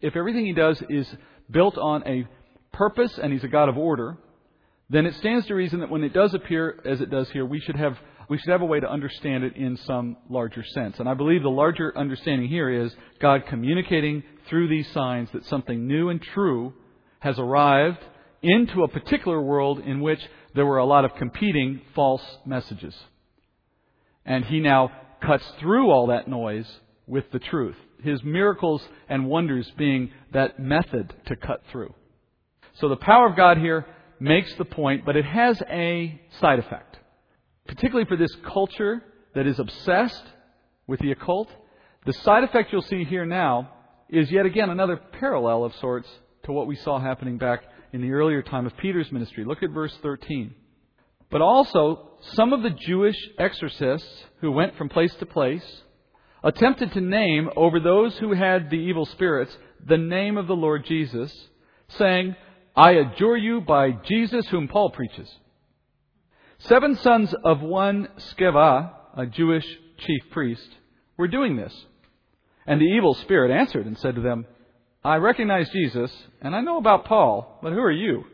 if 0.00 0.14
everything 0.14 0.46
He 0.46 0.52
does 0.52 0.80
is 0.88 1.12
built 1.50 1.76
on 1.76 2.06
a 2.06 2.26
purpose 2.72 3.18
and 3.18 3.32
He's 3.32 3.44
a 3.44 3.48
God 3.48 3.68
of 3.68 3.76
order, 3.76 4.16
then 4.92 5.06
it 5.06 5.14
stands 5.16 5.46
to 5.46 5.54
reason 5.54 5.80
that 5.80 5.88
when 5.88 6.04
it 6.04 6.12
does 6.12 6.34
appear 6.34 6.78
as 6.84 7.00
it 7.00 7.10
does 7.10 7.30
here, 7.30 7.46
we 7.46 7.60
should 7.60 7.76
have 7.76 7.98
we 8.28 8.38
should 8.38 8.50
have 8.50 8.62
a 8.62 8.66
way 8.66 8.78
to 8.78 8.88
understand 8.88 9.42
it 9.42 9.56
in 9.56 9.76
some 9.78 10.16
larger 10.30 10.64
sense. 10.74 10.98
And 10.98 11.08
I 11.08 11.14
believe 11.14 11.42
the 11.42 11.50
larger 11.50 11.96
understanding 11.96 12.48
here 12.48 12.70
is 12.70 12.94
God 13.20 13.44
communicating 13.48 14.22
through 14.48 14.68
these 14.68 14.90
signs 14.92 15.28
that 15.32 15.44
something 15.46 15.86
new 15.86 16.08
and 16.08 16.22
true 16.22 16.72
has 17.18 17.38
arrived 17.38 17.98
into 18.42 18.84
a 18.84 18.88
particular 18.88 19.40
world 19.40 19.80
in 19.80 20.00
which 20.00 20.20
there 20.54 20.66
were 20.66 20.78
a 20.78 20.84
lot 20.84 21.04
of 21.04 21.14
competing 21.16 21.80
false 21.94 22.22
messages. 22.46 22.94
And 24.24 24.44
he 24.44 24.60
now 24.60 24.92
cuts 25.20 25.44
through 25.60 25.90
all 25.90 26.06
that 26.08 26.28
noise 26.28 26.70
with 27.06 27.30
the 27.32 27.38
truth. 27.38 27.76
His 28.02 28.22
miracles 28.22 28.82
and 29.08 29.26
wonders 29.26 29.70
being 29.76 30.10
that 30.32 30.58
method 30.58 31.12
to 31.26 31.36
cut 31.36 31.62
through. 31.70 31.94
So 32.74 32.88
the 32.88 32.96
power 32.96 33.28
of 33.28 33.36
God 33.36 33.58
here 33.58 33.86
makes 34.22 34.54
the 34.54 34.64
point, 34.64 35.04
but 35.04 35.16
it 35.16 35.24
has 35.24 35.60
a 35.68 36.20
side 36.40 36.60
effect. 36.60 36.96
Particularly 37.66 38.06
for 38.06 38.16
this 38.16 38.34
culture 38.46 39.02
that 39.34 39.46
is 39.46 39.58
obsessed 39.58 40.22
with 40.86 41.00
the 41.00 41.10
occult, 41.10 41.48
the 42.06 42.12
side 42.12 42.44
effect 42.44 42.72
you'll 42.72 42.82
see 42.82 43.04
here 43.04 43.26
now 43.26 43.72
is 44.08 44.30
yet 44.30 44.46
again 44.46 44.70
another 44.70 44.96
parallel 44.96 45.64
of 45.64 45.74
sorts 45.76 46.08
to 46.44 46.52
what 46.52 46.66
we 46.66 46.76
saw 46.76 47.00
happening 47.00 47.38
back 47.38 47.62
in 47.92 48.00
the 48.00 48.12
earlier 48.12 48.42
time 48.42 48.66
of 48.66 48.76
Peter's 48.76 49.10
ministry. 49.10 49.44
Look 49.44 49.62
at 49.62 49.70
verse 49.70 49.96
13. 50.02 50.54
But 51.30 51.40
also, 51.40 52.10
some 52.34 52.52
of 52.52 52.62
the 52.62 52.70
Jewish 52.70 53.16
exorcists 53.38 54.24
who 54.40 54.52
went 54.52 54.76
from 54.76 54.88
place 54.88 55.14
to 55.16 55.26
place 55.26 55.64
attempted 56.44 56.92
to 56.92 57.00
name 57.00 57.48
over 57.56 57.80
those 57.80 58.16
who 58.18 58.34
had 58.34 58.70
the 58.70 58.76
evil 58.76 59.06
spirits 59.06 59.56
the 59.84 59.98
name 59.98 60.36
of 60.36 60.46
the 60.46 60.54
Lord 60.54 60.84
Jesus, 60.86 61.32
saying, 61.98 62.36
I 62.74 62.92
adjure 62.92 63.36
you 63.36 63.60
by 63.60 63.90
Jesus 63.90 64.46
whom 64.48 64.68
Paul 64.68 64.90
preaches. 64.90 65.30
Seven 66.58 66.96
sons 66.96 67.34
of 67.44 67.60
one 67.60 68.08
Sceva, 68.18 68.92
a 69.16 69.26
Jewish 69.26 69.66
chief 69.98 70.22
priest, 70.30 70.68
were 71.16 71.28
doing 71.28 71.56
this. 71.56 71.74
And 72.66 72.80
the 72.80 72.86
evil 72.86 73.14
spirit 73.14 73.50
answered 73.50 73.86
and 73.86 73.98
said 73.98 74.14
to 74.14 74.20
them, 74.20 74.46
I 75.04 75.16
recognize 75.16 75.68
Jesus, 75.70 76.12
and 76.40 76.54
I 76.54 76.60
know 76.60 76.78
about 76.78 77.06
Paul, 77.06 77.58
but 77.62 77.72
who 77.72 77.80
are 77.80 77.90
you? 77.90 78.24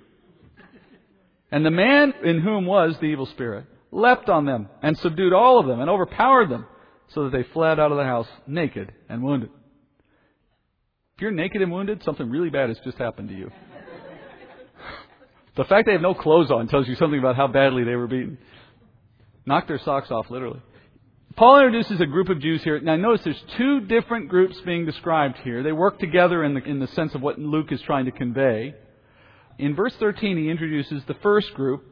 And 1.51 1.65
the 1.65 1.71
man 1.71 2.13
in 2.23 2.41
whom 2.41 2.67
was 2.67 2.97
the 2.99 3.07
evil 3.07 3.27
spirit 3.27 3.65
leapt 3.91 4.29
on 4.29 4.45
them 4.45 4.69
and 4.83 4.99
subdued 4.99 5.33
all 5.33 5.59
of 5.59 5.67
them 5.67 5.81
and 5.81 5.89
overpowered 5.89 6.51
them 6.51 6.67
so 7.09 7.25
that 7.25 7.33
they 7.33 7.43
fled 7.55 7.81
out 7.81 7.91
of 7.91 7.97
the 7.97 8.05
house 8.05 8.29
naked 8.47 8.93
and 9.09 9.23
wounded. 9.23 9.49
If 11.17 11.23
you're 11.23 11.31
naked 11.31 11.63
and 11.63 11.73
wounded, 11.73 12.05
something 12.05 12.29
really 12.29 12.51
bad 12.51 12.69
has 12.69 12.79
just 12.85 12.99
happened 12.99 13.31
to 13.31 13.35
you. 13.35 13.51
The 15.59 15.65
fact 15.65 15.87
they 15.87 15.93
have 15.93 16.01
no 16.01 16.15
clothes 16.15 16.53
on 16.53 16.69
tells 16.69 16.87
you 16.87 16.95
something 16.95 17.19
about 17.19 17.35
how 17.35 17.49
badly 17.49 17.83
they 17.83 17.97
were 17.97 18.07
beaten. 18.07 18.39
Knocked 19.45 19.67
their 19.67 19.81
socks 19.81 20.09
off, 20.09 20.31
literally. 20.31 20.61
Paul 21.35 21.59
introduces 21.59 22.01
a 22.01 22.07
group 22.07 22.29
of 22.29 22.41
Jews 22.41 22.63
here. 22.63 22.79
Now 22.81 22.95
notice 22.95 23.23
there's 23.25 23.45
two 23.57 23.81
different 23.81 24.29
groups 24.29 24.57
being 24.65 24.87
described 24.87 25.39
here. 25.39 25.65
They 25.65 25.73
work 25.73 25.99
together 25.99 26.45
in 26.45 26.55
the, 26.55 26.63
in 26.63 26.79
the 26.79 26.87
sense 26.87 27.13
of 27.17 27.23
what 27.23 27.41
Luke 27.41 27.73
is 27.73 27.83
trying 27.83 28.05
to 28.05 28.13
convey. 28.13 28.77
In 29.59 29.75
verse 29.75 29.95
13, 29.99 30.37
he 30.37 30.49
introduces 30.49 31.03
the 31.07 31.15
first 31.15 31.53
group, 31.55 31.85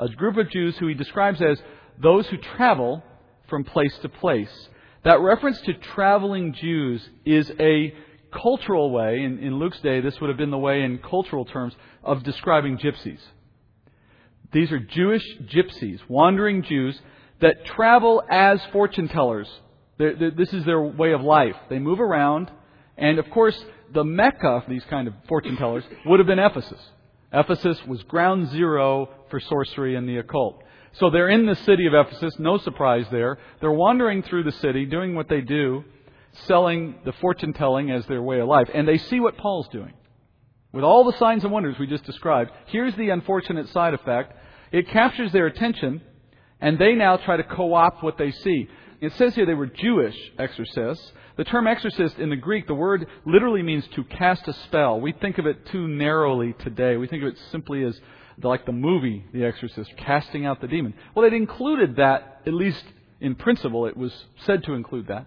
a 0.00 0.08
group 0.08 0.36
of 0.36 0.50
Jews 0.50 0.76
who 0.78 0.88
he 0.88 0.94
describes 0.94 1.40
as 1.40 1.62
those 2.02 2.26
who 2.26 2.38
travel 2.56 3.04
from 3.48 3.62
place 3.62 3.96
to 4.02 4.08
place. 4.08 4.68
That 5.04 5.20
reference 5.20 5.60
to 5.60 5.74
traveling 5.74 6.54
Jews 6.54 7.08
is 7.24 7.52
a 7.60 7.94
cultural 8.32 8.90
way, 8.90 9.22
in, 9.22 9.38
in 9.38 9.58
Luke's 9.58 9.80
day, 9.80 10.00
this 10.00 10.20
would 10.20 10.28
have 10.28 10.38
been 10.38 10.50
the 10.50 10.58
way 10.58 10.82
in 10.82 10.98
cultural 10.98 11.44
terms 11.44 11.74
of 12.02 12.22
describing 12.22 12.78
gypsies. 12.78 13.20
These 14.52 14.72
are 14.72 14.78
Jewish 14.78 15.24
gypsies, 15.54 16.00
wandering 16.08 16.62
Jews 16.62 17.00
that 17.40 17.64
travel 17.64 18.22
as 18.30 18.60
fortune 18.72 19.08
tellers 19.08 19.48
They're, 19.98 20.16
they're, 20.16 20.30
this 20.30 20.52
is 20.52 20.64
their 20.64 20.80
way 20.80 21.12
of 21.12 21.22
life. 21.22 21.56
They 21.68 21.78
move 21.78 22.00
around, 22.00 22.50
and 22.96 23.18
of 23.18 23.30
course, 23.30 23.58
the 23.92 24.04
mecca 24.04 24.62
for 24.64 24.70
these 24.70 24.84
kind 24.88 25.06
of 25.08 25.14
fortune 25.28 25.56
tellers 25.56 25.84
would 26.06 26.18
have 26.18 26.26
been 26.26 26.38
Ephesus. 26.38 26.80
Ephesus 27.32 27.78
was 27.86 28.02
ground 28.04 28.50
zero 28.50 29.08
for 29.30 29.40
sorcery 29.40 29.96
and 29.96 30.08
the 30.08 30.18
occult. 30.18 30.62
So 30.94 31.08
they're 31.10 31.30
in 31.30 31.46
the 31.46 31.54
city 31.54 31.86
of 31.86 31.94
Ephesus, 31.94 32.34
no 32.38 32.58
surprise 32.58 33.06
there. 33.10 33.38
They're 33.60 33.72
wandering 33.72 34.22
through 34.22 34.44
the 34.44 34.52
city, 34.52 34.84
doing 34.86 35.14
what 35.14 35.28
they 35.28 35.40
do, 35.40 35.84
selling 36.46 36.96
the 37.04 37.12
fortune 37.14 37.52
telling 37.52 37.90
as 37.90 38.06
their 38.06 38.22
way 38.22 38.40
of 38.40 38.48
life. 38.48 38.68
And 38.72 38.86
they 38.86 38.98
see 38.98 39.20
what 39.20 39.36
Paul's 39.36 39.68
doing. 39.68 39.92
With 40.72 40.84
all 40.84 41.04
the 41.04 41.16
signs 41.18 41.44
and 41.44 41.52
wonders 41.52 41.78
we 41.78 41.86
just 41.86 42.04
described, 42.04 42.50
here's 42.66 42.94
the 42.96 43.10
unfortunate 43.10 43.68
side 43.68 43.94
effect. 43.94 44.34
It 44.70 44.88
captures 44.88 45.30
their 45.32 45.46
attention, 45.46 46.00
and 46.60 46.78
they 46.78 46.94
now 46.94 47.18
try 47.18 47.36
to 47.36 47.42
co 47.42 47.74
opt 47.74 48.02
what 48.02 48.16
they 48.16 48.30
see. 48.30 48.68
It 49.00 49.12
says 49.14 49.34
here 49.34 49.44
they 49.44 49.54
were 49.54 49.66
Jewish 49.66 50.16
exorcists. 50.38 51.12
The 51.36 51.44
term 51.44 51.66
exorcist 51.66 52.18
in 52.18 52.30
the 52.30 52.36
Greek, 52.36 52.66
the 52.66 52.74
word 52.74 53.06
literally 53.26 53.62
means 53.62 53.86
to 53.94 54.04
cast 54.04 54.48
a 54.48 54.52
spell. 54.52 55.00
We 55.00 55.12
think 55.12 55.38
of 55.38 55.46
it 55.46 55.66
too 55.66 55.88
narrowly 55.88 56.54
today. 56.54 56.96
We 56.96 57.06
think 57.06 57.22
of 57.22 57.30
it 57.30 57.38
simply 57.50 57.84
as 57.84 57.98
like 58.42 58.66
the 58.66 58.72
movie 58.72 59.24
The 59.32 59.44
Exorcist, 59.44 59.92
casting 59.96 60.46
out 60.46 60.60
the 60.60 60.68
demon. 60.68 60.94
Well, 61.14 61.26
it 61.26 61.32
included 61.32 61.96
that, 61.96 62.42
at 62.46 62.54
least 62.54 62.84
in 63.20 63.34
principle, 63.34 63.86
it 63.86 63.96
was 63.96 64.12
said 64.44 64.64
to 64.64 64.74
include 64.74 65.08
that. 65.08 65.26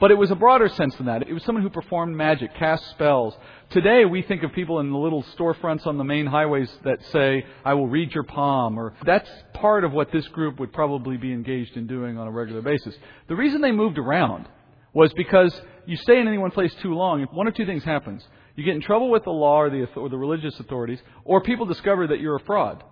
But 0.00 0.12
it 0.12 0.14
was 0.14 0.30
a 0.30 0.36
broader 0.36 0.68
sense 0.68 0.94
than 0.94 1.06
that. 1.06 1.28
It 1.28 1.32
was 1.32 1.42
someone 1.42 1.64
who 1.64 1.70
performed 1.70 2.16
magic, 2.16 2.54
cast 2.54 2.88
spells. 2.90 3.34
Today, 3.70 4.04
we 4.04 4.22
think 4.22 4.44
of 4.44 4.52
people 4.52 4.78
in 4.78 4.92
the 4.92 4.98
little 4.98 5.24
storefronts 5.36 5.88
on 5.88 5.98
the 5.98 6.04
main 6.04 6.26
highways 6.26 6.70
that 6.84 7.04
say, 7.06 7.44
I 7.64 7.74
will 7.74 7.88
read 7.88 8.14
your 8.14 8.22
palm, 8.22 8.78
or 8.78 8.94
that's 9.04 9.28
part 9.54 9.82
of 9.82 9.92
what 9.92 10.12
this 10.12 10.26
group 10.28 10.60
would 10.60 10.72
probably 10.72 11.16
be 11.16 11.32
engaged 11.32 11.76
in 11.76 11.88
doing 11.88 12.16
on 12.16 12.28
a 12.28 12.30
regular 12.30 12.62
basis. 12.62 12.94
The 13.26 13.34
reason 13.34 13.60
they 13.60 13.72
moved 13.72 13.98
around 13.98 14.46
was 14.92 15.12
because 15.14 15.60
you 15.84 15.96
stay 15.96 16.20
in 16.20 16.28
any 16.28 16.38
one 16.38 16.52
place 16.52 16.72
too 16.80 16.94
long, 16.94 17.26
one 17.32 17.48
of 17.48 17.54
two 17.54 17.66
things 17.66 17.82
happens. 17.82 18.24
You 18.54 18.64
get 18.64 18.76
in 18.76 18.82
trouble 18.82 19.10
with 19.10 19.24
the 19.24 19.30
law 19.30 19.62
or 19.62 19.70
the, 19.70 19.86
or 19.96 20.08
the 20.08 20.16
religious 20.16 20.58
authorities, 20.60 21.00
or 21.24 21.40
people 21.40 21.66
discover 21.66 22.06
that 22.06 22.20
you're 22.20 22.36
a 22.36 22.44
fraud. 22.44 22.84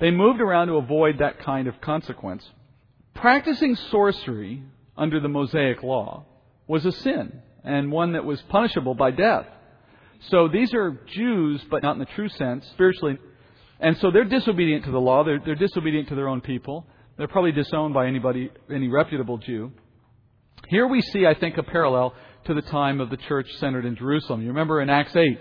They 0.00 0.10
moved 0.10 0.40
around 0.40 0.68
to 0.68 0.74
avoid 0.74 1.18
that 1.18 1.38
kind 1.38 1.68
of 1.68 1.80
consequence. 1.80 2.44
Practicing 3.14 3.76
sorcery 3.76 4.64
under 5.00 5.18
the 5.18 5.28
Mosaic 5.28 5.82
law 5.82 6.26
was 6.68 6.84
a 6.84 6.92
sin 6.92 7.42
and 7.64 7.90
one 7.90 8.12
that 8.12 8.24
was 8.24 8.40
punishable 8.42 8.94
by 8.94 9.10
death. 9.10 9.46
So 10.28 10.46
these 10.46 10.74
are 10.74 11.00
Jews, 11.14 11.62
but 11.70 11.82
not 11.82 11.94
in 11.94 11.98
the 11.98 12.04
true 12.04 12.28
sense, 12.28 12.66
spiritually. 12.74 13.18
And 13.80 13.96
so 13.98 14.10
they're 14.10 14.24
disobedient 14.24 14.84
to 14.84 14.90
the 14.90 15.00
law. 15.00 15.24
They're, 15.24 15.40
they're 15.44 15.54
disobedient 15.54 16.08
to 16.08 16.14
their 16.14 16.28
own 16.28 16.42
people. 16.42 16.86
They're 17.16 17.28
probably 17.28 17.52
disowned 17.52 17.94
by 17.94 18.06
anybody, 18.06 18.50
any 18.72 18.88
reputable 18.88 19.38
Jew. 19.38 19.72
Here 20.68 20.86
we 20.86 21.00
see, 21.00 21.26
I 21.26 21.34
think, 21.34 21.56
a 21.56 21.62
parallel 21.62 22.14
to 22.44 22.54
the 22.54 22.62
time 22.62 23.00
of 23.00 23.08
the 23.08 23.16
church 23.16 23.50
centered 23.58 23.86
in 23.86 23.96
Jerusalem. 23.96 24.42
You 24.42 24.48
remember 24.48 24.82
in 24.82 24.90
Acts 24.90 25.16
8, 25.16 25.38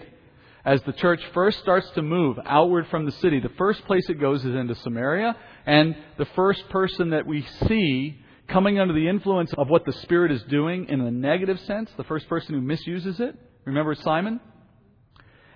as 0.65 0.81
the 0.83 0.93
church 0.93 1.21
first 1.33 1.59
starts 1.59 1.89
to 1.91 2.01
move 2.01 2.37
outward 2.45 2.87
from 2.87 3.05
the 3.05 3.11
city, 3.13 3.39
the 3.39 3.49
first 3.57 3.83
place 3.85 4.09
it 4.09 4.19
goes 4.19 4.43
is 4.45 4.55
into 4.55 4.75
Samaria, 4.75 5.35
and 5.65 5.95
the 6.17 6.27
first 6.35 6.67
person 6.69 7.11
that 7.11 7.25
we 7.25 7.45
see 7.67 8.21
coming 8.49 8.79
under 8.79 8.93
the 8.93 9.07
influence 9.07 9.53
of 9.53 9.69
what 9.69 9.85
the 9.85 9.93
Spirit 9.93 10.31
is 10.31 10.43
doing 10.43 10.87
in 10.89 11.01
a 11.01 11.11
negative 11.11 11.59
sense, 11.61 11.89
the 11.97 12.03
first 12.03 12.27
person 12.27 12.55
who 12.55 12.61
misuses 12.61 13.19
it. 13.19 13.35
Remember 13.65 13.95
Simon? 13.95 14.39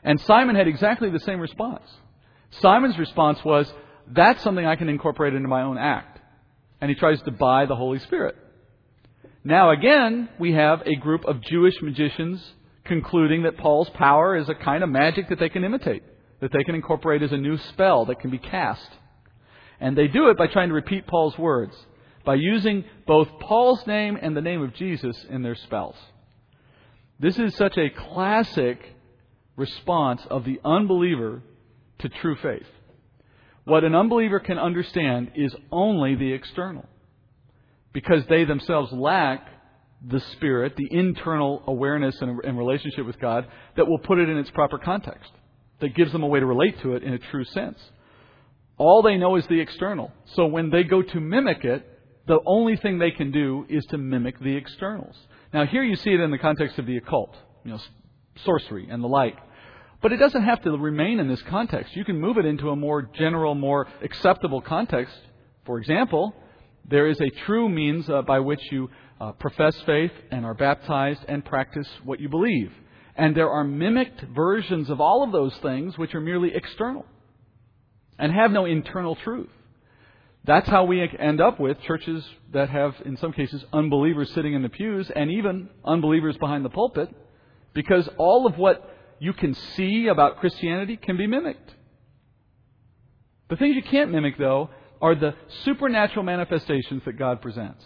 And 0.04 0.20
Simon 0.22 0.56
had 0.56 0.68
exactly 0.68 1.10
the 1.10 1.20
same 1.20 1.40
response. 1.40 1.84
Simon's 2.62 2.98
response 2.98 3.44
was, 3.44 3.72
that's 4.08 4.44
something 4.44 4.66
I 4.66 4.76
can 4.76 4.90
incorporate 4.90 5.34
into 5.34 5.48
my 5.48 5.64
own 5.64 5.78
act. 5.78 6.20
And 6.82 6.90
he 6.90 6.96
tries 6.96 7.22
to 7.24 7.32
buy 7.32 7.66
the 7.66 7.76
Holy 7.76 8.00
Spirit. 8.00 8.36
Now 9.44 9.72
again, 9.72 10.30
we 10.40 10.54
have 10.54 10.82
a 10.86 10.96
group 10.96 11.26
of 11.26 11.42
Jewish 11.42 11.82
magicians 11.82 12.44
concluding 12.86 13.44
that 13.44 13.58
Paul's 13.58 13.90
power 13.92 14.36
is 14.36 14.50
a 14.50 14.56
kind 14.56 14.84
of 14.84 14.90
magic 14.90 15.30
that 15.30 15.40
they 15.40 15.50
can 15.50 15.64
imitate, 15.64 16.04
that 16.42 16.52
they 16.52 16.64
can 16.64 16.76
incorporate 16.76 17.24
as 17.24 17.32
a 17.32 17.38
new 17.38 17.58
spell 17.58 18.06
that 18.06 18.20
can 18.20 18.30
be 18.30 18.38
cast. 18.38 18.90
And 19.80 19.98
they 19.98 20.08
do 20.08 20.30
it 20.30 20.38
by 20.38 20.48
trying 20.48 20.70
to 20.70 20.76
repeat 20.76 21.08
Paul's 21.08 21.38
words 21.38 21.76
by 22.26 22.36
using 22.36 22.86
both 23.06 23.28
Paul's 23.40 23.86
name 23.86 24.18
and 24.22 24.36
the 24.36 24.42
name 24.42 24.62
of 24.62 24.74
Jesus 24.74 25.26
in 25.30 25.42
their 25.42 25.56
spells. 25.56 25.96
This 27.20 27.38
is 27.38 27.56
such 27.56 27.78
a 27.78 27.90
classic 27.90 28.80
response 29.56 30.22
of 30.30 30.46
the 30.46 30.60
unbeliever 30.64 31.42
to 32.00 32.10
true 32.10 32.36
faith. 32.42 32.68
What 33.66 33.84
an 33.84 33.96
unbeliever 33.96 34.40
can 34.40 34.58
understand 34.58 35.32
is 35.36 35.56
only 35.72 36.16
the 36.16 36.34
external. 36.34 36.86
Because 37.94 38.26
they 38.28 38.44
themselves 38.44 38.92
lack 38.92 39.48
the 40.06 40.20
spirit, 40.20 40.76
the 40.76 40.88
internal 40.92 41.64
awareness 41.68 42.20
and, 42.22 42.58
relationship 42.58 43.06
with 43.06 43.20
God 43.20 43.48
that 43.78 43.88
will 43.88 44.00
put 44.00 44.20
it 44.20 44.28
in 44.28 44.38
its 44.38 44.52
proper 44.52 44.78
context, 44.78 45.32
that 45.80 45.96
gives 45.96 46.12
them 46.12 46.24
a 46.24 46.28
way 46.28 46.40
to 46.40 46.46
relate 46.46 46.82
to 46.82 46.96
it 46.96 47.04
in 47.04 47.14
a 47.14 47.20
true 47.20 47.46
sense. 47.46 47.80
All 48.78 49.02
they 49.02 49.18
know 49.18 49.36
is 49.36 49.46
the 49.48 49.62
external. 49.62 50.12
So 50.36 50.46
when 50.48 50.72
they 50.72 50.84
go 50.84 51.02
to 51.02 51.20
mimic 51.20 51.64
it, 51.64 51.88
the 52.28 52.40
only 52.46 52.78
thing 52.78 53.00
they 53.00 53.12
can 53.12 53.32
do 53.32 53.66
is 53.70 53.86
to 53.88 53.98
mimic 53.98 54.40
the 54.40 54.56
externals. 54.56 55.16
Now, 55.54 55.66
here 55.66 55.84
you 55.84 55.96
see 55.96 56.12
it 56.12 56.20
in 56.20 56.32
the 56.32 56.38
context 56.38 56.80
of 56.80 56.86
the 56.86 56.98
occult, 56.98 57.36
you 57.64 57.72
know, 57.72 57.80
sorcery 58.46 58.88
and 58.90 59.04
the 59.04 59.08
like. 59.08 59.38
But 60.02 60.12
it 60.12 60.18
doesn't 60.18 60.44
have 60.44 60.62
to 60.64 60.72
remain 60.72 61.20
in 61.20 61.28
this 61.28 61.42
context. 61.50 61.96
You 61.96 62.04
can 62.04 62.20
move 62.20 62.38
it 62.38 62.46
into 62.46 62.70
a 62.70 62.76
more 62.76 63.04
general, 63.04 63.56
more 63.56 63.88
acceptable 64.02 64.62
context. 64.62 65.16
For 65.66 65.80
example, 65.80 66.34
there 66.90 67.08
is 67.08 67.20
a 67.22 67.30
true 67.46 67.70
means 67.70 68.10
uh, 68.10 68.22
by 68.22 68.40
which 68.40 68.60
you 68.72 68.90
uh, 69.22 69.32
profess 69.34 69.76
faith 69.86 70.12
and 70.32 70.46
are 70.46 70.54
baptized 70.54 71.22
and 71.28 71.46
practice 71.46 71.88
what 72.04 72.20
you 72.20 72.28
believe. 72.28 72.72
And 73.16 73.36
there 73.36 73.50
are 73.50 73.64
mimicked 73.64 74.24
versions 74.36 74.90
of 74.90 75.00
all 75.00 75.24
of 75.24 75.32
those 75.32 75.56
things 75.62 75.98
which 75.98 76.16
are 76.16 76.22
merely 76.22 76.52
external 76.54 77.06
and 78.20 78.34
have 78.34 78.52
no 78.52 78.66
internal 78.66 79.16
truth. 79.16 79.50
That's 80.46 80.68
how 80.68 80.84
we 80.84 81.02
end 81.20 81.40
up 81.40 81.60
with 81.60 81.82
churches 81.82 82.24
that 82.52 82.70
have, 82.70 82.96
in 83.06 83.16
some 83.18 83.32
cases, 83.32 83.64
unbelievers 83.72 84.32
sitting 84.34 84.54
in 84.54 84.62
the 84.62 84.70
pews 84.70 85.10
and 85.16 85.32
even 85.32 85.70
unbelievers 85.86 86.36
behind 86.38 86.66
the 86.66 86.70
pulpit, 86.70 87.10
because 87.74 88.10
all 88.18 88.46
of 88.46 88.58
what 88.58 88.90
you 89.20 89.32
can 89.32 89.54
see 89.54 90.08
about 90.08 90.40
Christianity 90.40 90.98
can 90.98 91.16
be 91.16 91.28
mimicked. 91.28 91.74
The 93.50 93.56
things 93.56 93.76
you 93.76 93.84
can't 93.84 94.12
mimic, 94.12 94.38
though, 94.38 94.70
are 95.02 95.16
the 95.16 95.34
supernatural 95.64 96.24
manifestations 96.24 97.04
that 97.06 97.18
God 97.18 97.42
presents. 97.42 97.86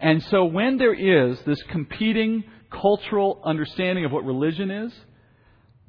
And 0.00 0.22
so 0.24 0.44
when 0.46 0.78
there 0.78 0.94
is 0.94 1.38
this 1.42 1.62
competing 1.70 2.44
cultural 2.70 3.40
understanding 3.44 4.04
of 4.04 4.12
what 4.12 4.24
religion 4.24 4.70
is, 4.70 4.92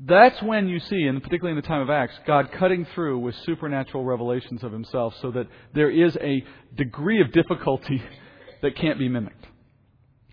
that's 0.06 0.42
when 0.42 0.70
you 0.70 0.80
see, 0.80 1.04
and 1.04 1.22
particularly 1.22 1.58
in 1.58 1.62
the 1.62 1.68
time 1.68 1.82
of 1.82 1.90
Acts, 1.90 2.14
God 2.26 2.52
cutting 2.54 2.86
through 2.96 3.20
with 3.20 3.36
supernatural 3.46 4.06
revelations 4.06 4.64
of 4.64 4.72
himself 4.72 5.14
so 5.22 5.32
that 5.32 5.48
there 5.74 5.90
is 5.90 6.18
a 6.22 6.44
degree 6.76 7.22
of 7.22 7.34
difficulty 7.34 8.02
that 8.62 8.78
can't 8.78 8.98
be 8.98 9.10
mimicked. 9.10 9.46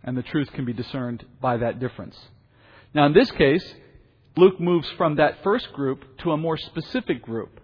And 0.05 0.17
the 0.17 0.23
truth 0.23 0.53
can 0.53 0.65
be 0.65 0.73
discerned 0.73 1.25
by 1.41 1.57
that 1.57 1.81
difference. 1.81 2.17
Now, 2.95 3.07
in 3.07 3.13
this 3.13 3.31
case, 3.33 3.75
Luke 4.37 4.61
moves 4.61 4.89
from 4.97 5.17
that 5.17 5.43
first 5.43 5.73
group 5.73 6.19
to 6.19 6.31
a 6.31 6.37
more 6.37 6.57
specific 6.57 7.23
group. 7.23 7.61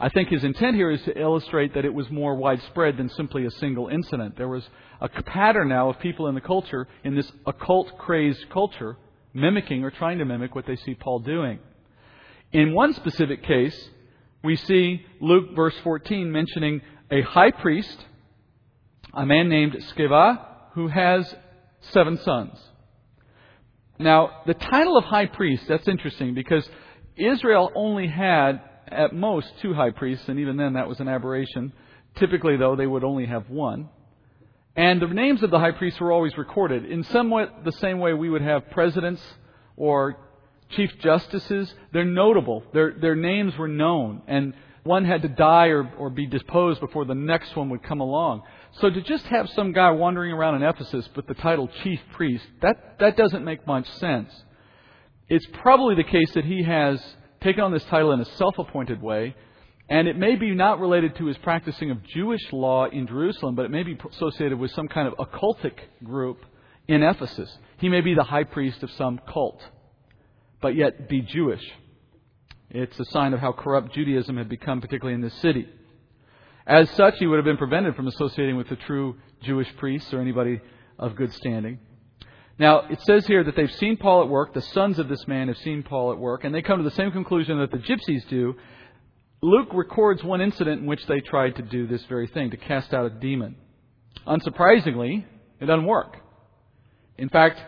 I 0.00 0.08
think 0.08 0.30
his 0.30 0.42
intent 0.42 0.74
here 0.74 0.90
is 0.90 1.02
to 1.04 1.16
illustrate 1.16 1.74
that 1.74 1.84
it 1.84 1.94
was 1.94 2.10
more 2.10 2.34
widespread 2.34 2.96
than 2.96 3.08
simply 3.10 3.46
a 3.46 3.50
single 3.52 3.86
incident. 3.86 4.36
There 4.36 4.48
was 4.48 4.68
a 5.00 5.08
pattern 5.08 5.68
now 5.68 5.90
of 5.90 6.00
people 6.00 6.26
in 6.26 6.34
the 6.34 6.40
culture, 6.40 6.88
in 7.04 7.14
this 7.14 7.30
occult 7.46 7.96
crazed 7.98 8.50
culture, 8.50 8.96
mimicking 9.34 9.84
or 9.84 9.90
trying 9.90 10.18
to 10.18 10.24
mimic 10.24 10.54
what 10.54 10.66
they 10.66 10.76
see 10.76 10.94
Paul 10.94 11.20
doing. 11.20 11.58
In 12.52 12.74
one 12.74 12.94
specific 12.94 13.42
case, 13.44 13.90
we 14.44 14.56
see 14.56 15.04
Luke 15.20 15.54
verse 15.54 15.74
14 15.82 16.30
mentioning 16.30 16.82
a 17.10 17.22
high 17.22 17.50
priest, 17.50 17.96
a 19.14 19.24
man 19.24 19.48
named 19.48 19.74
Sceva, 19.74 20.46
who 20.74 20.88
has 20.88 21.34
seven 21.92 22.18
sons. 22.18 22.58
Now, 23.98 24.42
the 24.46 24.54
title 24.54 24.96
of 24.96 25.04
high 25.04 25.26
priest, 25.26 25.64
that's 25.68 25.86
interesting 25.86 26.34
because 26.34 26.68
Israel 27.16 27.70
only 27.74 28.08
had 28.08 28.60
at 28.88 29.14
most 29.14 29.48
two 29.60 29.74
high 29.74 29.90
priests, 29.90 30.28
and 30.28 30.38
even 30.38 30.56
then 30.56 30.74
that 30.74 30.88
was 30.88 31.00
an 31.00 31.08
aberration. 31.08 31.72
Typically, 32.16 32.56
though, 32.56 32.76
they 32.76 32.86
would 32.86 33.04
only 33.04 33.26
have 33.26 33.48
one. 33.48 33.88
And 34.74 35.02
the 35.02 35.06
names 35.06 35.42
of 35.42 35.50
the 35.50 35.58
high 35.58 35.72
priests 35.72 36.00
were 36.00 36.12
always 36.12 36.36
recorded 36.38 36.86
in 36.86 37.04
somewhat 37.04 37.64
the 37.64 37.72
same 37.72 37.98
way 37.98 38.14
we 38.14 38.30
would 38.30 38.42
have 38.42 38.70
presidents 38.70 39.22
or 39.76 40.16
chief 40.70 40.90
justices. 41.00 41.72
They're 41.92 42.04
notable. 42.04 42.62
Their, 42.72 42.94
their 42.98 43.14
names 43.14 43.56
were 43.58 43.68
known. 43.68 44.22
And 44.26 44.54
one 44.84 45.04
had 45.04 45.22
to 45.22 45.28
die 45.28 45.66
or, 45.66 45.90
or 45.98 46.10
be 46.10 46.26
disposed 46.26 46.80
before 46.80 47.04
the 47.04 47.14
next 47.14 47.54
one 47.54 47.68
would 47.70 47.82
come 47.82 48.00
along. 48.00 48.42
So 48.80 48.88
to 48.88 49.02
just 49.02 49.26
have 49.26 49.48
some 49.50 49.72
guy 49.72 49.90
wandering 49.90 50.32
around 50.32 50.56
in 50.56 50.62
Ephesus 50.62 51.08
with 51.14 51.26
the 51.26 51.34
title 51.34 51.68
chief 51.82 52.00
priest, 52.12 52.44
that, 52.62 52.98
that 52.98 53.16
doesn't 53.16 53.44
make 53.44 53.66
much 53.66 53.88
sense. 53.94 54.32
It's 55.28 55.46
probably 55.52 55.94
the 55.94 56.04
case 56.04 56.32
that 56.32 56.44
he 56.44 56.62
has 56.62 57.02
taken 57.42 57.62
on 57.62 57.72
this 57.72 57.84
title 57.84 58.12
in 58.12 58.20
a 58.20 58.24
self 58.24 58.58
appointed 58.58 59.02
way 59.02 59.34
And 59.92 60.08
it 60.08 60.16
may 60.16 60.36
be 60.36 60.54
not 60.54 60.80
related 60.80 61.16
to 61.16 61.26
his 61.26 61.36
practicing 61.36 61.90
of 61.90 62.02
Jewish 62.02 62.50
law 62.50 62.86
in 62.86 63.06
Jerusalem, 63.06 63.54
but 63.54 63.66
it 63.66 63.70
may 63.70 63.82
be 63.82 63.98
associated 64.10 64.58
with 64.58 64.70
some 64.70 64.88
kind 64.88 65.06
of 65.06 65.12
occultic 65.18 65.74
group 66.02 66.38
in 66.88 67.02
Ephesus. 67.02 67.58
He 67.76 67.90
may 67.90 68.00
be 68.00 68.14
the 68.14 68.24
high 68.24 68.44
priest 68.44 68.82
of 68.82 68.90
some 68.92 69.20
cult, 69.30 69.62
but 70.62 70.74
yet 70.74 71.10
be 71.10 71.20
Jewish. 71.20 71.62
It's 72.70 72.98
a 72.98 73.04
sign 73.04 73.34
of 73.34 73.40
how 73.40 73.52
corrupt 73.52 73.92
Judaism 73.92 74.38
had 74.38 74.48
become, 74.48 74.80
particularly 74.80 75.14
in 75.14 75.20
this 75.20 75.34
city. 75.42 75.68
As 76.66 76.88
such, 76.92 77.18
he 77.18 77.26
would 77.26 77.36
have 77.36 77.44
been 77.44 77.58
prevented 77.58 77.94
from 77.94 78.08
associating 78.08 78.56
with 78.56 78.70
the 78.70 78.76
true 78.76 79.16
Jewish 79.42 79.68
priests 79.76 80.10
or 80.14 80.22
anybody 80.22 80.62
of 80.98 81.16
good 81.16 81.34
standing. 81.34 81.80
Now, 82.58 82.86
it 82.88 83.02
says 83.02 83.26
here 83.26 83.44
that 83.44 83.56
they've 83.56 83.70
seen 83.70 83.98
Paul 83.98 84.22
at 84.22 84.30
work, 84.30 84.54
the 84.54 84.62
sons 84.62 84.98
of 84.98 85.10
this 85.10 85.28
man 85.28 85.48
have 85.48 85.58
seen 85.58 85.82
Paul 85.82 86.12
at 86.12 86.18
work, 86.18 86.44
and 86.44 86.54
they 86.54 86.62
come 86.62 86.78
to 86.78 86.88
the 86.88 86.96
same 86.96 87.10
conclusion 87.10 87.58
that 87.58 87.70
the 87.70 87.76
gypsies 87.76 88.26
do. 88.28 88.56
Luke 89.44 89.70
records 89.72 90.22
one 90.22 90.40
incident 90.40 90.82
in 90.82 90.86
which 90.86 91.04
they 91.06 91.20
tried 91.20 91.56
to 91.56 91.62
do 91.62 91.88
this 91.88 92.04
very 92.04 92.28
thing, 92.28 92.52
to 92.52 92.56
cast 92.56 92.94
out 92.94 93.06
a 93.06 93.10
demon. 93.10 93.56
Unsurprisingly, 94.24 95.24
it 95.60 95.66
doesn't 95.66 95.84
work. 95.84 96.16
In 97.18 97.28
fact, 97.28 97.60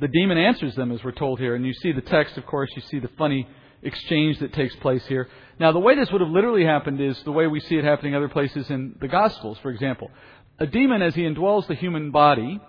the 0.00 0.08
demon 0.08 0.38
answers 0.38 0.74
them, 0.74 0.90
as 0.90 1.04
we're 1.04 1.12
told 1.12 1.38
here, 1.38 1.54
and 1.54 1.64
you 1.64 1.72
see 1.72 1.92
the 1.92 2.00
text, 2.00 2.36
of 2.36 2.46
course, 2.46 2.68
you 2.74 2.82
see 2.82 2.98
the 2.98 3.10
funny 3.16 3.46
exchange 3.82 4.40
that 4.40 4.52
takes 4.52 4.74
place 4.76 5.04
here. 5.06 5.28
Now, 5.60 5.70
the 5.70 5.78
way 5.78 5.94
this 5.94 6.10
would 6.10 6.20
have 6.20 6.30
literally 6.30 6.64
happened 6.64 7.00
is 7.00 7.22
the 7.22 7.32
way 7.32 7.46
we 7.46 7.60
see 7.60 7.76
it 7.76 7.84
happening 7.84 8.16
other 8.16 8.28
places 8.28 8.68
in 8.68 8.96
the 9.00 9.08
Gospels, 9.08 9.56
for 9.62 9.70
example. 9.70 10.10
A 10.58 10.66
demon, 10.66 11.00
as 11.00 11.14
he 11.14 11.22
indwells 11.22 11.68
the 11.68 11.76
human 11.76 12.10
body, 12.10 12.60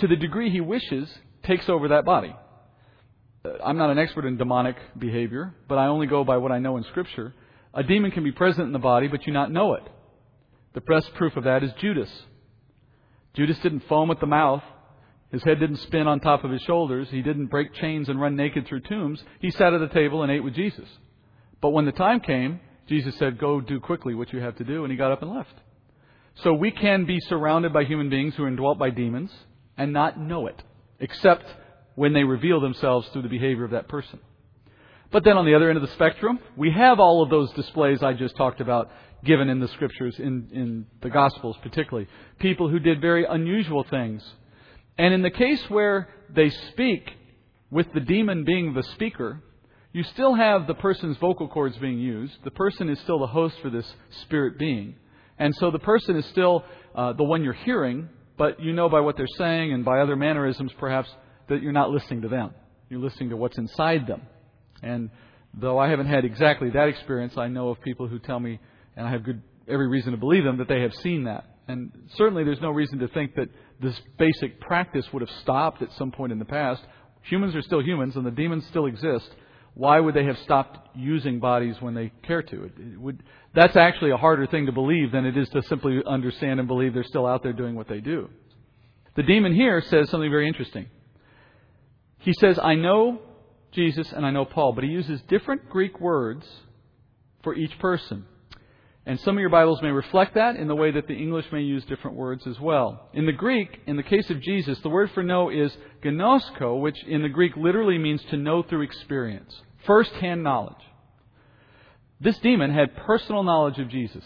to 0.00 0.06
the 0.06 0.16
degree 0.16 0.50
he 0.50 0.60
wishes, 0.60 1.08
takes 1.44 1.68
over 1.68 1.88
that 1.88 2.04
body. 2.04 2.34
Uh, 3.44 3.50
I'm 3.64 3.78
not 3.78 3.90
an 3.90 3.98
expert 3.98 4.26
in 4.26 4.36
demonic 4.36 4.76
behavior, 4.98 5.54
but 5.66 5.78
I 5.78 5.86
only 5.86 6.06
go 6.06 6.24
by 6.24 6.36
what 6.36 6.52
I 6.52 6.58
know 6.58 6.76
in 6.76 6.84
Scripture. 6.84 7.32
A 7.74 7.82
demon 7.82 8.10
can 8.10 8.24
be 8.24 8.32
present 8.32 8.66
in 8.66 8.72
the 8.72 8.78
body, 8.78 9.08
but 9.08 9.26
you 9.26 9.32
not 9.32 9.50
know 9.50 9.74
it. 9.74 9.82
The 10.74 10.80
best 10.80 11.14
proof 11.14 11.36
of 11.36 11.44
that 11.44 11.62
is 11.62 11.72
Judas. 11.80 12.10
Judas 13.34 13.58
didn't 13.60 13.84
foam 13.88 14.10
at 14.10 14.20
the 14.20 14.26
mouth. 14.26 14.62
His 15.30 15.42
head 15.42 15.58
didn't 15.60 15.76
spin 15.76 16.06
on 16.06 16.20
top 16.20 16.44
of 16.44 16.50
his 16.50 16.60
shoulders. 16.62 17.08
He 17.10 17.22
didn't 17.22 17.46
break 17.46 17.74
chains 17.74 18.08
and 18.08 18.20
run 18.20 18.36
naked 18.36 18.66
through 18.66 18.80
tombs. 18.80 19.22
He 19.40 19.50
sat 19.50 19.72
at 19.72 19.80
the 19.80 19.88
table 19.88 20.22
and 20.22 20.30
ate 20.30 20.44
with 20.44 20.54
Jesus. 20.54 20.88
But 21.60 21.70
when 21.70 21.86
the 21.86 21.92
time 21.92 22.20
came, 22.20 22.60
Jesus 22.88 23.16
said, 23.16 23.38
Go 23.38 23.60
do 23.60 23.80
quickly 23.80 24.14
what 24.14 24.32
you 24.32 24.40
have 24.40 24.56
to 24.56 24.64
do, 24.64 24.84
and 24.84 24.90
he 24.90 24.98
got 24.98 25.12
up 25.12 25.22
and 25.22 25.30
left. 25.30 25.54
So 26.36 26.52
we 26.52 26.70
can 26.70 27.06
be 27.06 27.18
surrounded 27.20 27.72
by 27.72 27.84
human 27.84 28.10
beings 28.10 28.34
who 28.34 28.44
are 28.44 28.48
indwelt 28.48 28.78
by 28.78 28.90
demons 28.90 29.30
and 29.76 29.92
not 29.92 30.18
know 30.18 30.46
it, 30.46 30.62
except 31.00 31.44
when 31.94 32.12
they 32.12 32.24
reveal 32.24 32.60
themselves 32.60 33.08
through 33.08 33.22
the 33.22 33.28
behavior 33.28 33.64
of 33.64 33.70
that 33.70 33.88
person. 33.88 34.18
But 35.12 35.24
then 35.24 35.36
on 35.36 35.44
the 35.44 35.54
other 35.54 35.68
end 35.68 35.76
of 35.76 35.82
the 35.82 35.94
spectrum, 35.94 36.38
we 36.56 36.70
have 36.70 36.98
all 36.98 37.22
of 37.22 37.30
those 37.30 37.52
displays 37.52 38.02
I 38.02 38.14
just 38.14 38.34
talked 38.36 38.60
about 38.60 38.90
given 39.24 39.48
in 39.48 39.60
the 39.60 39.68
scriptures, 39.68 40.16
in, 40.18 40.48
in 40.52 40.86
the 41.02 41.10
Gospels 41.10 41.56
particularly. 41.62 42.08
People 42.40 42.68
who 42.68 42.78
did 42.78 43.00
very 43.00 43.24
unusual 43.24 43.84
things. 43.84 44.24
And 44.98 45.14
in 45.14 45.22
the 45.22 45.30
case 45.30 45.62
where 45.68 46.08
they 46.34 46.50
speak, 46.50 47.10
with 47.70 47.86
the 47.94 48.00
demon 48.00 48.44
being 48.44 48.74
the 48.74 48.82
speaker, 48.82 49.42
you 49.92 50.02
still 50.02 50.34
have 50.34 50.66
the 50.66 50.74
person's 50.74 51.16
vocal 51.16 51.48
cords 51.48 51.76
being 51.78 51.98
used. 51.98 52.34
The 52.44 52.50
person 52.50 52.88
is 52.88 52.98
still 53.00 53.18
the 53.18 53.26
host 53.26 53.56
for 53.62 53.70
this 53.70 53.90
spirit 54.22 54.58
being. 54.58 54.96
And 55.38 55.54
so 55.56 55.70
the 55.70 55.78
person 55.78 56.16
is 56.16 56.26
still 56.26 56.64
uh, 56.94 57.14
the 57.14 57.24
one 57.24 57.42
you're 57.42 57.54
hearing, 57.54 58.08
but 58.36 58.60
you 58.60 58.72
know 58.72 58.88
by 58.88 59.00
what 59.00 59.16
they're 59.16 59.26
saying 59.38 59.72
and 59.72 59.84
by 59.84 60.00
other 60.00 60.16
mannerisms 60.16 60.72
perhaps 60.78 61.08
that 61.48 61.62
you're 61.62 61.72
not 61.72 61.90
listening 61.90 62.22
to 62.22 62.28
them. 62.28 62.52
You're 62.90 63.00
listening 63.00 63.30
to 63.30 63.36
what's 63.36 63.56
inside 63.56 64.06
them. 64.06 64.22
And 64.82 65.10
though 65.54 65.78
I 65.78 65.88
haven't 65.88 66.06
had 66.06 66.24
exactly 66.24 66.70
that 66.70 66.88
experience, 66.88 67.34
I 67.36 67.48
know 67.48 67.68
of 67.68 67.80
people 67.80 68.08
who 68.08 68.18
tell 68.18 68.40
me, 68.40 68.58
and 68.96 69.06
I 69.06 69.10
have 69.10 69.24
good 69.24 69.42
every 69.68 69.88
reason 69.88 70.12
to 70.12 70.18
believe 70.18 70.44
them, 70.44 70.58
that 70.58 70.68
they 70.68 70.80
have 70.82 70.94
seen 70.94 71.24
that. 71.24 71.44
And 71.68 71.92
certainly 72.16 72.44
there's 72.44 72.60
no 72.60 72.70
reason 72.70 72.98
to 72.98 73.08
think 73.08 73.34
that 73.36 73.48
this 73.80 73.98
basic 74.18 74.60
practice 74.60 75.06
would 75.12 75.20
have 75.20 75.30
stopped 75.42 75.82
at 75.82 75.92
some 75.92 76.10
point 76.10 76.32
in 76.32 76.38
the 76.38 76.44
past. 76.44 76.82
Humans 77.22 77.54
are 77.54 77.62
still 77.62 77.82
humans 77.82 78.16
and 78.16 78.26
the 78.26 78.30
demons 78.30 78.66
still 78.66 78.86
exist. 78.86 79.30
Why 79.74 80.00
would 80.00 80.14
they 80.14 80.24
have 80.24 80.36
stopped 80.38 80.96
using 80.96 81.38
bodies 81.38 81.76
when 81.80 81.94
they 81.94 82.12
care 82.24 82.42
to? 82.42 82.64
It, 82.64 82.72
it 82.78 83.00
would, 83.00 83.22
that's 83.54 83.76
actually 83.76 84.10
a 84.10 84.16
harder 84.16 84.46
thing 84.46 84.66
to 84.66 84.72
believe 84.72 85.12
than 85.12 85.24
it 85.24 85.36
is 85.36 85.48
to 85.50 85.62
simply 85.62 86.02
understand 86.06 86.58
and 86.58 86.68
believe 86.68 86.92
they're 86.92 87.04
still 87.04 87.26
out 87.26 87.42
there 87.42 87.52
doing 87.52 87.74
what 87.74 87.88
they 87.88 88.00
do. 88.00 88.28
The 89.14 89.22
demon 89.22 89.54
here 89.54 89.80
says 89.80 90.10
something 90.10 90.30
very 90.30 90.48
interesting. 90.48 90.86
He 92.18 92.32
says, 92.34 92.58
I 92.62 92.74
know 92.74 93.20
Jesus 93.72 94.12
and 94.12 94.24
I 94.24 94.30
know 94.30 94.44
Paul, 94.44 94.72
but 94.72 94.84
he 94.84 94.90
uses 94.90 95.20
different 95.22 95.68
Greek 95.68 96.00
words 96.00 96.46
for 97.42 97.54
each 97.54 97.78
person. 97.78 98.26
And 99.04 99.18
some 99.20 99.36
of 99.36 99.40
your 99.40 99.50
Bibles 99.50 99.82
may 99.82 99.90
reflect 99.90 100.34
that 100.34 100.54
in 100.54 100.68
the 100.68 100.76
way 100.76 100.92
that 100.92 101.08
the 101.08 101.14
English 101.14 101.46
may 101.50 101.62
use 101.62 101.84
different 101.86 102.16
words 102.16 102.46
as 102.46 102.60
well. 102.60 103.08
In 103.12 103.26
the 103.26 103.32
Greek, 103.32 103.80
in 103.86 103.96
the 103.96 104.02
case 104.02 104.30
of 104.30 104.40
Jesus, 104.40 104.78
the 104.80 104.88
word 104.88 105.10
for 105.12 105.24
know 105.24 105.50
is 105.50 105.76
gnosko, 106.04 106.80
which 106.80 107.02
in 107.04 107.22
the 107.22 107.28
Greek 107.28 107.56
literally 107.56 107.98
means 107.98 108.22
to 108.30 108.36
know 108.36 108.62
through 108.62 108.82
experience, 108.82 109.60
first 109.86 110.12
hand 110.12 110.44
knowledge. 110.44 110.76
This 112.20 112.38
demon 112.38 112.72
had 112.72 112.96
personal 112.96 113.42
knowledge 113.42 113.80
of 113.80 113.88
Jesus, 113.88 114.24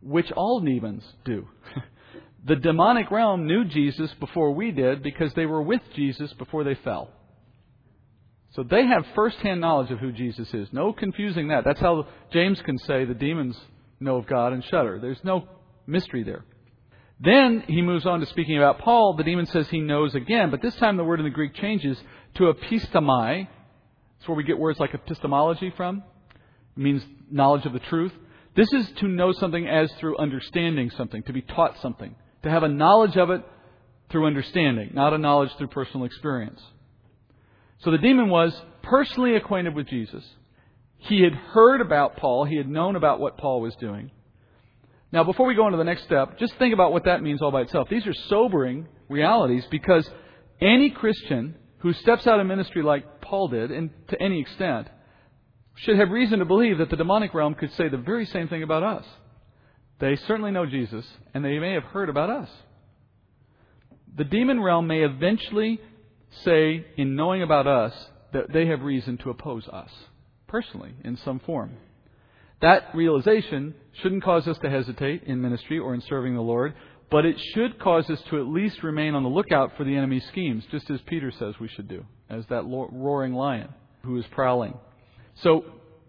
which 0.00 0.32
all 0.32 0.60
demons 0.60 1.04
do. 1.26 1.46
the 2.46 2.56
demonic 2.56 3.10
realm 3.10 3.46
knew 3.46 3.66
Jesus 3.66 4.10
before 4.14 4.52
we 4.52 4.70
did 4.70 5.02
because 5.02 5.34
they 5.34 5.44
were 5.44 5.60
with 5.60 5.82
Jesus 5.94 6.32
before 6.34 6.64
they 6.64 6.76
fell. 6.76 7.10
So 8.50 8.62
they 8.62 8.86
have 8.86 9.04
first 9.14 9.36
hand 9.38 9.60
knowledge 9.60 9.90
of 9.90 9.98
who 9.98 10.12
Jesus 10.12 10.52
is. 10.54 10.68
No 10.72 10.92
confusing 10.92 11.48
that. 11.48 11.64
That's 11.64 11.80
how 11.80 12.06
James 12.32 12.60
can 12.62 12.78
say 12.78 13.04
the 13.04 13.14
demons 13.14 13.56
know 14.00 14.16
of 14.16 14.26
God 14.26 14.52
and 14.52 14.64
shudder. 14.64 14.98
There's 15.00 15.22
no 15.22 15.48
mystery 15.86 16.22
there. 16.22 16.44
Then 17.20 17.64
he 17.66 17.82
moves 17.82 18.06
on 18.06 18.20
to 18.20 18.26
speaking 18.26 18.56
about 18.56 18.78
Paul. 18.78 19.14
The 19.16 19.24
demon 19.24 19.46
says 19.46 19.68
he 19.68 19.80
knows 19.80 20.14
again, 20.14 20.50
but 20.50 20.62
this 20.62 20.74
time 20.76 20.96
the 20.96 21.04
word 21.04 21.18
in 21.18 21.24
the 21.24 21.30
Greek 21.30 21.54
changes 21.54 21.98
to 22.36 22.52
epistamai. 22.52 23.48
That's 24.18 24.28
where 24.28 24.36
we 24.36 24.44
get 24.44 24.58
words 24.58 24.78
like 24.78 24.94
epistemology 24.94 25.72
from. 25.76 26.02
It 26.76 26.80
means 26.80 27.02
knowledge 27.30 27.66
of 27.66 27.72
the 27.72 27.80
truth. 27.80 28.12
This 28.54 28.72
is 28.72 28.88
to 29.00 29.08
know 29.08 29.32
something 29.32 29.66
as 29.66 29.90
through 29.98 30.18
understanding 30.18 30.90
something, 30.96 31.22
to 31.24 31.32
be 31.32 31.42
taught 31.42 31.80
something, 31.80 32.14
to 32.44 32.50
have 32.50 32.62
a 32.62 32.68
knowledge 32.68 33.16
of 33.16 33.30
it 33.30 33.42
through 34.10 34.26
understanding, 34.26 34.90
not 34.94 35.12
a 35.12 35.18
knowledge 35.18 35.50
through 35.58 35.68
personal 35.68 36.06
experience. 36.06 36.60
So 37.80 37.90
the 37.90 37.98
demon 37.98 38.28
was 38.28 38.60
personally 38.82 39.36
acquainted 39.36 39.74
with 39.74 39.86
Jesus. 39.86 40.24
He 40.98 41.22
had 41.22 41.32
heard 41.32 41.80
about 41.80 42.16
Paul. 42.16 42.44
He 42.44 42.56
had 42.56 42.68
known 42.68 42.96
about 42.96 43.20
what 43.20 43.38
Paul 43.38 43.60
was 43.60 43.74
doing. 43.76 44.10
Now, 45.12 45.24
before 45.24 45.46
we 45.46 45.54
go 45.54 45.64
on 45.64 45.72
to 45.72 45.78
the 45.78 45.84
next 45.84 46.04
step, 46.04 46.38
just 46.38 46.54
think 46.58 46.74
about 46.74 46.92
what 46.92 47.04
that 47.04 47.22
means 47.22 47.40
all 47.40 47.52
by 47.52 47.62
itself. 47.62 47.88
These 47.88 48.06
are 48.06 48.14
sobering 48.28 48.88
realities 49.08 49.64
because 49.70 50.08
any 50.60 50.90
Christian 50.90 51.54
who 51.78 51.92
steps 51.92 52.26
out 52.26 52.40
of 52.40 52.46
ministry 52.46 52.82
like 52.82 53.20
Paul 53.20 53.48
did, 53.48 53.70
and 53.70 53.90
to 54.08 54.20
any 54.20 54.40
extent, 54.40 54.88
should 55.76 55.98
have 55.98 56.10
reason 56.10 56.40
to 56.40 56.44
believe 56.44 56.78
that 56.78 56.90
the 56.90 56.96
demonic 56.96 57.32
realm 57.32 57.54
could 57.54 57.72
say 57.74 57.88
the 57.88 57.96
very 57.96 58.26
same 58.26 58.48
thing 58.48 58.62
about 58.62 58.82
us. 58.82 59.04
They 60.00 60.16
certainly 60.26 60.50
know 60.50 60.66
Jesus, 60.66 61.06
and 61.32 61.44
they 61.44 61.58
may 61.58 61.72
have 61.72 61.84
heard 61.84 62.08
about 62.08 62.30
us. 62.30 62.48
The 64.16 64.24
demon 64.24 64.60
realm 64.60 64.88
may 64.88 65.04
eventually 65.04 65.80
say, 66.44 66.86
in 66.96 67.16
knowing 67.16 67.42
about 67.42 67.66
us, 67.66 67.92
that 68.32 68.52
they 68.52 68.66
have 68.66 68.82
reason 68.82 69.16
to 69.18 69.30
oppose 69.30 69.66
us 69.68 69.90
personally 70.46 70.94
in 71.04 71.16
some 71.16 71.38
form. 71.40 71.76
That 72.60 72.94
realization 72.94 73.74
shouldn't 74.02 74.24
cause 74.24 74.48
us 74.48 74.58
to 74.58 74.70
hesitate 74.70 75.24
in 75.24 75.40
ministry 75.40 75.78
or 75.78 75.94
in 75.94 76.00
serving 76.00 76.34
the 76.34 76.40
Lord, 76.40 76.74
but 77.10 77.24
it 77.24 77.38
should 77.54 77.78
cause 77.78 78.08
us 78.10 78.20
to 78.28 78.38
at 78.38 78.46
least 78.46 78.82
remain 78.82 79.14
on 79.14 79.22
the 79.22 79.28
lookout 79.28 79.76
for 79.76 79.84
the 79.84 79.96
enemy's 79.96 80.26
schemes, 80.28 80.64
just 80.70 80.90
as 80.90 81.00
Peter 81.02 81.30
says 81.30 81.54
we 81.60 81.68
should 81.68 81.88
do, 81.88 82.04
as 82.28 82.44
that 82.46 82.64
roaring 82.64 83.32
lion 83.32 83.68
who 84.02 84.18
is 84.18 84.26
prowling. 84.32 84.74
So, 85.36 85.64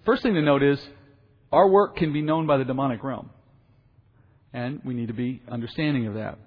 first 0.06 0.24
thing 0.24 0.34
to 0.34 0.42
note 0.42 0.64
is 0.64 0.80
our 1.52 1.68
work 1.68 1.98
can 1.98 2.12
be 2.12 2.22
known 2.22 2.48
by 2.48 2.58
the 2.58 2.66
demonic 2.66 3.04
realm, 3.04 3.30
and 4.52 4.82
we 4.84 4.94
need 4.94 5.08
to 5.08 5.14
be 5.14 5.42
understanding 5.50 6.08
of 6.08 6.16
that. 6.16 6.38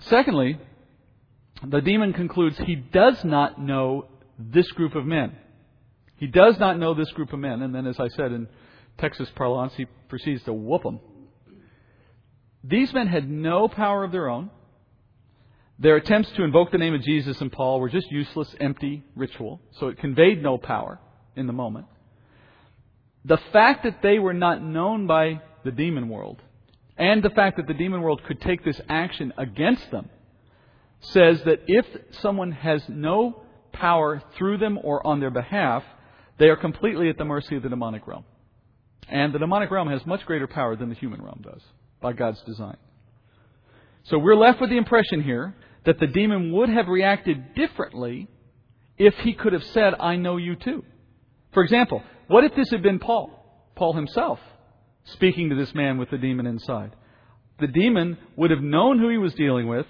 Secondly, 0.00 0.58
the 1.66 1.80
demon 1.80 2.12
concludes 2.12 2.58
he 2.58 2.76
does 2.76 3.24
not 3.24 3.60
know 3.60 4.06
this 4.38 4.70
group 4.72 4.94
of 4.94 5.04
men. 5.04 5.36
He 6.16 6.26
does 6.26 6.58
not 6.58 6.78
know 6.78 6.94
this 6.94 7.10
group 7.12 7.32
of 7.32 7.38
men. 7.38 7.62
And 7.62 7.74
then, 7.74 7.86
as 7.86 7.98
I 7.98 8.08
said 8.08 8.32
in 8.32 8.48
Texas 8.98 9.30
parlance, 9.34 9.74
he 9.74 9.86
proceeds 10.08 10.42
to 10.44 10.52
whoop 10.52 10.82
them. 10.82 11.00
These 12.62 12.92
men 12.92 13.06
had 13.06 13.28
no 13.28 13.68
power 13.68 14.04
of 14.04 14.12
their 14.12 14.28
own. 14.28 14.50
Their 15.78 15.96
attempts 15.96 16.30
to 16.32 16.44
invoke 16.44 16.70
the 16.70 16.78
name 16.78 16.92
of 16.92 17.02
Jesus 17.02 17.40
and 17.40 17.50
Paul 17.50 17.80
were 17.80 17.88
just 17.88 18.10
useless, 18.10 18.54
empty 18.60 19.02
ritual. 19.16 19.62
So 19.78 19.88
it 19.88 19.98
conveyed 19.98 20.42
no 20.42 20.58
power 20.58 21.00
in 21.36 21.46
the 21.46 21.54
moment. 21.54 21.86
The 23.24 23.38
fact 23.52 23.84
that 23.84 24.02
they 24.02 24.18
were 24.18 24.34
not 24.34 24.62
known 24.62 25.06
by 25.06 25.40
the 25.64 25.70
demon 25.70 26.08
world, 26.08 26.42
and 26.98 27.22
the 27.22 27.30
fact 27.30 27.56
that 27.56 27.66
the 27.66 27.74
demon 27.74 28.02
world 28.02 28.22
could 28.24 28.40
take 28.42 28.62
this 28.62 28.80
action 28.88 29.32
against 29.38 29.90
them, 29.90 30.10
says 31.00 31.42
that 31.44 31.60
if 31.66 31.86
someone 32.20 32.52
has 32.52 32.82
no 32.88 33.42
power 33.72 34.22
through 34.36 34.58
them 34.58 34.78
or 34.82 35.06
on 35.06 35.20
their 35.20 35.30
behalf, 35.30 35.82
they 36.38 36.48
are 36.48 36.56
completely 36.56 37.08
at 37.08 37.18
the 37.18 37.24
mercy 37.24 37.56
of 37.56 37.62
the 37.62 37.68
demonic 37.68 38.06
realm. 38.06 38.24
And 39.08 39.32
the 39.32 39.38
demonic 39.38 39.70
realm 39.70 39.88
has 39.88 40.04
much 40.06 40.24
greater 40.26 40.46
power 40.46 40.76
than 40.76 40.88
the 40.88 40.94
human 40.94 41.22
realm 41.22 41.40
does 41.42 41.62
by 42.00 42.12
God's 42.12 42.40
design. 42.42 42.76
So 44.04 44.18
we're 44.18 44.36
left 44.36 44.60
with 44.60 44.70
the 44.70 44.76
impression 44.76 45.22
here 45.22 45.54
that 45.84 45.98
the 45.98 46.06
demon 46.06 46.52
would 46.52 46.68
have 46.68 46.88
reacted 46.88 47.54
differently 47.54 48.28
if 48.98 49.14
he 49.16 49.32
could 49.32 49.52
have 49.52 49.64
said, 49.64 49.94
I 49.98 50.16
know 50.16 50.36
you 50.36 50.56
too. 50.56 50.84
For 51.52 51.62
example, 51.62 52.02
what 52.28 52.44
if 52.44 52.54
this 52.54 52.70
had 52.70 52.82
been 52.82 52.98
Paul, 52.98 53.30
Paul 53.74 53.94
himself, 53.94 54.38
speaking 55.04 55.50
to 55.50 55.56
this 55.56 55.74
man 55.74 55.98
with 55.98 56.10
the 56.10 56.18
demon 56.18 56.46
inside? 56.46 56.94
The 57.58 57.66
demon 57.66 58.18
would 58.36 58.50
have 58.50 58.62
known 58.62 58.98
who 58.98 59.08
he 59.08 59.18
was 59.18 59.34
dealing 59.34 59.68
with, 59.68 59.86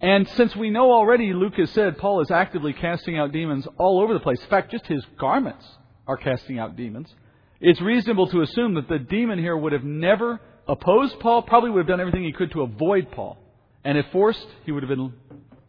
and 0.00 0.28
since 0.30 0.56
we 0.56 0.70
know 0.70 0.92
already, 0.92 1.32
Luke 1.32 1.54
has 1.56 1.70
said, 1.70 1.98
Paul 1.98 2.20
is 2.22 2.30
actively 2.30 2.72
casting 2.72 3.18
out 3.18 3.32
demons 3.32 3.66
all 3.76 4.00
over 4.00 4.14
the 4.14 4.20
place. 4.20 4.40
In 4.40 4.48
fact, 4.48 4.70
just 4.70 4.86
his 4.86 5.04
garments 5.18 5.64
are 6.06 6.16
casting 6.16 6.58
out 6.58 6.76
demons. 6.76 7.12
It's 7.60 7.80
reasonable 7.80 8.26
to 8.28 8.40
assume 8.40 8.74
that 8.74 8.88
the 8.88 8.98
demon 8.98 9.38
here 9.38 9.56
would 9.56 9.72
have 9.72 9.84
never 9.84 10.40
opposed 10.66 11.20
Paul, 11.20 11.42
probably 11.42 11.70
would 11.70 11.80
have 11.80 11.88
done 11.88 12.00
everything 12.00 12.24
he 12.24 12.32
could 12.32 12.52
to 12.52 12.62
avoid 12.62 13.10
Paul. 13.10 13.36
And 13.84 13.98
if 13.98 14.06
forced, 14.10 14.46
he 14.64 14.72
would 14.72 14.82
have 14.82 14.88
been, 14.88 15.12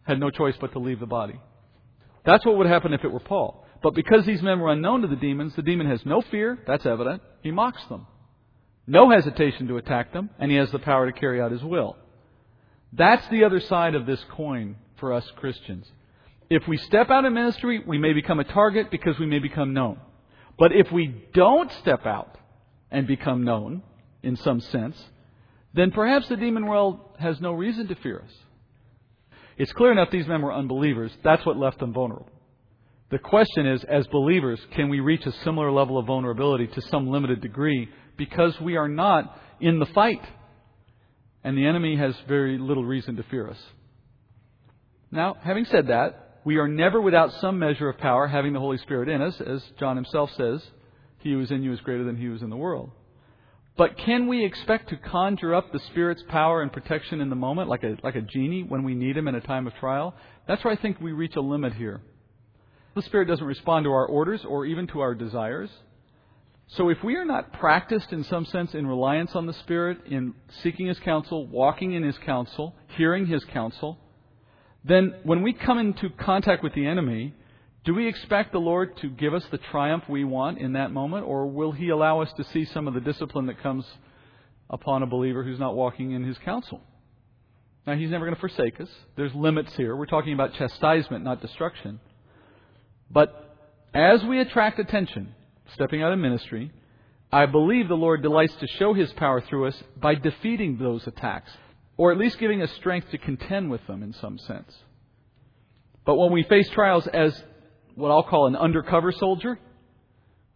had 0.04 0.18
no 0.18 0.30
choice 0.30 0.54
but 0.58 0.72
to 0.72 0.78
leave 0.78 1.00
the 1.00 1.06
body. 1.06 1.38
That's 2.24 2.46
what 2.46 2.56
would 2.56 2.66
happen 2.66 2.94
if 2.94 3.04
it 3.04 3.12
were 3.12 3.20
Paul. 3.20 3.66
But 3.82 3.94
because 3.94 4.24
these 4.24 4.42
men 4.42 4.60
were 4.60 4.72
unknown 4.72 5.02
to 5.02 5.08
the 5.08 5.16
demons, 5.16 5.54
the 5.56 5.62
demon 5.62 5.88
has 5.88 6.06
no 6.06 6.22
fear, 6.22 6.58
that's 6.66 6.86
evident. 6.86 7.20
He 7.42 7.50
mocks 7.50 7.84
them. 7.86 8.06
No 8.86 9.10
hesitation 9.10 9.68
to 9.68 9.76
attack 9.76 10.12
them, 10.12 10.30
and 10.38 10.50
he 10.50 10.56
has 10.56 10.70
the 10.70 10.78
power 10.78 11.10
to 11.10 11.18
carry 11.18 11.40
out 11.40 11.52
his 11.52 11.62
will. 11.62 11.96
That's 12.92 13.26
the 13.28 13.44
other 13.44 13.60
side 13.60 13.94
of 13.94 14.06
this 14.06 14.22
coin 14.30 14.76
for 14.96 15.12
us 15.12 15.30
Christians. 15.36 15.90
If 16.50 16.68
we 16.68 16.76
step 16.76 17.10
out 17.10 17.24
in 17.24 17.32
ministry, 17.32 17.82
we 17.86 17.98
may 17.98 18.12
become 18.12 18.38
a 18.38 18.44
target 18.44 18.90
because 18.90 19.18
we 19.18 19.26
may 19.26 19.38
become 19.38 19.72
known. 19.72 19.98
But 20.58 20.72
if 20.72 20.92
we 20.92 21.26
don't 21.32 21.72
step 21.80 22.04
out 22.04 22.36
and 22.90 23.06
become 23.06 23.44
known, 23.44 23.82
in 24.22 24.36
some 24.36 24.60
sense, 24.60 25.02
then 25.74 25.90
perhaps 25.90 26.28
the 26.28 26.36
demon 26.36 26.66
world 26.66 27.00
has 27.18 27.40
no 27.40 27.52
reason 27.52 27.88
to 27.88 27.94
fear 27.96 28.22
us. 28.24 28.32
It's 29.56 29.72
clear 29.72 29.92
enough 29.92 30.10
these 30.10 30.26
men 30.26 30.42
were 30.42 30.52
unbelievers. 30.52 31.12
That's 31.24 31.44
what 31.44 31.56
left 31.56 31.78
them 31.78 31.92
vulnerable. 31.92 32.30
The 33.10 33.18
question 33.18 33.66
is, 33.66 33.84
as 33.84 34.06
believers, 34.06 34.60
can 34.74 34.88
we 34.88 35.00
reach 35.00 35.26
a 35.26 35.32
similar 35.44 35.70
level 35.70 35.98
of 35.98 36.06
vulnerability 36.06 36.66
to 36.68 36.80
some 36.82 37.08
limited 37.08 37.42
degree 37.42 37.88
because 38.16 38.58
we 38.60 38.76
are 38.76 38.88
not 38.88 39.38
in 39.60 39.78
the 39.78 39.86
fight? 39.86 40.22
And 41.44 41.56
the 41.56 41.66
enemy 41.66 41.96
has 41.96 42.14
very 42.28 42.58
little 42.58 42.84
reason 42.84 43.16
to 43.16 43.22
fear 43.24 43.48
us. 43.48 43.58
Now, 45.10 45.36
having 45.42 45.64
said 45.66 45.88
that, 45.88 46.40
we 46.44 46.56
are 46.56 46.68
never 46.68 47.00
without 47.00 47.32
some 47.40 47.58
measure 47.58 47.88
of 47.88 47.98
power 47.98 48.26
having 48.26 48.52
the 48.52 48.60
Holy 48.60 48.78
Spirit 48.78 49.08
in 49.08 49.20
us, 49.20 49.40
as 49.40 49.62
John 49.78 49.96
himself 49.96 50.30
says, 50.36 50.62
He 51.18 51.32
who 51.32 51.40
is 51.40 51.50
in 51.50 51.62
you 51.62 51.72
is 51.72 51.80
greater 51.80 52.04
than 52.04 52.16
he 52.16 52.24
who 52.24 52.34
is 52.34 52.42
in 52.42 52.50
the 52.50 52.56
world. 52.56 52.90
But 53.76 53.96
can 53.96 54.26
we 54.26 54.44
expect 54.44 54.90
to 54.90 54.96
conjure 54.96 55.54
up 55.54 55.72
the 55.72 55.78
Spirit's 55.90 56.22
power 56.28 56.62
and 56.62 56.72
protection 56.72 57.20
in 57.20 57.30
the 57.30 57.36
moment, 57.36 57.68
like 57.68 57.84
a, 57.84 57.96
like 58.02 58.16
a 58.16 58.20
genie, 58.20 58.64
when 58.64 58.82
we 58.82 58.94
need 58.94 59.16
him 59.16 59.28
in 59.28 59.34
a 59.34 59.40
time 59.40 59.66
of 59.66 59.74
trial? 59.74 60.14
That's 60.46 60.62
where 60.62 60.72
I 60.72 60.76
think 60.76 61.00
we 61.00 61.12
reach 61.12 61.36
a 61.36 61.40
limit 61.40 61.74
here. 61.74 62.02
The 62.94 63.02
Spirit 63.02 63.28
doesn't 63.28 63.46
respond 63.46 63.84
to 63.84 63.92
our 63.92 64.06
orders 64.06 64.44
or 64.46 64.66
even 64.66 64.86
to 64.88 65.00
our 65.00 65.14
desires. 65.14 65.70
So 66.76 66.88
if 66.88 67.04
we 67.04 67.16
are 67.16 67.24
not 67.24 67.52
practiced 67.52 68.12
in 68.12 68.24
some 68.24 68.46
sense 68.46 68.72
in 68.72 68.86
reliance 68.86 69.32
on 69.34 69.46
the 69.46 69.52
Spirit, 69.52 69.98
in 70.06 70.34
seeking 70.62 70.86
His 70.86 70.98
counsel, 71.00 71.46
walking 71.46 71.92
in 71.92 72.02
His 72.02 72.16
counsel, 72.24 72.74
hearing 72.96 73.26
His 73.26 73.44
counsel, 73.44 73.98
then 74.82 75.14
when 75.22 75.42
we 75.42 75.52
come 75.52 75.78
into 75.78 76.08
contact 76.08 76.62
with 76.62 76.72
the 76.74 76.86
enemy, 76.86 77.34
do 77.84 77.94
we 77.94 78.08
expect 78.08 78.52
the 78.52 78.58
Lord 78.58 78.96
to 78.98 79.10
give 79.10 79.34
us 79.34 79.44
the 79.50 79.58
triumph 79.58 80.04
we 80.08 80.24
want 80.24 80.58
in 80.58 80.72
that 80.72 80.92
moment, 80.92 81.26
or 81.26 81.46
will 81.46 81.72
He 81.72 81.90
allow 81.90 82.22
us 82.22 82.32
to 82.38 82.44
see 82.44 82.64
some 82.64 82.88
of 82.88 82.94
the 82.94 83.00
discipline 83.00 83.46
that 83.46 83.62
comes 83.62 83.84
upon 84.70 85.02
a 85.02 85.06
believer 85.06 85.44
who's 85.44 85.60
not 85.60 85.74
walking 85.74 86.12
in 86.12 86.24
His 86.24 86.38
counsel? 86.38 86.80
Now, 87.86 87.96
He's 87.96 88.10
never 88.10 88.24
going 88.24 88.34
to 88.34 88.40
forsake 88.40 88.80
us. 88.80 88.88
There's 89.14 89.34
limits 89.34 89.74
here. 89.76 89.94
We're 89.94 90.06
talking 90.06 90.32
about 90.32 90.54
chastisement, 90.54 91.22
not 91.22 91.42
destruction. 91.42 92.00
But 93.10 93.58
as 93.92 94.24
we 94.24 94.40
attract 94.40 94.78
attention, 94.78 95.34
stepping 95.74 96.02
out 96.02 96.12
of 96.12 96.18
ministry, 96.18 96.70
I 97.32 97.46
believe 97.46 97.88
the 97.88 97.94
Lord 97.94 98.22
delights 98.22 98.54
to 98.56 98.66
show 98.66 98.92
His 98.92 99.12
power 99.14 99.40
through 99.40 99.68
us 99.68 99.82
by 99.96 100.14
defeating 100.14 100.76
those 100.76 101.06
attacks, 101.06 101.50
or 101.96 102.12
at 102.12 102.18
least 102.18 102.38
giving 102.38 102.60
us 102.60 102.70
strength 102.72 103.10
to 103.10 103.18
contend 103.18 103.70
with 103.70 103.86
them 103.86 104.02
in 104.02 104.12
some 104.12 104.38
sense. 104.38 104.76
But 106.04 106.16
when 106.16 106.32
we 106.32 106.42
face 106.42 106.68
trials 106.70 107.06
as 107.06 107.42
what 107.94 108.10
I'll 108.10 108.22
call 108.22 108.46
an 108.46 108.56
undercover 108.56 109.12
soldier, 109.12 109.58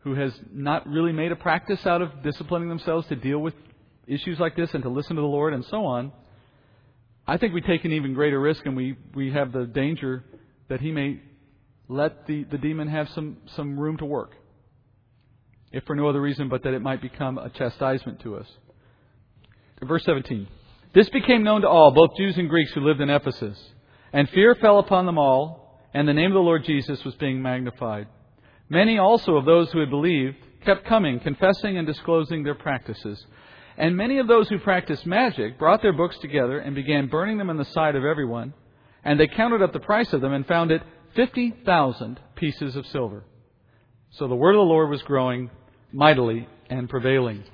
who 0.00 0.14
has 0.14 0.32
not 0.52 0.86
really 0.86 1.12
made 1.12 1.32
a 1.32 1.36
practice 1.36 1.84
out 1.86 2.02
of 2.02 2.22
disciplining 2.22 2.68
themselves 2.68 3.08
to 3.08 3.16
deal 3.16 3.38
with 3.38 3.54
issues 4.06 4.38
like 4.38 4.54
this 4.54 4.72
and 4.74 4.82
to 4.82 4.88
listen 4.88 5.16
to 5.16 5.22
the 5.22 5.28
Lord 5.28 5.54
and 5.54 5.64
so 5.64 5.84
on, 5.84 6.12
I 7.26 7.38
think 7.38 7.54
we 7.54 7.60
take 7.60 7.84
an 7.84 7.92
even 7.92 8.14
greater 8.14 8.38
risk 8.38 8.64
and 8.66 8.76
we, 8.76 8.96
we 9.14 9.32
have 9.32 9.52
the 9.52 9.64
danger 9.64 10.24
that 10.68 10.80
he 10.80 10.92
may 10.92 11.20
let 11.88 12.26
the, 12.26 12.44
the 12.44 12.58
demon 12.58 12.88
have 12.88 13.08
some, 13.10 13.38
some 13.56 13.78
room 13.78 13.96
to 13.96 14.04
work 14.04 14.32
if 15.72 15.84
for 15.84 15.94
no 15.94 16.08
other 16.08 16.20
reason 16.20 16.48
but 16.48 16.62
that 16.62 16.74
it 16.74 16.82
might 16.82 17.02
become 17.02 17.38
a 17.38 17.50
chastisement 17.50 18.20
to 18.20 18.36
us. 18.36 18.46
Verse 19.82 20.04
17. 20.04 20.48
This 20.94 21.08
became 21.10 21.42
known 21.42 21.60
to 21.60 21.68
all, 21.68 21.90
both 21.90 22.16
Jews 22.16 22.38
and 22.38 22.48
Greeks 22.48 22.72
who 22.72 22.80
lived 22.80 23.00
in 23.00 23.10
Ephesus. 23.10 23.58
And 24.12 24.28
fear 24.30 24.54
fell 24.54 24.78
upon 24.78 25.04
them 25.04 25.18
all, 25.18 25.82
and 25.92 26.08
the 26.08 26.14
name 26.14 26.30
of 26.30 26.34
the 26.34 26.40
Lord 26.40 26.64
Jesus 26.64 27.04
was 27.04 27.14
being 27.16 27.42
magnified. 27.42 28.08
Many 28.68 28.98
also 28.98 29.36
of 29.36 29.44
those 29.44 29.70
who 29.70 29.80
had 29.80 29.90
believed 29.90 30.36
kept 30.64 30.86
coming, 30.86 31.20
confessing 31.20 31.76
and 31.76 31.86
disclosing 31.86 32.42
their 32.42 32.54
practices. 32.54 33.24
And 33.76 33.96
many 33.96 34.18
of 34.18 34.26
those 34.26 34.48
who 34.48 34.58
practiced 34.58 35.06
magic 35.06 35.58
brought 35.58 35.82
their 35.82 35.92
books 35.92 36.18
together 36.18 36.58
and 36.58 36.74
began 36.74 37.08
burning 37.08 37.38
them 37.38 37.50
in 37.50 37.58
the 37.58 37.64
sight 37.66 37.94
of 37.94 38.04
everyone. 38.04 38.54
And 39.04 39.20
they 39.20 39.28
counted 39.28 39.62
up 39.62 39.72
the 39.72 39.80
price 39.80 40.12
of 40.12 40.20
them 40.20 40.32
and 40.32 40.46
found 40.46 40.70
it 40.70 40.82
50,000 41.14 42.18
pieces 42.34 42.74
of 42.74 42.86
silver. 42.86 43.24
So 44.18 44.28
the 44.28 44.34
word 44.34 44.54
of 44.54 44.60
the 44.60 44.62
Lord 44.62 44.88
was 44.88 45.02
growing 45.02 45.50
mightily 45.92 46.48
and 46.70 46.88
prevailing. 46.88 47.44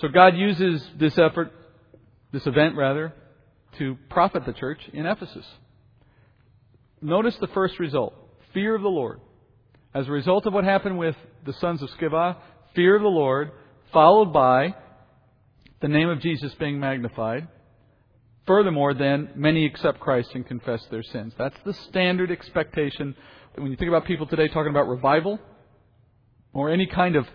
So 0.00 0.08
God 0.08 0.36
uses 0.36 0.86
this 0.98 1.16
effort, 1.18 1.50
this 2.30 2.46
event 2.46 2.76
rather, 2.76 3.14
to 3.78 3.96
profit 4.10 4.44
the 4.44 4.52
church 4.52 4.80
in 4.92 5.06
Ephesus. 5.06 5.46
Notice 7.00 7.36
the 7.40 7.46
first 7.48 7.78
result 7.78 8.14
fear 8.52 8.74
of 8.74 8.82
the 8.82 8.88
Lord. 8.88 9.20
As 9.94 10.08
a 10.08 10.10
result 10.10 10.44
of 10.44 10.52
what 10.52 10.64
happened 10.64 10.98
with 10.98 11.16
the 11.46 11.54
sons 11.54 11.82
of 11.82 11.88
Sceva, 11.90 12.36
fear 12.74 12.96
of 12.96 13.02
the 13.02 13.08
Lord, 13.08 13.52
followed 13.94 14.30
by 14.30 14.74
the 15.80 15.88
name 15.88 16.10
of 16.10 16.20
Jesus 16.20 16.54
being 16.54 16.80
magnified. 16.80 17.48
Furthermore, 18.46 18.92
then, 18.92 19.30
many 19.36 19.64
accept 19.64 20.00
Christ 20.00 20.30
and 20.34 20.46
confess 20.46 20.84
their 20.90 21.02
sins. 21.02 21.32
That's 21.38 21.56
the 21.64 21.72
standard 21.72 22.30
expectation. 22.30 23.14
When 23.54 23.70
you 23.70 23.76
think 23.76 23.88
about 23.88 24.04
people 24.04 24.26
today 24.26 24.48
talking 24.48 24.70
about 24.70 24.88
revival, 24.88 25.38
or 26.52 26.70
any 26.70 26.86
kind 26.86 27.16
of 27.16 27.26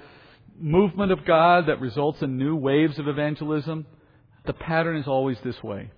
movement 0.59 1.11
of 1.11 1.25
God 1.25 1.67
that 1.67 1.79
results 1.79 2.21
in 2.21 2.37
new 2.37 2.55
waves 2.55 2.99
of 2.99 3.07
evangelism, 3.07 3.85
the 4.45 4.53
pattern 4.53 4.97
is 4.97 5.07
always 5.07 5.37
this 5.43 5.61
way 5.63 5.91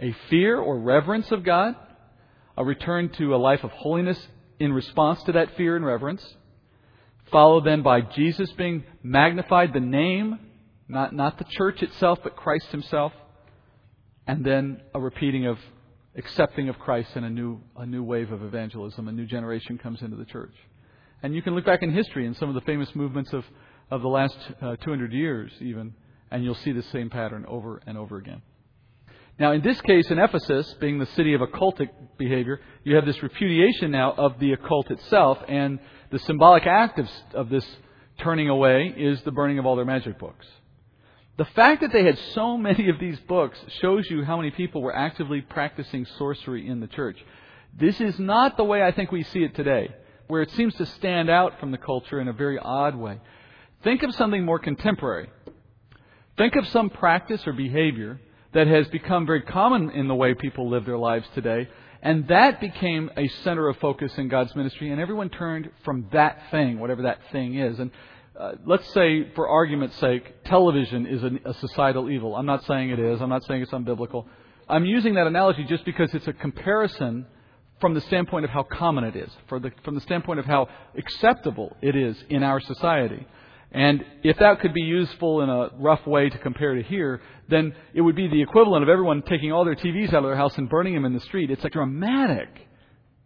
a 0.00 0.14
fear 0.28 0.58
or 0.58 0.78
reverence 0.78 1.30
of 1.30 1.44
God, 1.44 1.76
a 2.56 2.64
return 2.64 3.10
to 3.10 3.34
a 3.34 3.36
life 3.36 3.62
of 3.62 3.70
holiness 3.70 4.18
in 4.58 4.72
response 4.72 5.22
to 5.24 5.32
that 5.32 5.56
fear 5.56 5.76
and 5.76 5.84
reverence, 5.84 6.34
followed 7.30 7.64
then 7.64 7.82
by 7.82 8.00
Jesus 8.00 8.50
being 8.52 8.84
magnified, 9.02 9.72
the 9.72 9.80
name, 9.80 10.38
not, 10.88 11.14
not 11.14 11.38
the 11.38 11.44
church 11.44 11.82
itself, 11.82 12.18
but 12.22 12.36
Christ 12.36 12.66
Himself, 12.66 13.12
and 14.26 14.44
then 14.44 14.80
a 14.94 15.00
repeating 15.00 15.46
of 15.46 15.58
accepting 16.16 16.68
of 16.68 16.78
Christ 16.78 17.10
and 17.14 17.24
a 17.24 17.30
new, 17.30 17.60
a 17.76 17.86
new 17.86 18.02
wave 18.02 18.32
of 18.32 18.42
evangelism. 18.42 19.08
A 19.08 19.12
new 19.12 19.26
generation 19.26 19.78
comes 19.78 20.02
into 20.02 20.16
the 20.16 20.24
church. 20.24 20.54
And 21.24 21.34
you 21.34 21.40
can 21.40 21.54
look 21.54 21.64
back 21.64 21.82
in 21.82 21.90
history 21.90 22.26
in 22.26 22.34
some 22.34 22.50
of 22.50 22.54
the 22.54 22.60
famous 22.60 22.94
movements 22.94 23.32
of, 23.32 23.46
of 23.90 24.02
the 24.02 24.08
last 24.08 24.36
uh, 24.60 24.76
200 24.76 25.10
years, 25.10 25.50
even, 25.58 25.94
and 26.30 26.44
you'll 26.44 26.54
see 26.56 26.72
the 26.72 26.82
same 26.82 27.08
pattern 27.08 27.46
over 27.48 27.80
and 27.86 27.96
over 27.96 28.18
again. 28.18 28.42
Now, 29.38 29.52
in 29.52 29.62
this 29.62 29.80
case, 29.80 30.10
in 30.10 30.18
Ephesus, 30.18 30.74
being 30.80 30.98
the 30.98 31.06
city 31.06 31.32
of 31.32 31.40
occultic 31.40 31.88
behavior, 32.18 32.60
you 32.84 32.96
have 32.96 33.06
this 33.06 33.22
repudiation 33.22 33.90
now 33.90 34.12
of 34.12 34.38
the 34.38 34.52
occult 34.52 34.90
itself, 34.90 35.38
and 35.48 35.78
the 36.10 36.18
symbolic 36.18 36.66
act 36.66 36.98
of, 36.98 37.08
of 37.32 37.48
this 37.48 37.66
turning 38.18 38.50
away 38.50 38.92
is 38.94 39.22
the 39.22 39.32
burning 39.32 39.58
of 39.58 39.64
all 39.64 39.76
their 39.76 39.86
magic 39.86 40.18
books. 40.18 40.46
The 41.38 41.46
fact 41.46 41.80
that 41.80 41.90
they 41.90 42.04
had 42.04 42.18
so 42.34 42.58
many 42.58 42.90
of 42.90 43.00
these 43.00 43.18
books 43.20 43.58
shows 43.80 44.10
you 44.10 44.24
how 44.24 44.36
many 44.36 44.50
people 44.50 44.82
were 44.82 44.94
actively 44.94 45.40
practicing 45.40 46.04
sorcery 46.18 46.68
in 46.68 46.80
the 46.80 46.86
church. 46.86 47.16
This 47.72 47.98
is 47.98 48.18
not 48.18 48.58
the 48.58 48.64
way 48.64 48.82
I 48.82 48.92
think 48.92 49.10
we 49.10 49.22
see 49.22 49.42
it 49.42 49.54
today 49.54 49.88
where 50.26 50.42
it 50.42 50.50
seems 50.52 50.74
to 50.76 50.86
stand 50.86 51.30
out 51.30 51.60
from 51.60 51.70
the 51.70 51.78
culture 51.78 52.20
in 52.20 52.28
a 52.28 52.32
very 52.32 52.58
odd 52.58 52.94
way. 52.94 53.20
Think 53.82 54.02
of 54.02 54.14
something 54.14 54.44
more 54.44 54.58
contemporary. 54.58 55.28
Think 56.36 56.56
of 56.56 56.66
some 56.68 56.90
practice 56.90 57.46
or 57.46 57.52
behavior 57.52 58.20
that 58.52 58.66
has 58.66 58.88
become 58.88 59.26
very 59.26 59.42
common 59.42 59.90
in 59.90 60.08
the 60.08 60.14
way 60.14 60.34
people 60.34 60.68
live 60.68 60.86
their 60.86 60.98
lives 60.98 61.26
today, 61.34 61.68
and 62.02 62.26
that 62.28 62.60
became 62.60 63.10
a 63.16 63.28
center 63.42 63.68
of 63.68 63.76
focus 63.78 64.12
in 64.16 64.28
God's 64.28 64.54
ministry, 64.54 64.90
and 64.90 65.00
everyone 65.00 65.28
turned 65.28 65.70
from 65.84 66.06
that 66.12 66.50
thing, 66.50 66.78
whatever 66.78 67.02
that 67.02 67.18
thing 67.32 67.58
is. 67.58 67.78
And 67.78 67.90
uh, 68.38 68.52
let's 68.64 68.88
say, 68.92 69.30
for 69.34 69.48
argument's 69.48 69.96
sake, 69.98 70.44
television 70.44 71.06
is 71.06 71.22
a, 71.22 71.30
a 71.44 71.54
societal 71.54 72.10
evil. 72.10 72.34
I'm 72.34 72.46
not 72.46 72.64
saying 72.64 72.90
it 72.90 72.98
is. 72.98 73.20
I'm 73.20 73.28
not 73.28 73.44
saying 73.44 73.62
it's 73.62 73.70
unbiblical. 73.70 74.26
I'm 74.68 74.84
using 74.84 75.14
that 75.14 75.26
analogy 75.26 75.64
just 75.64 75.84
because 75.84 76.12
it's 76.14 76.26
a 76.26 76.32
comparison 76.32 77.26
from 77.84 77.92
the 77.92 78.00
standpoint 78.00 78.46
of 78.46 78.50
how 78.50 78.62
common 78.62 79.04
it 79.04 79.14
is, 79.14 79.28
the, 79.50 79.70
from 79.84 79.94
the 79.94 80.00
standpoint 80.00 80.40
of 80.40 80.46
how 80.46 80.66
acceptable 80.96 81.76
it 81.82 81.94
is 81.94 82.16
in 82.30 82.42
our 82.42 82.58
society. 82.58 83.26
And 83.72 84.02
if 84.22 84.38
that 84.38 84.60
could 84.60 84.72
be 84.72 84.80
useful 84.80 85.42
in 85.42 85.50
a 85.50 85.68
rough 85.78 86.06
way 86.06 86.30
to 86.30 86.38
compare 86.38 86.76
to 86.76 86.82
here, 86.82 87.20
then 87.50 87.74
it 87.92 88.00
would 88.00 88.16
be 88.16 88.26
the 88.26 88.40
equivalent 88.40 88.84
of 88.84 88.88
everyone 88.88 89.20
taking 89.20 89.52
all 89.52 89.66
their 89.66 89.74
TVs 89.74 90.14
out 90.14 90.24
of 90.24 90.30
their 90.30 90.34
house 90.34 90.56
and 90.56 90.66
burning 90.66 90.94
them 90.94 91.04
in 91.04 91.12
the 91.12 91.20
street. 91.20 91.50
It's 91.50 91.62
a 91.66 91.68
dramatic, 91.68 92.48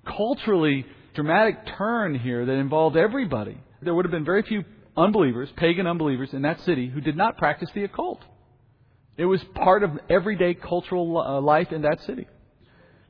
culturally 0.05 0.85
dramatic 1.15 1.65
turn 1.79 2.19
here 2.19 2.45
that 2.45 2.53
involved 2.55 2.97
everybody. 2.97 3.59
There 3.81 3.95
would 3.95 4.07
have 4.07 4.11
been 4.11 4.25
very 4.25 4.43
few 4.43 4.65
unbelievers, 4.97 5.49
pagan 5.57 5.87
unbelievers 5.87 6.31
in 6.33 6.43
that 6.43 6.61
city 6.63 6.89
who 6.89 7.01
did 7.01 7.17
not 7.17 7.39
practice 7.39 7.71
the 7.77 7.85
occult. 7.85 8.25
It 9.17 9.27
was 9.27 9.41
part 9.55 9.85
of 9.85 9.93
everyday 10.11 10.55
cultural 10.55 11.17
uh, 11.17 11.41
life 11.41 11.71
in 11.71 11.83
that 11.83 12.01
city. 12.03 12.27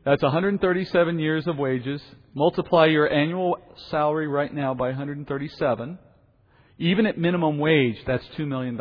That's 0.08 0.22
137 0.22 1.18
years 1.18 1.46
of 1.46 1.58
wages. 1.58 2.00
Multiply 2.32 2.86
your 2.86 3.12
annual 3.12 3.58
salary 3.90 4.26
right 4.26 4.50
now 4.54 4.72
by 4.72 4.86
137. 4.86 5.98
Even 6.78 7.04
at 7.04 7.18
minimum 7.18 7.58
wage, 7.58 7.98
that's 8.06 8.24
$2 8.38 8.48
million. 8.48 8.80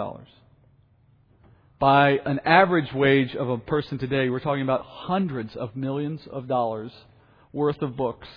By 1.79 2.11
an 2.25 2.39
average 2.45 2.93
wage 2.93 3.35
of 3.35 3.49
a 3.49 3.57
person 3.57 3.97
today, 3.97 4.29
we're 4.29 4.39
talking 4.39 4.61
about 4.61 4.85
hundreds 4.85 5.53
of 5.57 5.75
millions 5.75 6.21
of 6.31 6.47
dollars 6.47 6.93
worth 7.51 7.81
of 7.81 7.97
books 7.97 8.29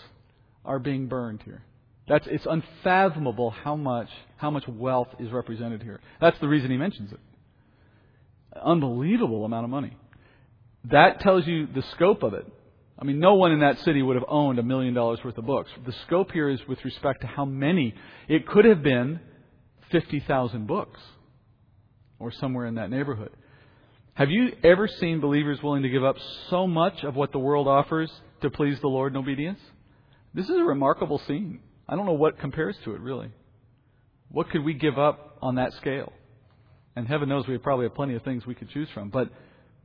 are 0.64 0.80
being 0.80 1.06
burned 1.06 1.42
here. 1.44 1.62
That's, 2.08 2.26
it's 2.28 2.46
unfathomable 2.50 3.50
how 3.50 3.76
much, 3.76 4.08
how 4.36 4.50
much 4.50 4.66
wealth 4.66 5.10
is 5.20 5.30
represented 5.30 5.84
here. 5.84 6.00
That's 6.20 6.40
the 6.40 6.48
reason 6.48 6.72
he 6.72 6.76
mentions 6.76 7.12
it. 7.12 7.20
Unbelievable 8.60 9.44
amount 9.44 9.62
of 9.62 9.70
money. 9.70 9.96
That 10.90 11.20
tells 11.20 11.46
you 11.46 11.68
the 11.68 11.84
scope 11.92 12.24
of 12.24 12.34
it. 12.34 12.52
I 13.00 13.04
mean, 13.04 13.18
no 13.18 13.34
one 13.34 13.52
in 13.52 13.60
that 13.60 13.78
city 13.80 14.02
would 14.02 14.16
have 14.16 14.26
owned 14.28 14.58
a 14.58 14.62
million 14.62 14.92
dollars 14.92 15.20
worth 15.24 15.38
of 15.38 15.46
books. 15.46 15.70
The 15.86 15.94
scope 16.06 16.32
here 16.32 16.50
is 16.50 16.60
with 16.68 16.84
respect 16.84 17.22
to 17.22 17.26
how 17.26 17.46
many. 17.46 17.94
It 18.28 18.46
could 18.46 18.66
have 18.66 18.82
been 18.82 19.20
50,000 19.90 20.66
books 20.66 21.00
or 22.18 22.30
somewhere 22.30 22.66
in 22.66 22.74
that 22.74 22.90
neighborhood. 22.90 23.30
Have 24.14 24.30
you 24.30 24.52
ever 24.62 24.86
seen 24.86 25.20
believers 25.20 25.62
willing 25.62 25.82
to 25.82 25.88
give 25.88 26.04
up 26.04 26.16
so 26.50 26.66
much 26.66 27.02
of 27.02 27.16
what 27.16 27.32
the 27.32 27.38
world 27.38 27.66
offers 27.66 28.12
to 28.42 28.50
please 28.50 28.78
the 28.80 28.88
Lord 28.88 29.14
in 29.14 29.16
obedience? 29.16 29.60
This 30.34 30.44
is 30.44 30.56
a 30.56 30.64
remarkable 30.64 31.22
scene. 31.26 31.60
I 31.88 31.96
don't 31.96 32.04
know 32.04 32.12
what 32.12 32.38
compares 32.38 32.76
to 32.84 32.94
it, 32.94 33.00
really. 33.00 33.30
What 34.28 34.50
could 34.50 34.62
we 34.62 34.74
give 34.74 34.98
up 34.98 35.38
on 35.40 35.54
that 35.54 35.72
scale? 35.74 36.12
And 36.96 37.08
heaven 37.08 37.30
knows 37.30 37.48
we 37.48 37.56
probably 37.56 37.86
have 37.86 37.94
plenty 37.94 38.14
of 38.14 38.22
things 38.22 38.44
we 38.44 38.54
could 38.54 38.68
choose 38.68 38.88
from. 38.92 39.08
But 39.08 39.30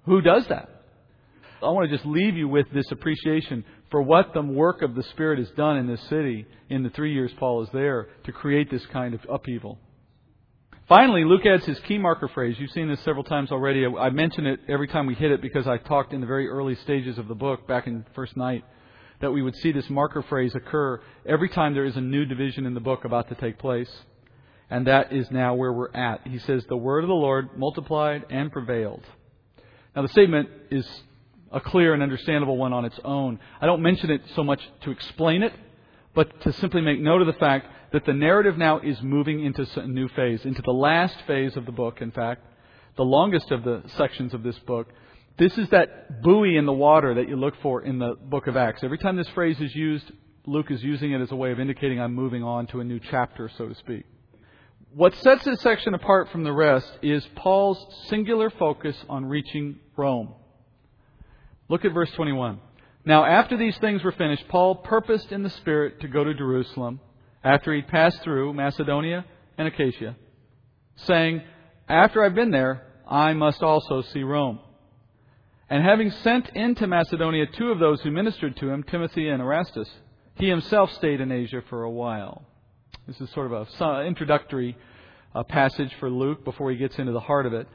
who 0.05 0.21
does 0.21 0.45
that? 0.49 0.74
I 1.65 1.69
want 1.71 1.89
to 1.89 1.95
just 1.95 2.07
leave 2.07 2.37
you 2.37 2.47
with 2.47 2.67
this 2.71 2.91
appreciation 2.91 3.65
for 3.89 4.01
what 4.01 4.33
the 4.33 4.41
work 4.41 4.83
of 4.83 4.93
the 4.93 5.03
Spirit 5.03 5.39
has 5.39 5.49
done 5.51 5.77
in 5.77 5.87
this 5.87 6.01
city 6.09 6.45
in 6.69 6.83
the 6.83 6.89
three 6.91 7.13
years 7.13 7.31
Paul 7.37 7.63
is 7.63 7.69
there 7.73 8.09
to 8.25 8.31
create 8.31 8.69
this 8.69 8.85
kind 8.87 9.13
of 9.15 9.21
upheaval. 9.29 9.79
Finally, 10.87 11.23
Luke 11.23 11.45
adds 11.47 11.65
his 11.65 11.79
key 11.79 11.97
marker 11.97 12.27
phrase. 12.27 12.55
You've 12.59 12.69
seen 12.69 12.87
this 12.87 12.99
several 13.01 13.23
times 13.23 13.51
already. 13.51 13.83
I 13.87 14.11
mention 14.11 14.45
it 14.45 14.59
every 14.69 14.87
time 14.87 15.07
we 15.07 15.15
hit 15.15 15.31
it 15.31 15.41
because 15.41 15.65
I 15.65 15.77
talked 15.77 16.13
in 16.13 16.21
the 16.21 16.27
very 16.27 16.47
early 16.47 16.75
stages 16.75 17.17
of 17.17 17.27
the 17.27 17.33
book 17.33 17.67
back 17.67 17.87
in 17.87 18.05
first 18.13 18.37
night 18.37 18.63
that 19.21 19.31
we 19.31 19.41
would 19.41 19.55
see 19.55 19.71
this 19.71 19.89
marker 19.89 20.21
phrase 20.21 20.53
occur 20.53 21.01
every 21.25 21.49
time 21.49 21.73
there 21.73 21.85
is 21.85 21.95
a 21.95 22.01
new 22.01 22.25
division 22.25 22.67
in 22.67 22.75
the 22.75 22.79
book 22.79 23.05
about 23.05 23.29
to 23.29 23.35
take 23.35 23.57
place. 23.57 23.89
And 24.69 24.85
that 24.85 25.11
is 25.11 25.31
now 25.31 25.55
where 25.55 25.73
we're 25.73 25.93
at. 25.93 26.27
He 26.27 26.37
says, 26.37 26.63
The 26.69 26.77
word 26.77 27.03
of 27.03 27.07
the 27.07 27.15
Lord 27.15 27.57
multiplied 27.57 28.25
and 28.29 28.51
prevailed. 28.51 29.03
Now, 29.95 30.03
the 30.03 30.09
statement 30.09 30.49
is 30.69 30.87
a 31.51 31.59
clear 31.59 31.93
and 31.93 32.03
understandable 32.03 32.57
one 32.57 32.73
on 32.73 32.85
its 32.85 32.99
own. 33.03 33.39
I 33.61 33.65
don't 33.65 33.81
mention 33.81 34.09
it 34.09 34.21
so 34.35 34.43
much 34.43 34.61
to 34.81 34.91
explain 34.91 35.43
it, 35.43 35.53
but 36.13 36.41
to 36.41 36.53
simply 36.53 36.81
make 36.81 36.99
note 36.99 37.21
of 37.21 37.27
the 37.27 37.33
fact 37.33 37.67
that 37.93 38.05
the 38.05 38.13
narrative 38.13 38.57
now 38.57 38.79
is 38.79 39.01
moving 39.01 39.43
into 39.43 39.67
a 39.79 39.87
new 39.87 40.07
phase, 40.09 40.45
into 40.45 40.61
the 40.61 40.73
last 40.73 41.15
phase 41.27 41.55
of 41.55 41.65
the 41.65 41.71
book, 41.71 42.01
in 42.01 42.11
fact, 42.11 42.43
the 42.97 43.03
longest 43.03 43.51
of 43.51 43.63
the 43.63 43.83
sections 43.97 44.33
of 44.33 44.43
this 44.43 44.57
book. 44.59 44.87
This 45.37 45.57
is 45.57 45.69
that 45.69 46.21
buoy 46.21 46.55
in 46.57 46.65
the 46.65 46.73
water 46.73 47.13
that 47.15 47.27
you 47.27 47.35
look 47.35 47.55
for 47.61 47.81
in 47.81 47.99
the 47.99 48.15
book 48.15 48.47
of 48.47 48.55
Acts. 48.55 48.83
Every 48.83 48.97
time 48.97 49.17
this 49.17 49.27
phrase 49.29 49.59
is 49.59 49.75
used, 49.75 50.09
Luke 50.45 50.71
is 50.71 50.81
using 50.83 51.11
it 51.11 51.21
as 51.21 51.31
a 51.31 51.35
way 51.35 51.51
of 51.51 51.59
indicating 51.59 51.99
I'm 51.99 52.13
moving 52.13 52.43
on 52.43 52.67
to 52.67 52.79
a 52.79 52.83
new 52.83 52.99
chapter, 52.99 53.49
so 53.57 53.67
to 53.67 53.75
speak. 53.75 54.03
What 54.93 55.13
sets 55.15 55.43
this 55.43 55.59
section 55.59 55.93
apart 55.93 56.29
from 56.31 56.45
the 56.45 56.53
rest 56.53 56.89
is 57.01 57.27
Paul's 57.35 57.85
singular 58.07 58.49
focus 58.49 58.95
on 59.09 59.25
reaching 59.25 59.79
Rome. 59.97 60.35
Look 61.67 61.85
at 61.85 61.93
verse 61.93 62.11
21. 62.11 62.59
Now, 63.05 63.25
after 63.25 63.57
these 63.57 63.77
things 63.77 64.03
were 64.03 64.11
finished, 64.11 64.47
Paul 64.47 64.75
purposed 64.75 65.31
in 65.31 65.43
the 65.43 65.49
Spirit 65.49 66.01
to 66.01 66.07
go 66.07 66.23
to 66.23 66.33
Jerusalem 66.33 66.99
after 67.43 67.73
he'd 67.73 67.87
passed 67.87 68.21
through 68.23 68.53
Macedonia 68.53 69.25
and 69.57 69.67
Achaia, 69.67 70.15
saying, 70.95 71.41
After 71.87 72.23
I've 72.23 72.33
been 72.35 72.51
there, 72.51 72.85
I 73.07 73.33
must 73.33 73.61
also 73.61 74.01
see 74.01 74.23
Rome. 74.23 74.59
And 75.69 75.83
having 75.83 76.11
sent 76.11 76.49
into 76.49 76.87
Macedonia 76.87 77.45
two 77.47 77.71
of 77.71 77.79
those 77.79 78.01
who 78.01 78.11
ministered 78.11 78.55
to 78.57 78.69
him, 78.69 78.83
Timothy 78.83 79.29
and 79.29 79.41
Erastus, 79.41 79.89
he 80.35 80.49
himself 80.49 80.91
stayed 80.93 81.21
in 81.21 81.31
Asia 81.31 81.61
for 81.69 81.83
a 81.83 81.89
while. 81.89 82.43
This 83.07 83.21
is 83.21 83.29
sort 83.31 83.51
of 83.51 83.67
an 83.79 84.07
introductory 84.07 84.77
uh, 85.33 85.43
passage 85.43 85.91
for 85.99 86.09
Luke 86.09 86.43
before 86.43 86.71
he 86.71 86.77
gets 86.77 86.97
into 86.97 87.11
the 87.11 87.19
heart 87.19 87.45
of 87.45 87.53
it. 87.53 87.67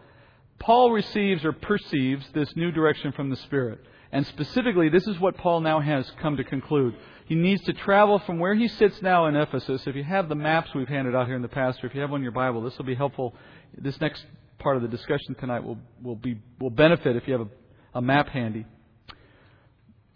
Paul 0.60 0.92
receives 0.92 1.44
or 1.44 1.52
perceives 1.52 2.26
this 2.34 2.54
new 2.54 2.70
direction 2.70 3.12
from 3.12 3.30
the 3.30 3.36
Spirit. 3.36 3.80
And 4.12 4.26
specifically, 4.26 4.88
this 4.88 5.06
is 5.06 5.18
what 5.18 5.36
Paul 5.36 5.60
now 5.60 5.80
has 5.80 6.10
come 6.20 6.36
to 6.36 6.44
conclude. 6.44 6.94
He 7.26 7.34
needs 7.34 7.62
to 7.64 7.72
travel 7.72 8.18
from 8.20 8.38
where 8.38 8.54
he 8.54 8.68
sits 8.68 9.00
now 9.02 9.26
in 9.26 9.36
Ephesus. 9.36 9.86
If 9.86 9.96
you 9.96 10.04
have 10.04 10.28
the 10.28 10.34
maps 10.34 10.74
we've 10.74 10.88
handed 10.88 11.14
out 11.14 11.26
here 11.26 11.36
in 11.36 11.42
the 11.42 11.48
past, 11.48 11.82
or 11.82 11.86
if 11.86 11.94
you 11.94 12.00
have 12.00 12.10
one 12.10 12.20
in 12.20 12.24
your 12.24 12.32
Bible, 12.32 12.60
this 12.60 12.76
will 12.76 12.84
be 12.84 12.94
helpful. 12.94 13.34
This 13.78 14.00
next 14.00 14.24
part 14.58 14.76
of 14.76 14.82
the 14.82 14.88
discussion 14.88 15.34
tonight 15.36 15.64
will, 15.64 15.78
will, 16.02 16.16
be, 16.16 16.38
will 16.58 16.70
benefit 16.70 17.16
if 17.16 17.26
you 17.26 17.38
have 17.38 17.46
a, 17.46 17.98
a 17.98 18.02
map 18.02 18.28
handy. 18.28 18.66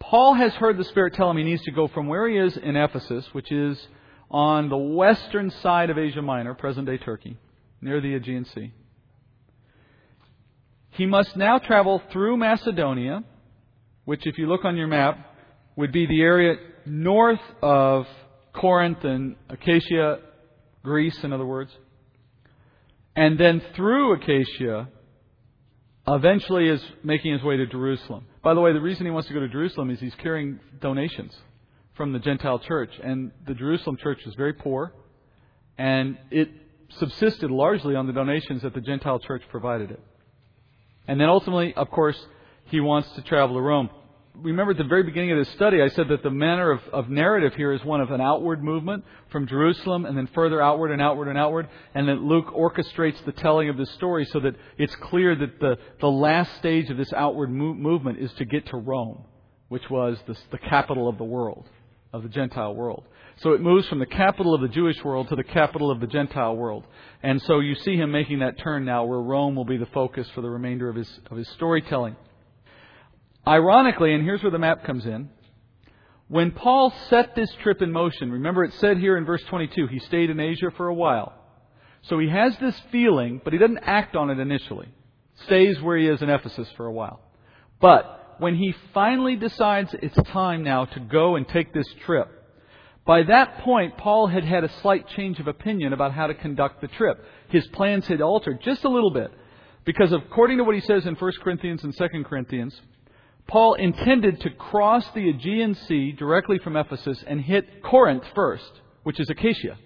Paul 0.00 0.34
has 0.34 0.52
heard 0.54 0.76
the 0.76 0.84
Spirit 0.84 1.14
tell 1.14 1.30
him 1.30 1.38
he 1.38 1.44
needs 1.44 1.62
to 1.62 1.70
go 1.70 1.88
from 1.88 2.08
where 2.08 2.28
he 2.28 2.36
is 2.36 2.56
in 2.56 2.76
Ephesus, 2.76 3.26
which 3.32 3.50
is 3.50 3.88
on 4.30 4.68
the 4.68 4.76
western 4.76 5.50
side 5.50 5.88
of 5.88 5.96
Asia 5.96 6.20
Minor, 6.20 6.54
present 6.54 6.86
day 6.86 6.98
Turkey, 6.98 7.38
near 7.80 8.00
the 8.00 8.14
Aegean 8.14 8.44
Sea. 8.44 8.72
He 10.94 11.06
must 11.06 11.36
now 11.36 11.58
travel 11.58 12.00
through 12.12 12.36
Macedonia, 12.36 13.24
which, 14.04 14.26
if 14.26 14.38
you 14.38 14.46
look 14.46 14.64
on 14.64 14.76
your 14.76 14.86
map, 14.86 15.18
would 15.76 15.90
be 15.90 16.06
the 16.06 16.22
area 16.22 16.56
north 16.86 17.40
of 17.62 18.06
Corinth 18.52 19.02
and 19.02 19.34
Achaia, 19.48 20.18
Greece, 20.84 21.18
in 21.24 21.32
other 21.32 21.46
words. 21.46 21.72
And 23.16 23.38
then 23.38 23.60
through 23.74 24.14
Achaia, 24.14 24.88
eventually 26.06 26.68
is 26.68 26.84
making 27.02 27.32
his 27.32 27.42
way 27.42 27.56
to 27.56 27.66
Jerusalem. 27.66 28.26
By 28.42 28.54
the 28.54 28.60
way, 28.60 28.72
the 28.72 28.80
reason 28.80 29.04
he 29.04 29.10
wants 29.10 29.26
to 29.28 29.34
go 29.34 29.40
to 29.40 29.48
Jerusalem 29.48 29.90
is 29.90 29.98
he's 29.98 30.14
carrying 30.16 30.60
donations 30.80 31.34
from 31.94 32.12
the 32.12 32.20
Gentile 32.20 32.60
church. 32.60 32.90
And 33.02 33.32
the 33.46 33.54
Jerusalem 33.54 33.96
church 33.96 34.20
was 34.24 34.34
very 34.36 34.52
poor, 34.52 34.92
and 35.76 36.18
it 36.30 36.50
subsisted 36.98 37.50
largely 37.50 37.96
on 37.96 38.06
the 38.06 38.12
donations 38.12 38.62
that 38.62 38.74
the 38.74 38.80
Gentile 38.80 39.18
church 39.18 39.42
provided 39.50 39.90
it. 39.90 40.00
And 41.06 41.20
then 41.20 41.28
ultimately, 41.28 41.74
of 41.74 41.90
course, 41.90 42.18
he 42.66 42.80
wants 42.80 43.10
to 43.12 43.22
travel 43.22 43.56
to 43.56 43.62
Rome. 43.62 43.90
Remember 44.36 44.72
at 44.72 44.78
the 44.78 44.84
very 44.84 45.04
beginning 45.04 45.30
of 45.30 45.38
this 45.38 45.50
study, 45.54 45.80
I 45.80 45.88
said 45.88 46.08
that 46.08 46.24
the 46.24 46.30
manner 46.30 46.72
of, 46.72 46.80
of, 46.92 47.08
narrative 47.08 47.54
here 47.54 47.72
is 47.72 47.84
one 47.84 48.00
of 48.00 48.10
an 48.10 48.20
outward 48.20 48.64
movement 48.64 49.04
from 49.30 49.46
Jerusalem 49.46 50.06
and 50.06 50.18
then 50.18 50.26
further 50.34 50.60
outward 50.60 50.90
and 50.90 51.00
outward 51.00 51.28
and 51.28 51.38
outward, 51.38 51.68
and 51.94 52.08
that 52.08 52.20
Luke 52.20 52.46
orchestrates 52.46 53.24
the 53.24 53.32
telling 53.32 53.68
of 53.68 53.76
this 53.76 53.90
story 53.92 54.24
so 54.24 54.40
that 54.40 54.56
it's 54.76 54.96
clear 54.96 55.36
that 55.36 55.60
the, 55.60 55.78
the 56.00 56.10
last 56.10 56.56
stage 56.56 56.90
of 56.90 56.96
this 56.96 57.12
outward 57.12 57.48
mo- 57.48 57.74
movement 57.74 58.18
is 58.18 58.32
to 58.34 58.44
get 58.44 58.66
to 58.68 58.76
Rome, 58.76 59.22
which 59.68 59.88
was 59.88 60.18
the, 60.26 60.36
the 60.50 60.58
capital 60.58 61.08
of 61.08 61.16
the 61.16 61.24
world, 61.24 61.68
of 62.14 62.22
the 62.22 62.28
Gentile 62.28 62.74
world. 62.74 63.04
So 63.38 63.52
it 63.54 63.60
moves 63.60 63.88
from 63.88 63.98
the 63.98 64.06
capital 64.06 64.54
of 64.54 64.60
the 64.60 64.68
Jewish 64.68 65.02
world 65.02 65.28
to 65.28 65.36
the 65.36 65.42
capital 65.42 65.90
of 65.90 65.98
the 65.98 66.06
Gentile 66.06 66.56
world. 66.56 66.84
And 67.24 67.42
so 67.42 67.58
you 67.58 67.74
see 67.74 67.96
him 67.96 68.12
making 68.12 68.38
that 68.38 68.56
turn 68.60 68.84
now 68.84 69.04
where 69.04 69.20
Rome 69.20 69.56
will 69.56 69.64
be 69.64 69.76
the 69.76 69.86
focus 69.86 70.28
for 70.32 70.40
the 70.40 70.48
remainder 70.48 70.88
of 70.88 70.94
his, 70.94 71.10
of 71.28 71.36
his 71.36 71.48
storytelling. 71.48 72.14
Ironically, 73.46 74.14
and 74.14 74.22
here's 74.22 74.42
where 74.42 74.52
the 74.52 74.60
map 74.60 74.84
comes 74.84 75.04
in, 75.04 75.28
when 76.28 76.52
Paul 76.52 76.94
set 77.10 77.34
this 77.34 77.52
trip 77.62 77.82
in 77.82 77.90
motion, 77.90 78.30
remember 78.30 78.62
it 78.62 78.72
said 78.74 78.98
here 78.98 79.18
in 79.18 79.24
verse 79.24 79.42
22, 79.48 79.88
he 79.88 79.98
stayed 79.98 80.30
in 80.30 80.38
Asia 80.38 80.70
for 80.76 80.86
a 80.86 80.94
while. 80.94 81.34
So 82.02 82.20
he 82.20 82.28
has 82.28 82.56
this 82.58 82.80
feeling, 82.92 83.40
but 83.42 83.52
he 83.52 83.58
doesn't 83.58 83.78
act 83.82 84.14
on 84.14 84.30
it 84.30 84.38
initially. 84.38 84.88
Stays 85.46 85.82
where 85.82 85.98
he 85.98 86.06
is 86.06 86.22
in 86.22 86.30
Ephesus 86.30 86.68
for 86.76 86.86
a 86.86 86.92
while. 86.92 87.20
But 87.80 88.23
when 88.40 88.56
he 88.56 88.74
finally 88.92 89.36
decides 89.36 89.94
it's 89.94 90.16
time 90.28 90.62
now 90.62 90.84
to 90.84 91.00
go 91.00 91.36
and 91.36 91.48
take 91.48 91.72
this 91.72 91.86
trip, 92.04 92.28
By 93.06 93.22
that 93.24 93.58
point, 93.58 93.98
Paul 93.98 94.28
had 94.28 94.44
had 94.44 94.64
a 94.64 94.72
slight 94.80 95.06
change 95.08 95.38
of 95.38 95.46
opinion 95.46 95.92
about 95.92 96.12
how 96.12 96.26
to 96.26 96.34
conduct 96.34 96.80
the 96.80 96.88
trip. 96.88 97.22
His 97.48 97.66
plans 97.68 98.06
had 98.06 98.22
altered 98.22 98.62
just 98.62 98.84
a 98.84 98.88
little 98.88 99.10
bit. 99.10 99.30
Because 99.84 100.12
according 100.12 100.58
to 100.58 100.64
what 100.64 100.74
he 100.74 100.80
says 100.80 101.04
in 101.04 101.14
1 101.14 101.32
Corinthians 101.42 101.84
and 101.84 101.94
2 101.94 102.24
Corinthians, 102.24 102.80
Paul 103.46 103.74
intended 103.74 104.40
to 104.40 104.50
cross 104.50 105.06
the 105.10 105.28
Aegean 105.28 105.74
Sea 105.74 106.12
directly 106.12 106.58
from 106.58 106.76
Ephesus 106.76 107.22
and 107.26 107.42
hit 107.42 107.82
Corinth 107.82 108.24
first, 108.34 108.80
which 109.02 109.20
is 109.20 109.28
Achaia, 109.28 109.76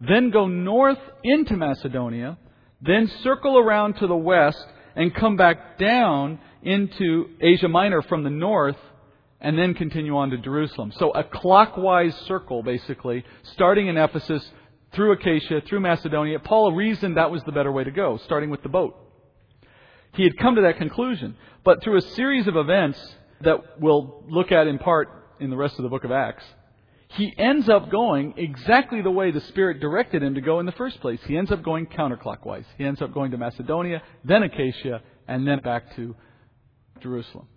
Then 0.00 0.30
go 0.30 0.46
north 0.46 0.98
into 1.22 1.56
Macedonia, 1.56 2.38
then 2.80 3.06
circle 3.22 3.58
around 3.58 3.96
to 3.96 4.06
the 4.06 4.16
west 4.16 4.64
and 4.96 5.14
come 5.14 5.36
back 5.36 5.78
down 5.78 6.38
into 6.62 7.30
Asia 7.40 7.68
Minor 7.68 8.02
from 8.02 8.22
the 8.22 8.30
north 8.30 8.76
and 9.40 9.58
then 9.58 9.74
continue 9.74 10.16
on 10.16 10.30
to 10.30 10.38
Jerusalem. 10.38 10.92
So 10.98 11.10
a 11.12 11.24
clockwise 11.24 12.14
circle, 12.26 12.62
basically, 12.62 13.24
starting 13.42 13.88
in 13.88 13.96
Ephesus, 13.96 14.46
through 14.92 15.12
Achaia, 15.12 15.62
through 15.62 15.80
Macedonia. 15.80 16.38
Paul 16.40 16.72
reasoned 16.72 17.16
that 17.16 17.30
was 17.30 17.42
the 17.44 17.52
better 17.52 17.72
way 17.72 17.84
to 17.84 17.90
go, 17.90 18.18
starting 18.24 18.50
with 18.50 18.62
the 18.62 18.68
boat. 18.68 18.96
He 20.14 20.24
had 20.24 20.36
come 20.36 20.56
to 20.56 20.62
that 20.62 20.76
conclusion. 20.76 21.36
But 21.64 21.82
through 21.82 21.96
a 21.96 22.02
series 22.02 22.46
of 22.46 22.56
events 22.56 22.98
that 23.42 23.80
we'll 23.80 24.24
look 24.28 24.52
at 24.52 24.66
in 24.66 24.78
part 24.78 25.08
in 25.38 25.50
the 25.50 25.56
rest 25.56 25.78
of 25.78 25.84
the 25.84 25.88
book 25.88 26.04
of 26.04 26.10
Acts, 26.10 26.44
he 27.16 27.34
ends 27.36 27.68
up 27.68 27.90
going 27.90 28.34
exactly 28.36 29.02
the 29.02 29.10
way 29.10 29.32
the 29.32 29.40
Spirit 29.40 29.80
directed 29.80 30.22
him 30.22 30.34
to 30.36 30.40
go 30.40 30.60
in 30.60 30.66
the 30.66 30.72
first 30.72 31.00
place. 31.00 31.18
He 31.26 31.36
ends 31.36 31.50
up 31.50 31.62
going 31.62 31.86
counterclockwise. 31.86 32.64
He 32.78 32.84
ends 32.84 33.02
up 33.02 33.12
going 33.12 33.32
to 33.32 33.38
Macedonia, 33.38 34.02
then 34.24 34.44
Achaia, 34.44 35.02
and 35.26 35.46
then 35.46 35.58
back 35.60 35.96
to 35.96 36.14
Jerusalem. 37.02 37.48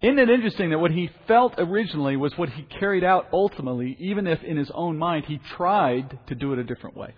Isn't 0.00 0.18
it 0.18 0.28
interesting 0.28 0.70
that 0.70 0.80
what 0.80 0.90
he 0.90 1.08
felt 1.28 1.54
originally 1.58 2.16
was 2.16 2.36
what 2.36 2.48
he 2.48 2.62
carried 2.62 3.04
out 3.04 3.28
ultimately, 3.32 3.96
even 4.00 4.26
if 4.26 4.42
in 4.42 4.56
his 4.56 4.70
own 4.74 4.98
mind 4.98 5.26
he 5.26 5.38
tried 5.56 6.18
to 6.26 6.34
do 6.34 6.52
it 6.52 6.58
a 6.58 6.64
different 6.64 6.96
way? 6.96 7.14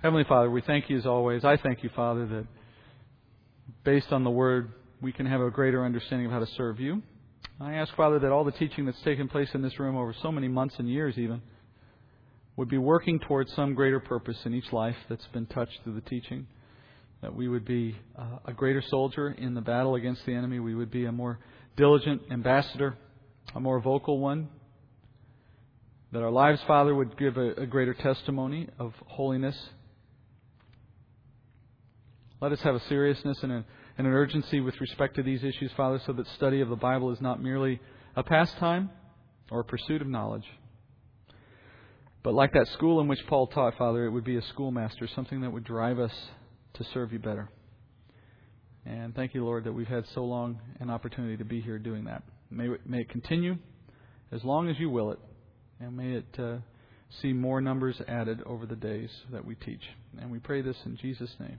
Heavenly 0.00 0.24
Father, 0.24 0.48
we 0.48 0.60
thank 0.60 0.88
you 0.88 0.96
as 0.96 1.06
always. 1.06 1.44
I 1.44 1.56
thank 1.56 1.82
you, 1.82 1.90
Father, 1.96 2.24
that 2.26 2.46
based 3.82 4.12
on 4.12 4.22
the 4.22 4.30
Word, 4.30 4.70
we 5.02 5.10
can 5.10 5.26
have 5.26 5.40
a 5.40 5.50
greater 5.50 5.84
understanding 5.84 6.26
of 6.26 6.32
how 6.32 6.38
to 6.38 6.46
serve 6.56 6.78
you. 6.78 7.02
I 7.60 7.74
ask, 7.74 7.94
Father, 7.96 8.20
that 8.20 8.30
all 8.30 8.44
the 8.44 8.52
teaching 8.52 8.86
that's 8.86 9.00
taken 9.02 9.28
place 9.28 9.48
in 9.52 9.62
this 9.62 9.78
room 9.80 9.96
over 9.96 10.14
so 10.22 10.30
many 10.30 10.46
months 10.46 10.76
and 10.78 10.88
years, 10.88 11.18
even, 11.18 11.42
would 12.56 12.68
be 12.68 12.78
working 12.78 13.18
towards 13.18 13.52
some 13.54 13.74
greater 13.74 13.98
purpose 14.00 14.38
in 14.44 14.54
each 14.54 14.72
life 14.72 14.96
that's 15.08 15.26
been 15.32 15.46
touched 15.46 15.78
through 15.82 15.94
the 15.94 16.00
teaching 16.02 16.46
that 17.20 17.34
we 17.34 17.48
would 17.48 17.64
be 17.64 17.96
uh, 18.16 18.38
a 18.46 18.52
greater 18.52 18.82
soldier 18.82 19.30
in 19.30 19.54
the 19.54 19.60
battle 19.60 19.96
against 19.96 20.24
the 20.24 20.32
enemy. 20.32 20.60
We 20.60 20.74
would 20.74 20.90
be 20.90 21.06
a 21.06 21.12
more 21.12 21.38
diligent 21.76 22.22
ambassador, 22.30 22.96
a 23.54 23.60
more 23.60 23.80
vocal 23.80 24.20
one. 24.20 24.48
That 26.12 26.22
our 26.22 26.30
lives, 26.30 26.60
Father, 26.66 26.94
would 26.94 27.18
give 27.18 27.36
a, 27.36 27.50
a 27.54 27.66
greater 27.66 27.92
testimony 27.92 28.68
of 28.78 28.94
holiness. 29.06 29.56
Let 32.40 32.52
us 32.52 32.60
have 32.60 32.76
a 32.76 32.80
seriousness 32.88 33.38
and, 33.42 33.52
a, 33.52 33.64
and 33.98 34.06
an 34.06 34.12
urgency 34.12 34.60
with 34.60 34.80
respect 34.80 35.16
to 35.16 35.24
these 35.24 35.42
issues, 35.42 35.72
Father, 35.76 36.00
so 36.06 36.12
that 36.12 36.26
study 36.36 36.60
of 36.60 36.68
the 36.68 36.76
Bible 36.76 37.10
is 37.10 37.20
not 37.20 37.42
merely 37.42 37.80
a 38.14 38.22
pastime 38.22 38.90
or 39.50 39.60
a 39.60 39.64
pursuit 39.64 40.00
of 40.00 40.06
knowledge. 40.06 40.46
But 42.22 42.34
like 42.34 42.52
that 42.52 42.68
school 42.68 43.00
in 43.00 43.08
which 43.08 43.26
Paul 43.26 43.48
taught, 43.48 43.76
Father, 43.76 44.06
it 44.06 44.10
would 44.10 44.24
be 44.24 44.36
a 44.36 44.42
schoolmaster, 44.42 45.08
something 45.14 45.40
that 45.40 45.50
would 45.50 45.64
drive 45.64 45.98
us 45.98 46.12
to 46.74 46.84
serve 46.94 47.12
you 47.12 47.18
better. 47.18 47.48
And 48.86 49.14
thank 49.14 49.34
you, 49.34 49.44
Lord, 49.44 49.64
that 49.64 49.72
we've 49.72 49.88
had 49.88 50.04
so 50.14 50.24
long 50.24 50.60
an 50.78 50.90
opportunity 50.90 51.36
to 51.36 51.44
be 51.44 51.60
here 51.60 51.78
doing 51.78 52.04
that. 52.04 52.22
May 52.50 52.68
may 52.86 53.00
it 53.00 53.10
continue 53.10 53.58
as 54.32 54.44
long 54.44 54.70
as 54.70 54.78
you 54.78 54.88
will 54.88 55.10
it, 55.10 55.18
and 55.80 55.96
may 55.96 56.12
it 56.12 56.38
uh, 56.38 56.58
see 57.20 57.32
more 57.32 57.60
numbers 57.60 58.00
added 58.06 58.42
over 58.46 58.64
the 58.64 58.76
days 58.76 59.10
that 59.32 59.44
we 59.44 59.56
teach. 59.56 59.82
And 60.20 60.30
we 60.30 60.38
pray 60.38 60.62
this 60.62 60.76
in 60.86 60.96
Jesus' 60.96 61.34
name. 61.38 61.58